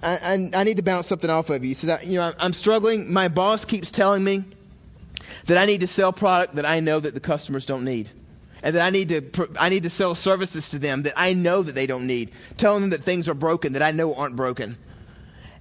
I, 0.02 0.16
I, 0.16 0.50
I 0.54 0.64
need 0.64 0.78
to 0.78 0.82
bounce 0.82 1.06
something 1.06 1.30
off 1.30 1.50
of 1.50 1.62
you. 1.62 1.68
He 1.68 1.74
said, 1.74 2.04
you 2.04 2.18
know, 2.18 2.32
I'm 2.38 2.52
struggling. 2.52 3.12
My 3.12 3.28
boss 3.28 3.64
keeps 3.64 3.90
telling 3.90 4.24
me 4.24 4.44
that 5.46 5.58
I 5.58 5.66
need 5.66 5.80
to 5.80 5.86
sell 5.86 6.12
product 6.12 6.56
that 6.56 6.66
I 6.66 6.80
know 6.80 7.00
that 7.00 7.14
the 7.14 7.20
customers 7.20 7.66
don't 7.66 7.84
need. 7.84 8.10
And 8.62 8.76
that 8.76 8.84
I 8.84 8.90
need 8.90 9.08
to 9.08 9.48
I 9.58 9.70
need 9.70 9.84
to 9.84 9.90
sell 9.90 10.14
services 10.14 10.70
to 10.70 10.78
them 10.78 11.04
that 11.04 11.14
I 11.16 11.32
know 11.32 11.62
that 11.62 11.74
they 11.74 11.86
don't 11.86 12.06
need, 12.06 12.32
telling 12.58 12.82
them 12.82 12.90
that 12.90 13.04
things 13.04 13.28
are 13.30 13.34
broken 13.34 13.72
that 13.72 13.82
I 13.82 13.92
know 13.92 14.14
aren't 14.14 14.36
broken. 14.36 14.76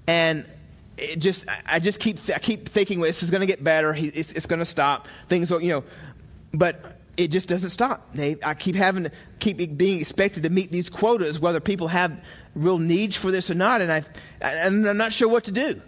And 0.05 0.45
it 0.97 1.19
just 1.19 1.45
I 1.65 1.79
just 1.79 1.99
keep 1.99 2.19
I 2.29 2.39
keep 2.39 2.67
thinking 2.67 2.99
well, 2.99 3.09
this 3.09 3.23
is 3.23 3.31
going 3.31 3.39
to 3.39 3.47
get 3.47 3.63
better. 3.63 3.95
It's, 3.97 4.33
it's 4.33 4.47
going 4.47 4.59
to 4.59 4.65
stop. 4.65 5.07
Things 5.29 5.49
will 5.49 5.61
you 5.61 5.71
know, 5.71 5.83
but 6.53 6.98
it 7.19 7.31
just 7.31 7.49
doesn't 7.49 7.71
stop. 7.71 8.13
They, 8.13 8.37
I 8.41 8.53
keep 8.53 8.75
having 8.75 9.03
to 9.03 9.11
keep 9.39 9.57
being 9.77 9.99
expected 9.99 10.43
to 10.43 10.49
meet 10.49 10.71
these 10.71 10.89
quotas, 10.89 11.37
whether 11.37 11.59
people 11.59 11.89
have 11.89 12.17
real 12.55 12.79
needs 12.79 13.15
for 13.17 13.29
this 13.29 13.51
or 13.51 13.55
not, 13.55 13.81
and 13.81 13.91
I 13.91 14.05
and 14.39 14.87
I'm 14.87 14.97
not 14.97 15.11
sure 15.11 15.27
what 15.27 15.43
to 15.43 15.51
do. 15.51 15.81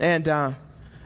And 0.00 0.28
uh, 0.28 0.52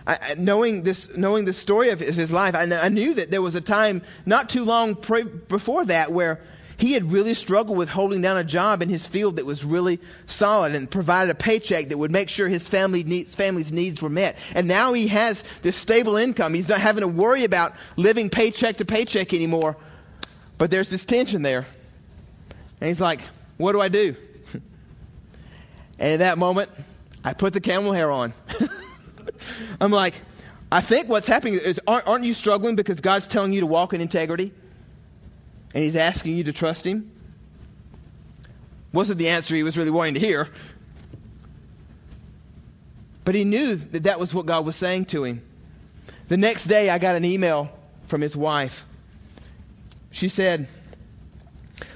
I, 0.06 0.34
knowing 0.36 0.82
this, 0.82 1.16
knowing 1.16 1.46
the 1.46 1.54
story 1.54 1.88
of 1.88 1.98
his 1.98 2.30
life, 2.30 2.54
I, 2.54 2.64
I 2.64 2.90
knew 2.90 3.14
that 3.14 3.30
there 3.30 3.40
was 3.40 3.54
a 3.54 3.62
time 3.62 4.02
not 4.26 4.50
too 4.50 4.64
long 4.64 4.94
pre- 4.94 5.24
before 5.24 5.86
that 5.86 6.12
where 6.12 6.42
he 6.78 6.92
had 6.92 7.10
really 7.10 7.34
struggled 7.34 7.78
with 7.78 7.88
holding 7.88 8.20
down 8.20 8.36
a 8.36 8.44
job 8.44 8.82
in 8.82 8.88
his 8.88 9.06
field 9.06 9.36
that 9.36 9.46
was 9.46 9.64
really 9.64 9.98
solid 10.26 10.74
and 10.74 10.90
provided 10.90 11.30
a 11.30 11.34
paycheck 11.34 11.88
that 11.88 11.96
would 11.96 12.10
make 12.10 12.28
sure 12.28 12.48
his 12.48 12.68
family 12.68 13.02
needs, 13.02 13.34
family's 13.34 13.72
needs 13.72 14.02
were 14.02 14.10
met. 14.10 14.36
And 14.54 14.68
now 14.68 14.92
he 14.92 15.08
has 15.08 15.42
this 15.62 15.76
stable 15.76 16.16
income. 16.16 16.52
He's 16.52 16.68
not 16.68 16.80
having 16.80 17.00
to 17.00 17.08
worry 17.08 17.44
about 17.44 17.74
living 17.96 18.28
paycheck 18.28 18.76
to 18.78 18.84
paycheck 18.84 19.32
anymore. 19.32 19.76
But 20.58 20.70
there's 20.70 20.88
this 20.88 21.04
tension 21.04 21.42
there. 21.42 21.66
And 22.80 22.88
he's 22.88 23.00
like, 23.00 23.20
what 23.56 23.72
do 23.72 23.80
I 23.80 23.88
do? 23.88 24.14
and 25.98 26.12
at 26.12 26.18
that 26.18 26.36
moment, 26.36 26.70
I 27.24 27.32
put 27.32 27.54
the 27.54 27.60
camel 27.60 27.92
hair 27.92 28.10
on. 28.10 28.34
I'm 29.80 29.90
like, 29.90 30.14
I 30.70 30.82
think 30.82 31.08
what's 31.08 31.26
happening 31.26 31.54
is, 31.54 31.80
aren't, 31.86 32.06
aren't 32.06 32.24
you 32.24 32.34
struggling 32.34 32.76
because 32.76 33.00
God's 33.00 33.28
telling 33.28 33.54
you 33.54 33.60
to 33.60 33.66
walk 33.66 33.94
in 33.94 34.02
integrity? 34.02 34.52
And 35.74 35.84
he's 35.84 35.96
asking 35.96 36.36
you 36.36 36.44
to 36.44 36.52
trust 36.52 36.86
him? 36.86 37.10
Wasn't 38.92 39.18
the 39.18 39.28
answer 39.28 39.54
he 39.54 39.62
was 39.62 39.76
really 39.76 39.90
wanting 39.90 40.14
to 40.14 40.20
hear. 40.20 40.48
But 43.24 43.34
he 43.34 43.44
knew 43.44 43.76
that 43.76 44.04
that 44.04 44.20
was 44.20 44.32
what 44.32 44.46
God 44.46 44.64
was 44.64 44.76
saying 44.76 45.06
to 45.06 45.24
him. 45.24 45.42
The 46.28 46.36
next 46.36 46.64
day, 46.64 46.88
I 46.88 46.98
got 46.98 47.16
an 47.16 47.24
email 47.24 47.70
from 48.06 48.20
his 48.20 48.36
wife. 48.36 48.86
She 50.12 50.28
said, 50.28 50.68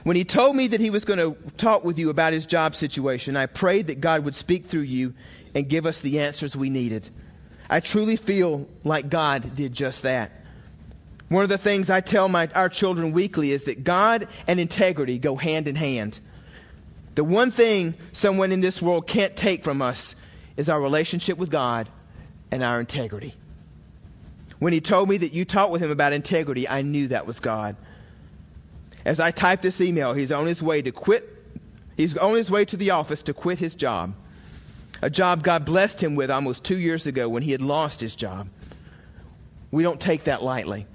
When 0.03 0.17
he 0.17 0.25
told 0.25 0.55
me 0.55 0.69
that 0.69 0.81
he 0.81 0.91
was 0.91 1.05
going 1.05 1.21
to 1.21 1.37
talk 1.57 1.85
with 1.85 1.99
you 1.99 2.11
about 2.11 2.33
his 2.33 2.47
job 2.47 2.75
situation, 2.75 3.37
I 3.37 3.47
prayed 3.47 3.87
that 3.87 4.01
God 4.01 4.25
would 4.25 4.35
speak 4.35 4.67
through 4.67 4.83
you 4.83 5.15
and 5.55 5.69
give 5.69 5.87
us 5.87 6.01
the 6.01 6.21
answers 6.21 6.55
we 6.55 6.69
needed. 6.69 7.09
I 7.69 7.81
truly 7.81 8.17
feel 8.17 8.67
like 8.85 9.09
God 9.09 9.55
did 9.55 9.73
just 9.73 10.03
that. 10.03 10.33
One 11.31 11.45
of 11.45 11.49
the 11.49 11.59
things 11.59 11.91
I 11.91 12.01
tell 12.01 12.29
my, 12.29 12.49
our 12.57 12.69
children 12.69 13.13
weekly 13.13 13.53
is 13.53 13.65
that 13.65 13.85
God 13.85 14.27
and 14.49 14.59
integrity 14.59 15.21
go 15.21 15.37
hand 15.37 15.69
in 15.69 15.77
hand. 15.77 16.19
The 17.15 17.23
one 17.23 17.53
thing 17.53 17.95
someone 18.13 18.51
in 18.51 18.61
this 18.61 18.83
world 18.83 19.07
can't 19.07 19.37
take 19.37 19.63
from 19.63 19.81
us 19.81 20.17
is 20.57 20.69
our 20.69 20.81
relationship 20.81 21.39
with 21.39 21.49
God 21.49 21.89
and 22.51 22.65
our 22.65 22.81
integrity. 22.81 23.37
When 24.59 24.73
he 24.73 24.81
told 24.81 25.09
me 25.09 25.19
that 25.19 25.33
you 25.33 25.45
talked 25.45 25.71
with 25.71 25.81
him 25.81 25.93
about 25.93 26.13
integrity, 26.13 26.69
I 26.69 26.83
knew 26.83 27.09
that 27.09 27.29
was 27.29 27.39
God. 27.39 27.77
As 29.05 29.21
I 29.21 29.31
typed 29.31 29.63
this 29.63 29.81
email, 29.81 30.15
he's 30.15 30.33
on 30.33 30.47
his 30.47 30.61
way 30.61 30.83
to 30.83 30.91
quit. 30.91 31.33
He's 31.97 32.19
on 32.19 32.35
his 32.35 32.51
way 32.51 32.65
to 32.65 32.77
the 32.77 32.91
office 32.91 33.23
to 33.25 33.35
quit 33.35 33.59
his 33.59 33.77
job. 33.77 34.15
A 35.01 35.09
job 35.09 35.45
God 35.45 35.65
blessed 35.65 36.03
him 36.03 36.17
with 36.17 36.29
almost 36.29 36.65
two 36.65 36.77
years 36.77 37.07
ago 37.07 37.29
when 37.29 37.45
he 37.45 37.53
had 37.53 37.63
lost 37.63 38.01
his 38.01 38.17
job. 38.17 38.49
We 39.71 39.85
don't 39.85 40.01
take 40.01 40.25
that 40.25 40.43
lightly. 40.43 40.89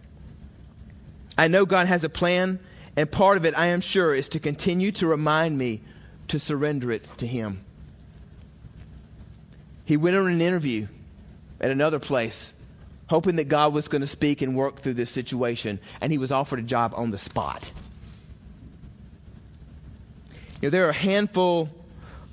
I 1.38 1.48
know 1.48 1.66
God 1.66 1.88
has 1.88 2.04
a 2.04 2.10
plan, 2.10 2.60
and 2.96 3.12
part 3.12 3.38
of 3.38 3.46
it, 3.46 3.58
I 3.58 3.68
am 3.68 3.82
sure, 3.82 4.14
is 4.14 4.30
to 4.30 4.40
continue 4.40 4.92
to 4.94 5.08
remind 5.08 5.58
me 5.58 5.82
to 6.30 6.40
surrender 6.40 6.92
it 6.92 7.06
to 7.18 7.28
Him. 7.28 7.64
He 9.86 9.98
went 9.98 10.16
on 10.16 10.28
an 10.28 10.42
interview 10.42 10.88
at 11.60 11.72
another 11.72 12.00
place, 12.00 12.54
hoping 13.08 13.36
that 13.36 13.46
God 13.46 13.74
was 13.74 13.88
going 13.88 14.02
to 14.02 14.08
speak 14.08 14.42
and 14.42 14.56
work 14.56 14.82
through 14.82 14.96
this 14.96 15.12
situation, 15.12 15.80
and 16.02 16.12
he 16.12 16.18
was 16.18 16.32
offered 16.32 16.60
a 16.60 16.64
job 16.64 16.94
on 16.96 17.12
the 17.12 17.18
spot. 17.18 17.70
You 20.62 20.68
know, 20.68 20.70
there 20.70 20.88
are 20.88 20.92
a 20.92 20.94
handful 20.94 21.70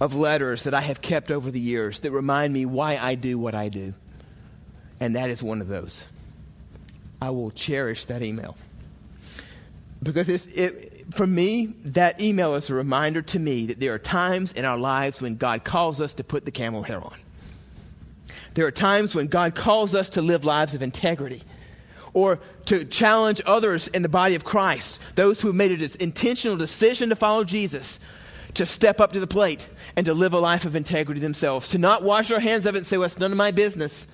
of 0.00 0.14
letters 0.14 0.64
that 0.64 0.74
I 0.74 0.80
have 0.80 1.00
kept 1.00 1.30
over 1.30 1.50
the 1.50 1.60
years 1.60 2.00
that 2.00 2.12
remind 2.12 2.52
me 2.52 2.64
why 2.66 2.96
I 2.96 3.14
do 3.14 3.38
what 3.38 3.54
I 3.54 3.68
do. 3.68 3.94
And 4.98 5.16
that 5.16 5.30
is 5.30 5.42
one 5.42 5.60
of 5.60 5.68
those. 5.68 6.04
I 7.20 7.30
will 7.30 7.50
cherish 7.50 8.06
that 8.06 8.22
email. 8.22 8.56
Because 10.02 10.28
it's, 10.28 10.46
it, 10.46 11.14
for 11.14 11.26
me, 11.26 11.74
that 11.84 12.20
email 12.20 12.54
is 12.56 12.70
a 12.70 12.74
reminder 12.74 13.22
to 13.22 13.38
me 13.38 13.66
that 13.66 13.78
there 13.78 13.94
are 13.94 13.98
times 13.98 14.52
in 14.52 14.64
our 14.64 14.78
lives 14.78 15.20
when 15.20 15.36
God 15.36 15.64
calls 15.64 16.00
us 16.00 16.14
to 16.14 16.24
put 16.24 16.44
the 16.44 16.50
camel 16.50 16.82
hair 16.82 17.00
on. 17.02 17.14
There 18.54 18.66
are 18.66 18.72
times 18.72 19.14
when 19.14 19.28
God 19.28 19.54
calls 19.54 19.94
us 19.94 20.10
to 20.10 20.22
live 20.22 20.44
lives 20.44 20.74
of 20.74 20.82
integrity 20.82 21.42
or 22.12 22.40
to 22.66 22.84
challenge 22.84 23.40
others 23.46 23.88
in 23.88 24.02
the 24.02 24.08
body 24.08 24.34
of 24.34 24.44
Christ, 24.44 25.00
those 25.14 25.40
who 25.40 25.48
have 25.48 25.54
made 25.54 25.70
an 25.70 25.90
intentional 26.00 26.56
decision 26.56 27.08
to 27.08 27.16
follow 27.16 27.44
Jesus, 27.44 27.98
to 28.54 28.66
step 28.66 29.00
up 29.00 29.12
to 29.12 29.20
the 29.20 29.26
plate 29.26 29.66
and 29.96 30.06
to 30.06 30.14
live 30.14 30.34
a 30.34 30.38
life 30.38 30.66
of 30.66 30.76
integrity 30.76 31.20
themselves, 31.20 31.68
to 31.68 31.78
not 31.78 32.02
wash 32.02 32.30
our 32.30 32.40
hands 32.40 32.66
of 32.66 32.74
it 32.74 32.78
and 32.78 32.86
say, 32.86 32.98
well, 32.98 33.06
it's 33.06 33.18
none 33.18 33.32
of 33.32 33.38
my 33.38 33.52
business. 33.52 34.06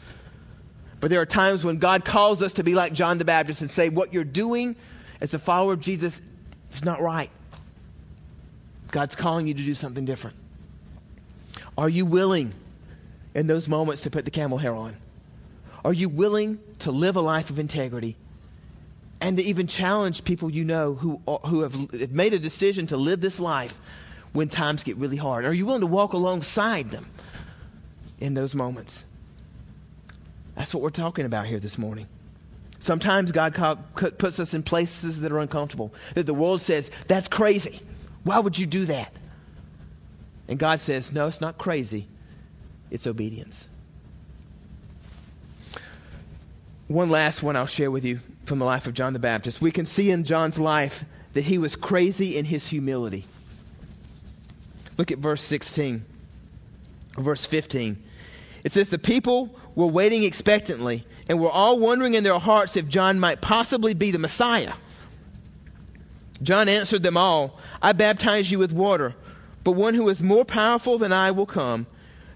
But 1.00 1.10
there 1.10 1.20
are 1.20 1.26
times 1.26 1.64
when 1.64 1.78
God 1.78 2.04
calls 2.04 2.42
us 2.42 2.54
to 2.54 2.62
be 2.62 2.74
like 2.74 2.92
John 2.92 3.18
the 3.18 3.24
Baptist 3.24 3.62
and 3.62 3.70
say, 3.70 3.88
what 3.88 4.12
you're 4.12 4.24
doing 4.24 4.76
as 5.20 5.34
a 5.34 5.38
follower 5.38 5.72
of 5.72 5.80
Jesus 5.80 6.20
it's 6.68 6.84
not 6.84 7.00
right. 7.00 7.30
God's 8.90 9.16
calling 9.16 9.46
you 9.46 9.54
to 9.54 9.62
do 9.62 9.74
something 9.74 10.04
different. 10.04 10.36
Are 11.76 11.88
you 11.88 12.06
willing 12.06 12.52
in 13.34 13.46
those 13.46 13.68
moments 13.68 14.02
to 14.02 14.10
put 14.10 14.24
the 14.24 14.30
camel 14.30 14.58
hair 14.58 14.74
on? 14.74 14.96
Are 15.84 15.92
you 15.92 16.08
willing 16.08 16.58
to 16.80 16.90
live 16.90 17.16
a 17.16 17.20
life 17.20 17.50
of 17.50 17.58
integrity 17.58 18.16
and 19.20 19.36
to 19.36 19.42
even 19.42 19.66
challenge 19.66 20.24
people 20.24 20.50
you 20.50 20.64
know 20.64 20.94
who, 20.94 21.20
who 21.44 21.62
have 21.62 22.12
made 22.12 22.34
a 22.34 22.38
decision 22.38 22.88
to 22.88 22.96
live 22.96 23.20
this 23.20 23.40
life 23.40 23.78
when 24.32 24.48
times 24.48 24.84
get 24.84 24.96
really 24.96 25.16
hard? 25.16 25.44
Are 25.44 25.54
you 25.54 25.66
willing 25.66 25.80
to 25.80 25.86
walk 25.86 26.12
alongside 26.12 26.90
them 26.90 27.06
in 28.20 28.34
those 28.34 28.54
moments? 28.54 29.04
That's 30.54 30.74
what 30.74 30.82
we're 30.82 30.90
talking 30.90 31.24
about 31.24 31.46
here 31.46 31.60
this 31.60 31.78
morning. 31.78 32.08
Sometimes 32.80 33.32
God 33.32 33.54
puts 33.94 34.40
us 34.40 34.54
in 34.54 34.62
places 34.62 35.20
that 35.20 35.32
are 35.32 35.38
uncomfortable, 35.38 35.92
that 36.14 36.26
the 36.26 36.34
world 36.34 36.62
says, 36.62 36.90
that's 37.06 37.28
crazy. 37.28 37.80
Why 38.22 38.38
would 38.38 38.58
you 38.58 38.66
do 38.66 38.86
that? 38.86 39.12
And 40.48 40.58
God 40.58 40.80
says, 40.80 41.12
no, 41.12 41.26
it's 41.26 41.40
not 41.40 41.58
crazy, 41.58 42.06
it's 42.90 43.06
obedience. 43.06 43.68
One 46.86 47.10
last 47.10 47.42
one 47.42 47.56
I'll 47.56 47.66
share 47.66 47.90
with 47.90 48.04
you 48.04 48.20
from 48.46 48.58
the 48.58 48.64
life 48.64 48.86
of 48.86 48.94
John 48.94 49.12
the 49.12 49.18
Baptist. 49.18 49.60
We 49.60 49.72
can 49.72 49.84
see 49.84 50.10
in 50.10 50.24
John's 50.24 50.58
life 50.58 51.04
that 51.34 51.42
he 51.42 51.58
was 51.58 51.76
crazy 51.76 52.38
in 52.38 52.46
his 52.46 52.66
humility. 52.66 53.26
Look 54.96 55.10
at 55.10 55.18
verse 55.18 55.42
16, 55.42 56.04
verse 57.16 57.44
15. 57.44 58.02
It 58.64 58.72
says, 58.72 58.88
The 58.88 58.98
people 58.98 59.54
were 59.74 59.86
waiting 59.86 60.24
expectantly 60.24 61.06
and 61.28 61.40
were 61.40 61.50
all 61.50 61.78
wondering 61.78 62.14
in 62.14 62.24
their 62.24 62.38
hearts 62.38 62.76
if 62.76 62.88
John 62.88 63.20
might 63.20 63.40
possibly 63.40 63.94
be 63.94 64.10
the 64.10 64.18
Messiah. 64.18 64.72
John 66.42 66.68
answered 66.68 67.02
them 67.02 67.16
all, 67.16 67.58
I 67.82 67.92
baptize 67.92 68.50
you 68.50 68.58
with 68.58 68.72
water, 68.72 69.14
but 69.64 69.72
one 69.72 69.94
who 69.94 70.08
is 70.08 70.22
more 70.22 70.44
powerful 70.44 70.98
than 70.98 71.12
I 71.12 71.32
will 71.32 71.46
come, 71.46 71.86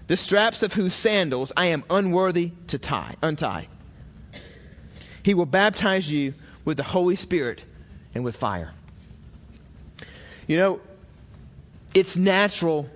the 0.07 0.17
straps 0.17 0.63
of 0.63 0.73
whose 0.73 0.93
sandals 0.93 1.51
I 1.55 1.67
am 1.67 1.83
unworthy 1.89 2.51
to 2.67 2.77
tie, 2.77 3.15
untie. 3.21 3.67
He 5.23 5.33
will 5.33 5.45
baptize 5.45 6.09
you 6.09 6.33
with 6.65 6.77
the 6.77 6.83
Holy 6.83 7.15
Spirit 7.15 7.61
and 8.13 8.23
with 8.23 8.35
fire. 8.35 8.71
You 10.47 10.57
know, 10.57 10.81
it's 11.93 12.17
natural 12.17 12.89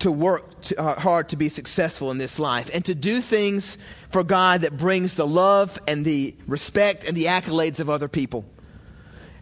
to 0.00 0.10
work 0.10 0.60
to, 0.62 0.80
uh, 0.80 0.98
hard 0.98 1.30
to 1.30 1.36
be 1.36 1.48
successful 1.48 2.10
in 2.10 2.18
this 2.18 2.38
life 2.38 2.70
and 2.72 2.84
to 2.86 2.94
do 2.94 3.20
things 3.20 3.78
for 4.10 4.24
God 4.24 4.62
that 4.62 4.76
brings 4.76 5.14
the 5.14 5.26
love 5.26 5.78
and 5.86 6.04
the 6.04 6.34
respect 6.46 7.04
and 7.04 7.16
the 7.16 7.26
accolades 7.26 7.80
of 7.80 7.88
other 7.88 8.08
people. 8.08 8.44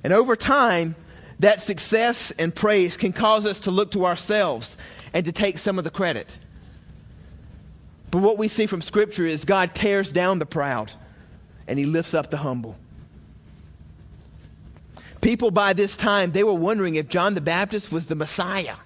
And 0.05 0.13
over 0.13 0.37
time, 0.37 0.95
that 1.41 1.63
success 1.63 2.33
and 2.39 2.55
praise 2.55 2.97
can 2.97 3.13
cause 3.13 3.47
us 3.47 3.61
to 3.61 3.71
look 3.71 3.93
to 3.93 4.07
ourselves 4.07 4.77
and 5.13 5.25
to 5.27 5.33
take 5.33 5.59
some 5.59 5.79
of 5.79 5.85
the 5.85 5.91
credit. 5.91 6.37
But 8.11 8.23
what 8.23 8.39
we 8.39 8.49
see 8.49 8.67
from 8.67 8.83
Scripture 8.83 9.27
is 9.27 9.45
God 9.45 9.75
tears 9.75 10.11
down 10.11 10.39
the 10.39 10.47
proud 10.47 10.93
and 11.67 11.79
He 11.79 11.85
lifts 11.85 12.15
up 12.15 12.31
the 12.31 12.37
humble. 12.37 12.77
People 15.21 15.51
by 15.51 15.73
this 15.73 15.97
time, 15.97 16.33
they 16.33 16.45
were 16.45 16.55
wondering 16.55 16.95
if 16.95 17.09
John 17.09 17.35
the 17.35 17.41
Baptist 17.41 17.93
was 17.93 18.07
the 18.07 18.15
Messiah 18.15 18.77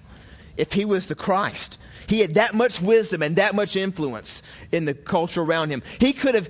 if 0.57 0.73
he 0.73 0.85
was 0.85 1.07
the 1.07 1.15
Christ. 1.15 1.77
He 2.07 2.19
had 2.19 2.35
that 2.35 2.53
much 2.53 2.81
wisdom 2.81 3.21
and 3.21 3.37
that 3.37 3.55
much 3.55 3.75
influence 3.75 4.43
in 4.71 4.85
the 4.85 4.93
culture 4.93 5.41
around 5.41 5.69
him. 5.69 5.83
He 5.99 6.13
could 6.13 6.35
have, 6.35 6.49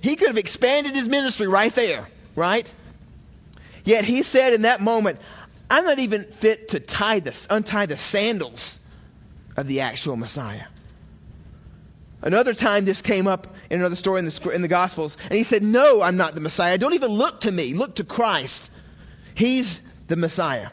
he 0.00 0.16
could 0.16 0.28
have 0.28 0.38
expanded 0.38 0.94
his 0.94 1.08
ministry 1.08 1.46
right 1.46 1.74
there, 1.74 2.08
right? 2.34 2.70
Yet 3.84 4.04
he 4.04 4.22
said 4.22 4.52
in 4.52 4.62
that 4.62 4.80
moment, 4.80 5.20
I'm 5.70 5.84
not 5.84 5.98
even 5.98 6.24
fit 6.24 6.68
to 6.68 6.80
tie 6.80 7.20
the, 7.20 7.36
untie 7.50 7.86
the 7.86 7.96
sandals 7.96 8.80
of 9.56 9.66
the 9.66 9.80
actual 9.80 10.16
Messiah. 10.16 10.64
Another 12.22 12.54
time 12.54 12.84
this 12.84 13.02
came 13.02 13.26
up 13.26 13.54
in 13.70 13.80
another 13.80 13.96
story 13.96 14.20
in 14.20 14.24
the, 14.24 14.50
in 14.50 14.62
the 14.62 14.68
Gospels, 14.68 15.16
and 15.24 15.32
he 15.32 15.44
said, 15.44 15.62
No, 15.62 16.02
I'm 16.02 16.16
not 16.16 16.34
the 16.34 16.40
Messiah. 16.40 16.78
Don't 16.78 16.94
even 16.94 17.10
look 17.10 17.42
to 17.42 17.52
me. 17.52 17.74
Look 17.74 17.96
to 17.96 18.04
Christ. 18.04 18.70
He's 19.34 19.80
the 20.08 20.16
Messiah. 20.16 20.70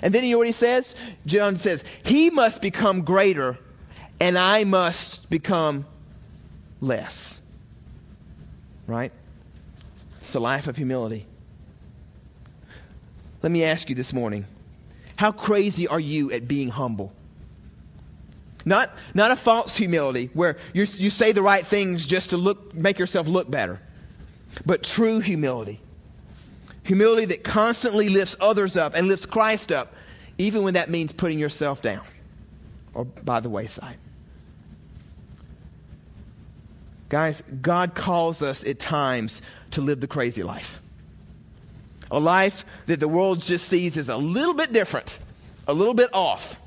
And 0.00 0.14
then 0.14 0.24
you 0.24 0.32
know 0.32 0.38
what 0.38 0.46
he 0.46 0.52
says? 0.52 0.94
John 1.26 1.56
says, 1.56 1.84
He 2.04 2.30
must 2.30 2.62
become 2.62 3.02
greater, 3.02 3.58
and 4.20 4.38
I 4.38 4.64
must 4.64 5.28
become 5.28 5.86
less. 6.80 7.40
Right? 8.86 9.12
It's 10.20 10.32
the 10.32 10.40
life 10.40 10.68
of 10.68 10.76
humility. 10.76 11.26
Let 13.42 13.50
me 13.50 13.64
ask 13.64 13.88
you 13.88 13.94
this 13.94 14.12
morning 14.12 14.46
how 15.16 15.32
crazy 15.32 15.88
are 15.88 16.00
you 16.00 16.32
at 16.32 16.48
being 16.48 16.68
humble? 16.68 17.12
Not, 18.64 18.92
not 19.14 19.32
a 19.32 19.36
false 19.36 19.76
humility 19.76 20.30
where 20.32 20.56
you, 20.72 20.82
you 20.84 21.10
say 21.10 21.32
the 21.32 21.42
right 21.42 21.66
things 21.66 22.06
just 22.06 22.30
to 22.30 22.36
look, 22.36 22.74
make 22.74 22.98
yourself 22.98 23.26
look 23.26 23.50
better, 23.50 23.80
but 24.64 24.82
true 24.82 25.18
humility 25.20 25.80
Humility 26.84 27.26
that 27.26 27.44
constantly 27.44 28.08
lifts 28.08 28.36
others 28.40 28.76
up 28.76 28.94
and 28.94 29.08
lifts 29.08 29.26
Christ 29.26 29.70
up, 29.72 29.94
even 30.38 30.62
when 30.62 30.74
that 30.74 30.90
means 30.90 31.12
putting 31.12 31.38
yourself 31.38 31.80
down 31.82 32.02
or 32.94 33.04
by 33.04 33.40
the 33.40 33.48
wayside. 33.48 33.98
Guys, 37.08 37.42
God 37.60 37.94
calls 37.94 38.42
us 38.42 38.64
at 38.64 38.78
times 38.80 39.42
to 39.72 39.82
live 39.82 40.00
the 40.00 40.06
crazy 40.06 40.42
life. 40.42 40.80
a 42.12 42.20
life 42.20 42.64
that 42.86 43.00
the 43.00 43.08
world 43.08 43.40
just 43.40 43.66
sees 43.68 43.96
as 43.96 44.10
a 44.10 44.16
little 44.16 44.54
bit 44.54 44.72
different, 44.72 45.18
a 45.66 45.72
little 45.72 45.94
bit 45.94 46.10
off. 46.12 46.60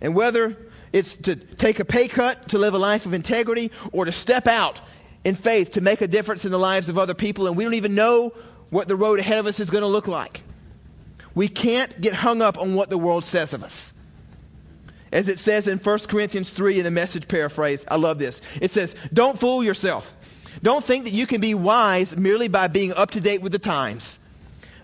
And 0.00 0.14
whether 0.14 0.56
it's 0.92 1.16
to 1.18 1.36
take 1.36 1.78
a 1.78 1.84
pay 1.84 2.08
cut 2.08 2.48
to 2.48 2.58
live 2.58 2.72
a 2.72 2.78
life 2.78 3.04
of 3.04 3.12
integrity 3.12 3.70
or 3.92 4.06
to 4.06 4.12
step 4.12 4.48
out 4.48 4.80
in 5.24 5.34
faith 5.34 5.72
to 5.72 5.82
make 5.82 6.00
a 6.00 6.08
difference 6.08 6.46
in 6.46 6.50
the 6.50 6.58
lives 6.58 6.88
of 6.88 6.96
other 6.96 7.12
people, 7.12 7.46
and 7.46 7.56
we 7.56 7.64
don't 7.64 7.74
even 7.74 7.94
know 7.94 8.32
what 8.70 8.88
the 8.88 8.96
road 8.96 9.18
ahead 9.18 9.38
of 9.38 9.46
us 9.46 9.60
is 9.60 9.70
going 9.70 9.82
to 9.82 9.88
look 9.88 10.08
like. 10.08 10.42
We 11.34 11.48
can't 11.48 12.00
get 12.00 12.14
hung 12.14 12.42
up 12.42 12.58
on 12.58 12.74
what 12.74 12.90
the 12.90 12.98
world 12.98 13.24
says 13.24 13.52
of 13.54 13.62
us. 13.62 13.92
As 15.12 15.28
it 15.28 15.38
says 15.38 15.66
in 15.66 15.78
1 15.78 15.98
Corinthians 16.00 16.50
3 16.50 16.78
in 16.78 16.84
the 16.84 16.90
message 16.90 17.26
paraphrase, 17.26 17.84
I 17.88 17.96
love 17.96 18.18
this. 18.18 18.40
It 18.60 18.70
says, 18.70 18.94
Don't 19.12 19.38
fool 19.38 19.62
yourself. 19.62 20.12
Don't 20.62 20.84
think 20.84 21.04
that 21.04 21.12
you 21.12 21.26
can 21.26 21.40
be 21.40 21.54
wise 21.54 22.16
merely 22.16 22.48
by 22.48 22.68
being 22.68 22.92
up 22.92 23.12
to 23.12 23.20
date 23.20 23.42
with 23.42 23.52
the 23.52 23.58
times. 23.58 24.18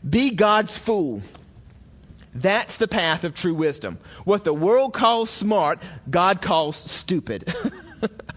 Be 0.08 0.30
God's 0.30 0.76
fool. 0.76 1.22
That's 2.34 2.76
the 2.76 2.88
path 2.88 3.24
of 3.24 3.34
true 3.34 3.54
wisdom. 3.54 3.98
What 4.24 4.44
the 4.44 4.52
world 4.52 4.92
calls 4.92 5.30
smart, 5.30 5.80
God 6.08 6.42
calls 6.42 6.76
stupid. 6.76 7.52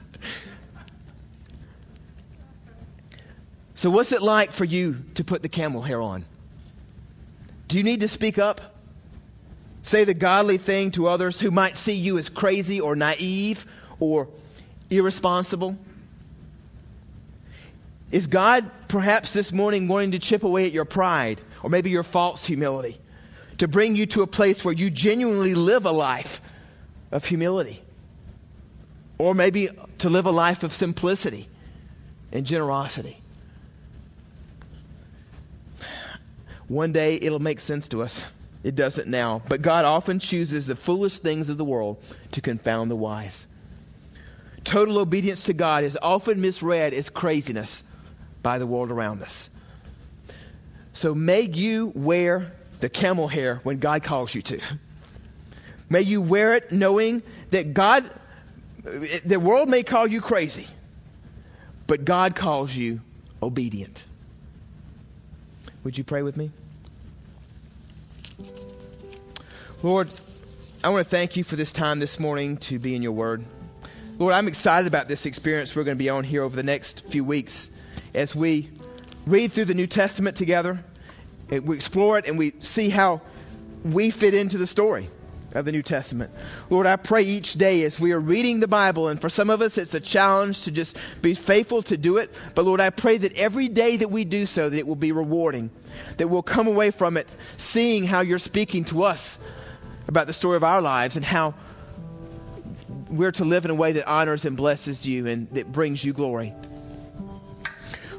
so, 3.80 3.90
what's 3.90 4.12
it 4.12 4.22
like 4.22 4.52
for 4.52 4.66
you 4.66 4.98
to 5.14 5.24
put 5.24 5.42
the 5.42 5.48
camel 5.48 5.82
hair 5.82 6.02
on? 6.02 6.26
Do 7.70 7.78
you 7.78 7.84
need 7.86 8.02
to 8.02 8.10
speak 8.10 8.38
up? 8.38 8.60
Say 9.84 10.04
the 10.04 10.14
godly 10.14 10.58
thing 10.58 10.92
to 10.92 11.08
others 11.08 11.40
who 11.40 11.50
might 11.50 11.78
see 11.78 11.94
you 11.94 12.18
as 12.18 12.28
crazy 12.28 12.82
or 12.82 12.98
naive 12.98 13.66
or 14.02 14.28
irresponsible? 14.90 15.78
Is 18.12 18.28
God 18.28 18.70
perhaps 18.90 19.32
this 19.32 19.54
morning 19.54 19.88
wanting 19.88 20.12
to 20.12 20.20
chip 20.20 20.44
away 20.44 20.66
at 20.66 20.74
your 20.74 20.84
pride 20.84 21.40
or 21.64 21.70
maybe 21.70 21.90
your 21.90 22.04
false 22.04 22.44
humility 22.46 23.00
to 23.60 23.70
bring 23.70 23.96
you 23.96 24.08
to 24.08 24.24
a 24.24 24.28
place 24.28 24.62
where 24.62 24.74
you 24.74 24.90
genuinely 24.90 25.56
live 25.56 25.86
a 25.86 25.92
life 25.94 26.42
of 27.14 27.24
humility? 27.24 27.82
Or 29.18 29.34
maybe 29.34 29.70
to 30.00 30.10
live 30.10 30.26
a 30.26 30.32
life 30.32 30.64
of 30.64 30.74
simplicity 30.74 31.48
and 32.34 32.46
generosity? 32.46 33.19
One 36.70 36.92
day 36.94 37.16
it'll 37.16 37.40
make 37.40 37.60
sense 37.60 37.90
to 37.90 38.04
us. 38.04 38.24
It 38.64 38.76
doesn't 38.76 39.08
now. 39.08 39.42
But 39.48 39.62
God 39.62 39.86
often 39.86 40.20
chooses 40.20 40.68
the 40.68 40.76
foolish 40.76 41.18
things 41.18 41.50
of 41.50 41.58
the 41.58 41.66
world 41.66 42.02
to 42.34 42.42
confound 42.42 42.92
the 42.92 42.96
wise. 42.96 43.48
Total 44.64 45.00
obedience 45.00 45.44
to 45.46 45.54
God 45.54 45.84
is 45.84 45.98
often 46.00 46.42
misread 46.42 46.94
as 46.94 47.10
craziness 47.10 47.84
by 48.44 48.60
the 48.60 48.68
world 48.68 48.92
around 48.92 49.24
us. 49.24 49.50
So 50.94 51.16
may 51.16 51.42
you 51.42 51.92
wear 51.96 52.54
the 52.82 52.90
camel 52.90 53.28
hair 53.28 53.60
when 53.64 53.80
God 53.80 54.04
calls 54.04 54.36
you 54.36 54.42
to. 54.44 54.60
May 55.90 56.02
you 56.02 56.22
wear 56.22 56.54
it 56.54 56.72
knowing 56.72 57.24
that 57.50 57.74
God, 57.74 58.10
the 58.84 59.40
world 59.40 59.70
may 59.70 59.82
call 59.82 60.06
you 60.06 60.22
crazy, 60.22 60.68
but 61.88 62.06
God 62.06 62.36
calls 62.36 62.76
you 62.76 63.02
obedient. 63.42 64.04
Would 65.90 65.98
you 65.98 66.04
pray 66.04 66.22
with 66.22 66.38
me? 66.38 66.52
Lord, 69.82 70.08
I 70.84 70.90
want 70.90 71.04
to 71.04 71.10
thank 71.10 71.36
you 71.36 71.44
for 71.44 71.56
this 71.56 71.74
time 71.74 71.98
this 71.98 72.20
morning 72.20 72.58
to 72.58 72.78
be 72.78 72.94
in 72.94 73.02
your 73.02 73.14
word. 73.14 73.44
Lord, 74.20 74.36
I'm 74.36 74.48
excited 74.48 74.86
about 74.86 75.08
this 75.08 75.26
experience 75.26 75.76
we're 75.76 75.86
going 75.86 75.98
to 75.98 76.04
be 76.04 76.12
on 76.12 76.26
here 76.26 76.44
over 76.44 76.56
the 76.56 76.62
next 76.62 77.08
few 77.08 77.24
weeks 77.24 77.72
as 78.14 78.36
we 78.36 78.70
read 79.26 79.52
through 79.52 79.66
the 79.66 79.74
New 79.74 79.88
Testament 79.88 80.38
together, 80.38 80.86
we 81.50 81.76
explore 81.76 82.20
it, 82.20 82.28
and 82.28 82.38
we 82.38 82.54
see 82.60 82.90
how 82.90 83.22
we 83.84 84.12
fit 84.12 84.36
into 84.36 84.60
the 84.60 84.68
story 84.68 85.10
of 85.54 85.66
the 85.66 85.72
New 85.72 85.82
Testament. 85.82 86.32
Lord, 86.70 86.86
I 86.86 86.96
pray 86.96 87.24
each 87.24 87.54
day 87.54 87.84
as 87.84 88.00
we 88.00 88.12
are 88.12 88.20
reading 88.20 88.60
the 88.60 88.68
Bible, 88.68 89.08
and 89.08 89.20
for 89.20 89.30
some 89.30 89.50
of 89.50 89.62
us 89.62 89.78
it's 89.78 89.94
a 89.94 90.00
challenge 90.00 90.64
to 90.64 90.72
just 90.72 90.98
be 91.22 91.34
faithful 91.34 91.82
to 91.84 91.98
do 91.98 92.18
it, 92.18 92.34
but 92.56 92.66
Lord, 92.66 92.82
I 92.82 92.90
pray 92.90 93.18
that 93.18 93.34
every 93.34 93.68
day 93.68 93.98
that 93.98 94.12
we 94.12 94.26
do 94.26 94.46
so, 94.46 94.70
that 94.70 94.78
it 94.78 94.88
will 94.88 94.96
be 94.96 95.12
rewarding, 95.12 95.72
that 96.18 96.28
we'll 96.28 96.44
come 96.44 96.68
away 96.68 96.92
from 96.92 97.18
it 97.18 97.28
seeing 97.58 98.06
how 98.06 98.22
you're 98.22 98.38
speaking 98.38 98.86
to 98.86 99.04
us 99.04 99.40
about 100.08 100.28
the 100.28 100.34
story 100.34 100.56
of 100.56 100.64
our 100.64 100.82
lives 100.82 101.16
and 101.16 101.26
how 101.26 101.54
we're 103.10 103.32
to 103.32 103.46
live 103.46 103.66
in 103.66 103.72
a 103.72 103.76
way 103.76 103.94
that 103.94 104.08
honors 104.08 104.46
and 104.46 104.56
blesses 104.56 105.06
you 105.06 105.28
and 105.28 105.50
that 105.52 105.72
brings 105.72 106.04
you 106.04 106.14
glory. 106.14 106.54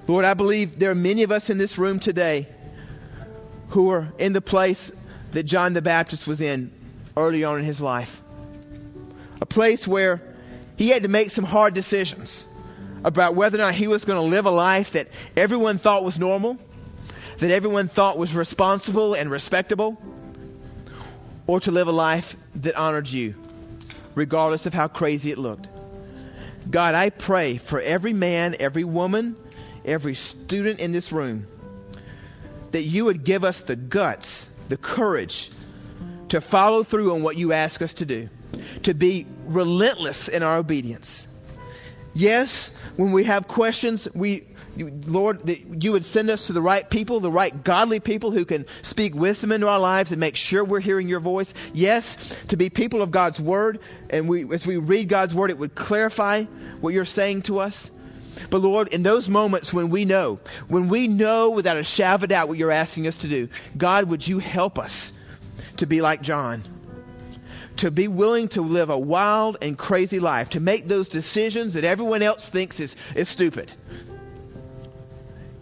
Lord, 0.06 0.24
I 0.24 0.34
believe 0.34 0.78
there 0.78 0.90
are 0.90 0.96
many 0.96 1.22
of 1.22 1.30
us 1.30 1.50
in 1.50 1.58
this 1.58 1.78
room 1.78 2.00
today 2.00 2.48
who 3.68 3.90
are 3.90 4.12
in 4.18 4.32
the 4.32 4.40
place 4.40 4.90
that 5.30 5.44
John 5.44 5.74
the 5.74 5.82
Baptist 5.82 6.26
was 6.26 6.40
in 6.40 6.72
early 7.20 7.44
on 7.44 7.58
in 7.58 7.64
his 7.64 7.80
life. 7.80 8.22
A 9.40 9.46
place 9.46 9.86
where 9.86 10.20
he 10.76 10.88
had 10.88 11.02
to 11.02 11.08
make 11.08 11.30
some 11.30 11.44
hard 11.44 11.74
decisions 11.74 12.46
about 13.04 13.34
whether 13.34 13.58
or 13.58 13.62
not 13.62 13.74
he 13.74 13.86
was 13.86 14.04
going 14.04 14.16
to 14.16 14.28
live 14.28 14.46
a 14.46 14.50
life 14.50 14.92
that 14.92 15.08
everyone 15.36 15.78
thought 15.78 16.04
was 16.04 16.18
normal, 16.18 16.58
that 17.38 17.50
everyone 17.50 17.88
thought 17.88 18.18
was 18.18 18.34
responsible 18.34 19.14
and 19.14 19.30
respectable, 19.30 20.00
or 21.46 21.60
to 21.60 21.70
live 21.70 21.88
a 21.88 21.92
life 21.92 22.36
that 22.56 22.76
honored 22.76 23.08
you, 23.08 23.34
regardless 24.14 24.66
of 24.66 24.74
how 24.74 24.88
crazy 24.88 25.30
it 25.30 25.38
looked. 25.38 25.68
God, 26.70 26.94
I 26.94 27.10
pray 27.10 27.56
for 27.56 27.80
every 27.80 28.12
man, 28.12 28.56
every 28.60 28.84
woman, 28.84 29.36
every 29.84 30.14
student 30.14 30.78
in 30.78 30.92
this 30.92 31.10
room 31.10 31.46
that 32.72 32.82
you 32.82 33.06
would 33.06 33.24
give 33.24 33.44
us 33.44 33.60
the 33.60 33.76
guts, 33.76 34.48
the 34.68 34.76
courage 34.76 35.50
to 36.30 36.40
follow 36.40 36.82
through 36.82 37.12
on 37.12 37.22
what 37.22 37.36
you 37.36 37.52
ask 37.52 37.82
us 37.82 37.94
to 37.94 38.06
do, 38.06 38.28
to 38.84 38.94
be 38.94 39.26
relentless 39.46 40.28
in 40.28 40.42
our 40.42 40.56
obedience. 40.56 41.26
Yes, 42.14 42.70
when 42.96 43.12
we 43.12 43.24
have 43.24 43.46
questions, 43.46 44.08
we 44.14 44.46
Lord, 44.76 45.46
that 45.46 45.82
you 45.82 45.92
would 45.92 46.04
send 46.04 46.30
us 46.30 46.46
to 46.46 46.52
the 46.52 46.62
right 46.62 46.88
people, 46.88 47.20
the 47.20 47.30
right 47.30 47.64
godly 47.64 48.00
people 48.00 48.30
who 48.30 48.44
can 48.44 48.66
speak 48.82 49.14
wisdom 49.14 49.52
into 49.52 49.68
our 49.68 49.80
lives 49.80 50.12
and 50.12 50.20
make 50.20 50.36
sure 50.36 50.64
we're 50.64 50.80
hearing 50.80 51.08
your 51.08 51.20
voice. 51.20 51.52
Yes, 51.74 52.16
to 52.48 52.56
be 52.56 52.70
people 52.70 53.02
of 53.02 53.10
God's 53.10 53.40
word, 53.40 53.80
and 54.08 54.28
we, 54.28 54.50
as 54.52 54.66
we 54.66 54.76
read 54.76 55.08
God's 55.08 55.34
word, 55.34 55.50
it 55.50 55.58
would 55.58 55.74
clarify 55.74 56.44
what 56.80 56.94
you're 56.94 57.04
saying 57.04 57.42
to 57.42 57.58
us. 57.58 57.90
But 58.48 58.58
Lord, 58.58 58.88
in 58.88 59.02
those 59.02 59.28
moments 59.28 59.72
when 59.72 59.90
we 59.90 60.04
know, 60.04 60.40
when 60.68 60.88
we 60.88 61.08
know 61.08 61.50
without 61.50 61.76
a 61.76 61.84
shadow 61.84 62.14
of 62.14 62.22
a 62.22 62.26
doubt 62.28 62.48
what 62.48 62.58
you're 62.58 62.70
asking 62.70 63.06
us 63.06 63.18
to 63.18 63.28
do, 63.28 63.48
God, 63.76 64.04
would 64.04 64.26
you 64.26 64.38
help 64.38 64.78
us 64.78 65.12
to 65.78 65.86
be 65.86 66.00
like 66.00 66.22
John? 66.22 66.64
To 67.76 67.90
be 67.90 68.08
willing 68.08 68.48
to 68.48 68.62
live 68.62 68.90
a 68.90 68.98
wild 68.98 69.58
and 69.62 69.76
crazy 69.78 70.20
life, 70.20 70.50
to 70.50 70.60
make 70.60 70.86
those 70.86 71.08
decisions 71.08 71.74
that 71.74 71.84
everyone 71.84 72.22
else 72.22 72.48
thinks 72.48 72.80
is, 72.80 72.96
is 73.14 73.28
stupid 73.28 73.72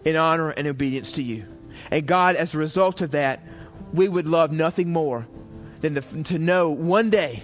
in 0.03 0.15
honor 0.15 0.49
and 0.49 0.67
obedience 0.67 1.13
to 1.13 1.23
you. 1.23 1.45
And 1.91 2.05
God, 2.05 2.35
as 2.35 2.55
a 2.55 2.57
result 2.57 3.01
of 3.01 3.11
that, 3.11 3.43
we 3.93 4.07
would 4.07 4.27
love 4.27 4.51
nothing 4.51 4.91
more 4.91 5.27
than 5.81 5.93
the, 5.93 6.01
to 6.01 6.39
know 6.39 6.71
one 6.71 7.09
day, 7.09 7.43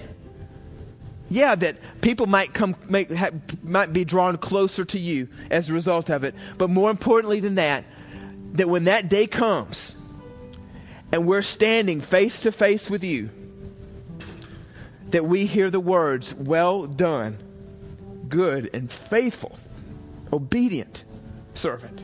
yeah, 1.29 1.55
that 1.55 1.77
people 2.01 2.27
might 2.27 2.53
come, 2.53 2.75
make, 2.87 3.11
ha, 3.11 3.29
might 3.63 3.91
be 3.91 4.05
drawn 4.05 4.37
closer 4.37 4.85
to 4.85 4.99
you 4.99 5.29
as 5.49 5.69
a 5.69 5.73
result 5.73 6.09
of 6.09 6.23
it. 6.23 6.35
But 6.57 6.69
more 6.69 6.91
importantly 6.91 7.39
than 7.39 7.55
that, 7.55 7.85
that 8.53 8.69
when 8.69 8.85
that 8.85 9.09
day 9.09 9.25
comes 9.27 9.95
and 11.15 11.25
we're 11.25 11.43
standing 11.43 12.01
face 12.01 12.41
to 12.41 12.51
face 12.51 12.89
with 12.89 13.05
you, 13.05 13.29
that 15.11 15.25
we 15.25 15.45
hear 15.45 15.69
the 15.69 15.79
words, 15.79 16.33
well 16.33 16.87
done, 16.87 17.37
good 18.27 18.69
and 18.73 18.91
faithful, 18.91 19.57
obedient 20.33 21.05
servant. 21.53 22.03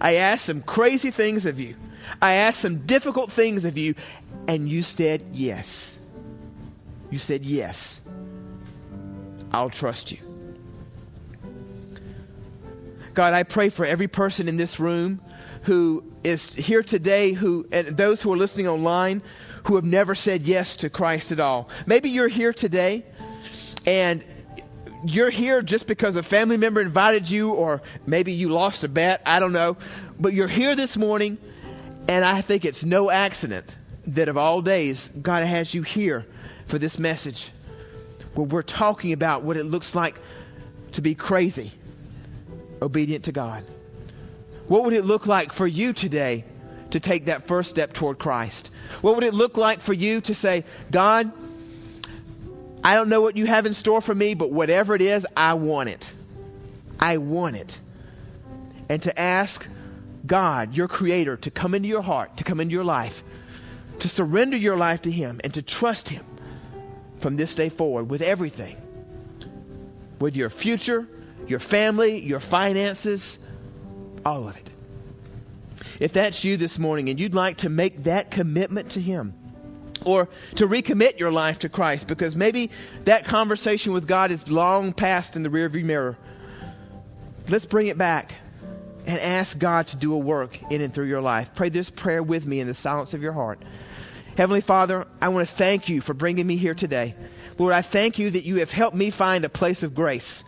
I 0.00 0.14
asked 0.14 0.44
some 0.44 0.62
crazy 0.62 1.10
things 1.10 1.44
of 1.44 1.58
you. 1.58 1.74
I 2.22 2.34
asked 2.34 2.60
some 2.60 2.86
difficult 2.86 3.32
things 3.32 3.64
of 3.64 3.76
you, 3.76 3.96
and 4.46 4.68
you 4.68 4.84
said 4.84 5.30
yes. 5.32 5.98
You 7.10 7.18
said 7.18 7.44
yes. 7.44 8.00
I'll 9.50 9.70
trust 9.70 10.12
you. 10.12 10.18
God, 13.12 13.34
I 13.34 13.42
pray 13.42 13.70
for 13.70 13.84
every 13.84 14.06
person 14.06 14.46
in 14.46 14.56
this 14.56 14.78
room 14.78 15.20
who 15.62 16.04
is 16.24 16.52
here 16.52 16.82
today, 16.82 17.32
who 17.32 17.66
and 17.72 17.96
those 17.96 18.22
who 18.22 18.32
are 18.32 18.36
listening 18.36 18.68
online 18.68 19.22
who 19.64 19.76
have 19.76 19.84
never 19.84 20.14
said 20.14 20.42
yes 20.42 20.76
to 20.76 20.90
Christ 20.90 21.32
at 21.32 21.40
all. 21.40 21.68
Maybe 21.86 22.10
you're 22.10 22.28
here 22.28 22.52
today 22.52 23.04
and 23.86 24.24
you're 25.04 25.30
here 25.30 25.62
just 25.62 25.86
because 25.86 26.16
a 26.16 26.22
family 26.22 26.56
member 26.56 26.80
invited 26.80 27.30
you, 27.30 27.52
or 27.52 27.82
maybe 28.06 28.32
you 28.32 28.48
lost 28.48 28.82
a 28.84 28.88
bet. 28.88 29.22
I 29.24 29.40
don't 29.40 29.52
know. 29.52 29.76
But 30.18 30.32
you're 30.32 30.48
here 30.48 30.74
this 30.74 30.96
morning, 30.96 31.38
and 32.08 32.24
I 32.24 32.40
think 32.40 32.64
it's 32.64 32.84
no 32.84 33.10
accident 33.10 33.76
that 34.08 34.28
of 34.28 34.36
all 34.36 34.62
days, 34.62 35.10
God 35.20 35.44
has 35.44 35.72
you 35.72 35.82
here 35.82 36.26
for 36.66 36.78
this 36.78 36.98
message 36.98 37.50
where 38.34 38.46
we're 38.46 38.62
talking 38.62 39.12
about 39.12 39.42
what 39.42 39.56
it 39.56 39.64
looks 39.64 39.94
like 39.94 40.18
to 40.92 41.02
be 41.02 41.14
crazy, 41.14 41.72
obedient 42.82 43.24
to 43.24 43.32
God. 43.32 43.64
What 44.68 44.84
would 44.84 44.94
it 44.94 45.04
look 45.04 45.26
like 45.26 45.52
for 45.52 45.66
you 45.66 45.92
today 45.92 46.44
to 46.90 47.00
take 47.00 47.26
that 47.26 47.46
first 47.46 47.70
step 47.70 47.92
toward 47.92 48.18
Christ? 48.18 48.70
What 49.00 49.14
would 49.14 49.24
it 49.24 49.34
look 49.34 49.56
like 49.56 49.80
for 49.80 49.92
you 49.92 50.20
to 50.22 50.34
say, 50.34 50.64
God, 50.90 51.32
I 52.84 52.94
don't 52.94 53.08
know 53.08 53.20
what 53.20 53.36
you 53.36 53.46
have 53.46 53.66
in 53.66 53.74
store 53.74 54.00
for 54.00 54.14
me, 54.14 54.34
but 54.34 54.52
whatever 54.52 54.94
it 54.94 55.02
is, 55.02 55.26
I 55.36 55.54
want 55.54 55.88
it. 55.88 56.12
I 57.00 57.16
want 57.18 57.56
it. 57.56 57.78
And 58.88 59.02
to 59.02 59.18
ask 59.18 59.66
God, 60.26 60.74
your 60.74 60.88
creator, 60.88 61.36
to 61.38 61.50
come 61.50 61.74
into 61.74 61.88
your 61.88 62.02
heart, 62.02 62.36
to 62.38 62.44
come 62.44 62.60
into 62.60 62.74
your 62.74 62.84
life, 62.84 63.22
to 64.00 64.08
surrender 64.08 64.56
your 64.56 64.76
life 64.76 65.02
to 65.02 65.10
Him, 65.10 65.40
and 65.42 65.54
to 65.54 65.62
trust 65.62 66.08
Him 66.08 66.24
from 67.20 67.36
this 67.36 67.54
day 67.54 67.68
forward 67.68 68.10
with 68.10 68.22
everything. 68.22 68.76
With 70.20 70.36
your 70.36 70.50
future, 70.50 71.06
your 71.46 71.58
family, 71.58 72.20
your 72.20 72.40
finances, 72.40 73.38
all 74.24 74.48
of 74.48 74.56
it. 74.56 74.70
If 76.00 76.12
that's 76.12 76.44
you 76.44 76.56
this 76.56 76.78
morning 76.78 77.08
and 77.08 77.18
you'd 77.18 77.34
like 77.34 77.58
to 77.58 77.68
make 77.68 78.04
that 78.04 78.30
commitment 78.30 78.90
to 78.90 79.00
Him, 79.00 79.34
or 80.04 80.28
to 80.56 80.66
recommit 80.66 81.18
your 81.18 81.32
life 81.32 81.60
to 81.60 81.68
Christ, 81.68 82.06
because 82.06 82.36
maybe 82.36 82.70
that 83.04 83.24
conversation 83.24 83.92
with 83.92 84.06
God 84.06 84.30
is 84.30 84.48
long 84.48 84.92
past 84.92 85.36
in 85.36 85.42
the 85.42 85.48
rearview 85.48 85.84
mirror, 85.84 86.16
let's 87.48 87.66
bring 87.66 87.88
it 87.88 87.98
back 87.98 88.34
and 89.06 89.18
ask 89.18 89.58
God 89.58 89.88
to 89.88 89.96
do 89.96 90.14
a 90.14 90.18
work 90.18 90.60
in 90.70 90.80
and 90.80 90.92
through 90.92 91.06
your 91.06 91.20
life. 91.20 91.54
Pray 91.54 91.70
this 91.70 91.90
prayer 91.90 92.22
with 92.22 92.46
me 92.46 92.60
in 92.60 92.66
the 92.66 92.74
silence 92.74 93.14
of 93.14 93.22
your 93.22 93.32
heart. 93.32 93.60
Heavenly 94.36 94.60
Father, 94.60 95.06
I 95.20 95.30
want 95.30 95.48
to 95.48 95.54
thank 95.54 95.88
you 95.88 96.00
for 96.00 96.14
bringing 96.14 96.46
me 96.46 96.56
here 96.56 96.74
today. 96.74 97.14
Lord, 97.58 97.74
I 97.74 97.82
thank 97.82 98.18
you 98.18 98.30
that 98.30 98.44
you 98.44 98.56
have 98.56 98.70
helped 98.70 98.96
me 98.96 99.10
find 99.10 99.44
a 99.44 99.48
place 99.48 99.82
of 99.82 99.94
grace, 99.94 100.44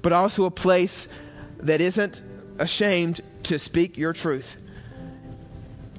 but 0.00 0.12
also 0.12 0.44
a 0.44 0.50
place 0.50 1.08
that 1.60 1.80
isn't 1.80 2.20
ashamed 2.58 3.20
to 3.44 3.58
speak 3.58 3.96
your 3.96 4.12
truth. 4.12 4.56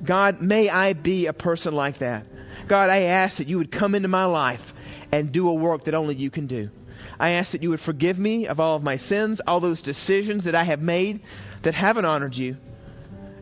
God, 0.03 0.41
may 0.41 0.69
I 0.69 0.93
be 0.93 1.25
a 1.25 1.33
person 1.33 1.73
like 1.73 1.99
that. 1.99 2.25
God, 2.67 2.89
I 2.89 3.03
ask 3.03 3.37
that 3.37 3.47
you 3.47 3.57
would 3.57 3.71
come 3.71 3.95
into 3.95 4.07
my 4.07 4.25
life 4.25 4.73
and 5.11 5.31
do 5.31 5.49
a 5.49 5.53
work 5.53 5.85
that 5.85 5.93
only 5.93 6.15
you 6.15 6.29
can 6.29 6.47
do. 6.47 6.69
I 7.19 7.31
ask 7.31 7.51
that 7.51 7.63
you 7.63 7.71
would 7.71 7.79
forgive 7.79 8.17
me 8.17 8.47
of 8.47 8.59
all 8.59 8.75
of 8.75 8.83
my 8.83 8.97
sins, 8.97 9.41
all 9.45 9.59
those 9.59 9.81
decisions 9.81 10.45
that 10.45 10.55
I 10.55 10.63
have 10.63 10.81
made 10.81 11.21
that 11.63 11.73
haven't 11.73 12.05
honored 12.05 12.35
you. 12.35 12.57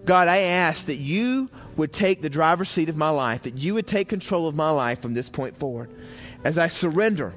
God, 0.06 0.28
I 0.28 0.38
ask 0.38 0.86
that 0.86 0.98
you 0.98 1.50
would 1.76 1.94
take 1.94 2.22
the 2.22 2.30
driver's 2.30 2.70
seat 2.70 2.90
of 2.90 2.96
my 2.96 3.10
life, 3.10 3.44
that 3.44 3.58
you 3.58 3.76
would 3.76 3.86
take 3.86 4.10
control 4.10 4.48
of 4.48 4.56
my 4.56 4.70
life 4.70 5.02
from 5.02 5.14
this 5.14 5.30
point 5.30 5.60
forward 5.60 5.92
as 6.44 6.58
I 6.58 6.70
surrender 6.70 7.34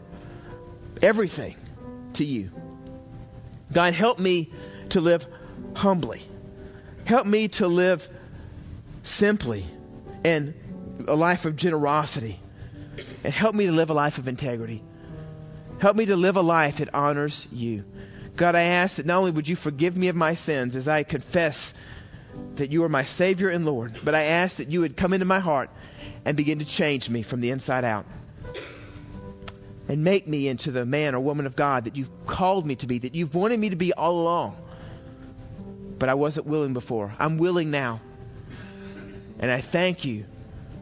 everything 1.02 1.56
to 2.14 2.24
you. 2.24 2.50
God, 3.72 3.94
help 3.94 4.18
me 4.18 4.50
to 4.91 5.01
live 5.01 5.26
humbly. 5.74 6.22
Help 7.05 7.26
me 7.26 7.49
to 7.49 7.66
live 7.66 8.07
simply 9.03 9.66
and 10.24 10.55
a 11.09 11.14
life 11.14 11.45
of 11.45 11.57
generosity. 11.57 12.38
And 13.24 13.32
help 13.32 13.55
me 13.55 13.66
to 13.66 13.72
live 13.72 13.91
a 13.91 13.95
life 13.95 14.18
of 14.18 14.28
integrity. 14.28 14.82
Help 15.78 15.97
me 15.97 16.07
to 16.07 16.16
live 16.16 16.36
a 16.36 16.43
life 16.43 16.78
that 16.78 16.95
honors 16.95 17.47
you. 17.51 17.84
God, 18.36 18.55
I 18.55 18.62
ask 18.62 18.97
that 18.97 19.07
not 19.07 19.18
only 19.18 19.30
would 19.30 19.49
you 19.49 19.57
forgive 19.57 19.97
me 19.97 20.09
of 20.09 20.16
my 20.16 20.34
sins 20.34 20.76
as 20.76 20.88
I 20.88 21.03
confess 21.03 21.74
that 22.57 22.70
you 22.70 22.84
are 22.84 22.88
my 22.88 23.05
Savior 23.05 23.49
and 23.49 23.64
Lord, 23.64 23.99
but 24.05 24.14
I 24.14 24.24
ask 24.24 24.59
that 24.59 24.70
you 24.70 24.80
would 24.80 24.97
come 24.97 25.12
into 25.12 25.26
my 25.26 25.41
heart 25.41 25.70
and 26.24 26.36
begin 26.36 26.59
to 26.61 26.64
change 26.64 27.09
me 27.09 27.22
from 27.22 27.41
the 27.41 27.51
inside 27.51 27.84
out. 27.84 28.07
And 29.88 30.05
make 30.05 30.28
me 30.28 30.47
into 30.47 30.70
the 30.70 30.86
man 30.86 31.14
or 31.14 31.20
woman 31.20 31.47
of 31.47 31.57
God 31.57 31.84
that 31.84 31.97
you've 31.97 32.26
called 32.26 32.64
me 32.64 32.76
to 32.76 32.86
be, 32.86 32.99
that 32.99 33.14
you've 33.14 33.34
wanted 33.34 33.59
me 33.59 33.70
to 33.70 33.76
be 33.76 33.93
all 33.93 34.20
along. 34.20 34.57
But 36.01 36.09
I 36.09 36.14
wasn't 36.14 36.46
willing 36.46 36.72
before. 36.72 37.14
I'm 37.18 37.36
willing 37.38 37.70
now. 37.70 38.01
And 39.38 39.51
I 39.51 39.61
thank 39.61 40.05
you 40.05 40.24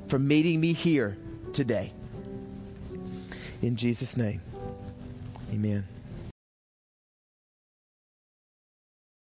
for 0.07 0.19
meeting 0.19 0.61
me 0.61 0.73
here 0.73 1.19
today. 1.53 1.93
In 3.61 3.77
Jesus' 3.77 4.17
name, 4.17 4.41
amen. 5.53 5.85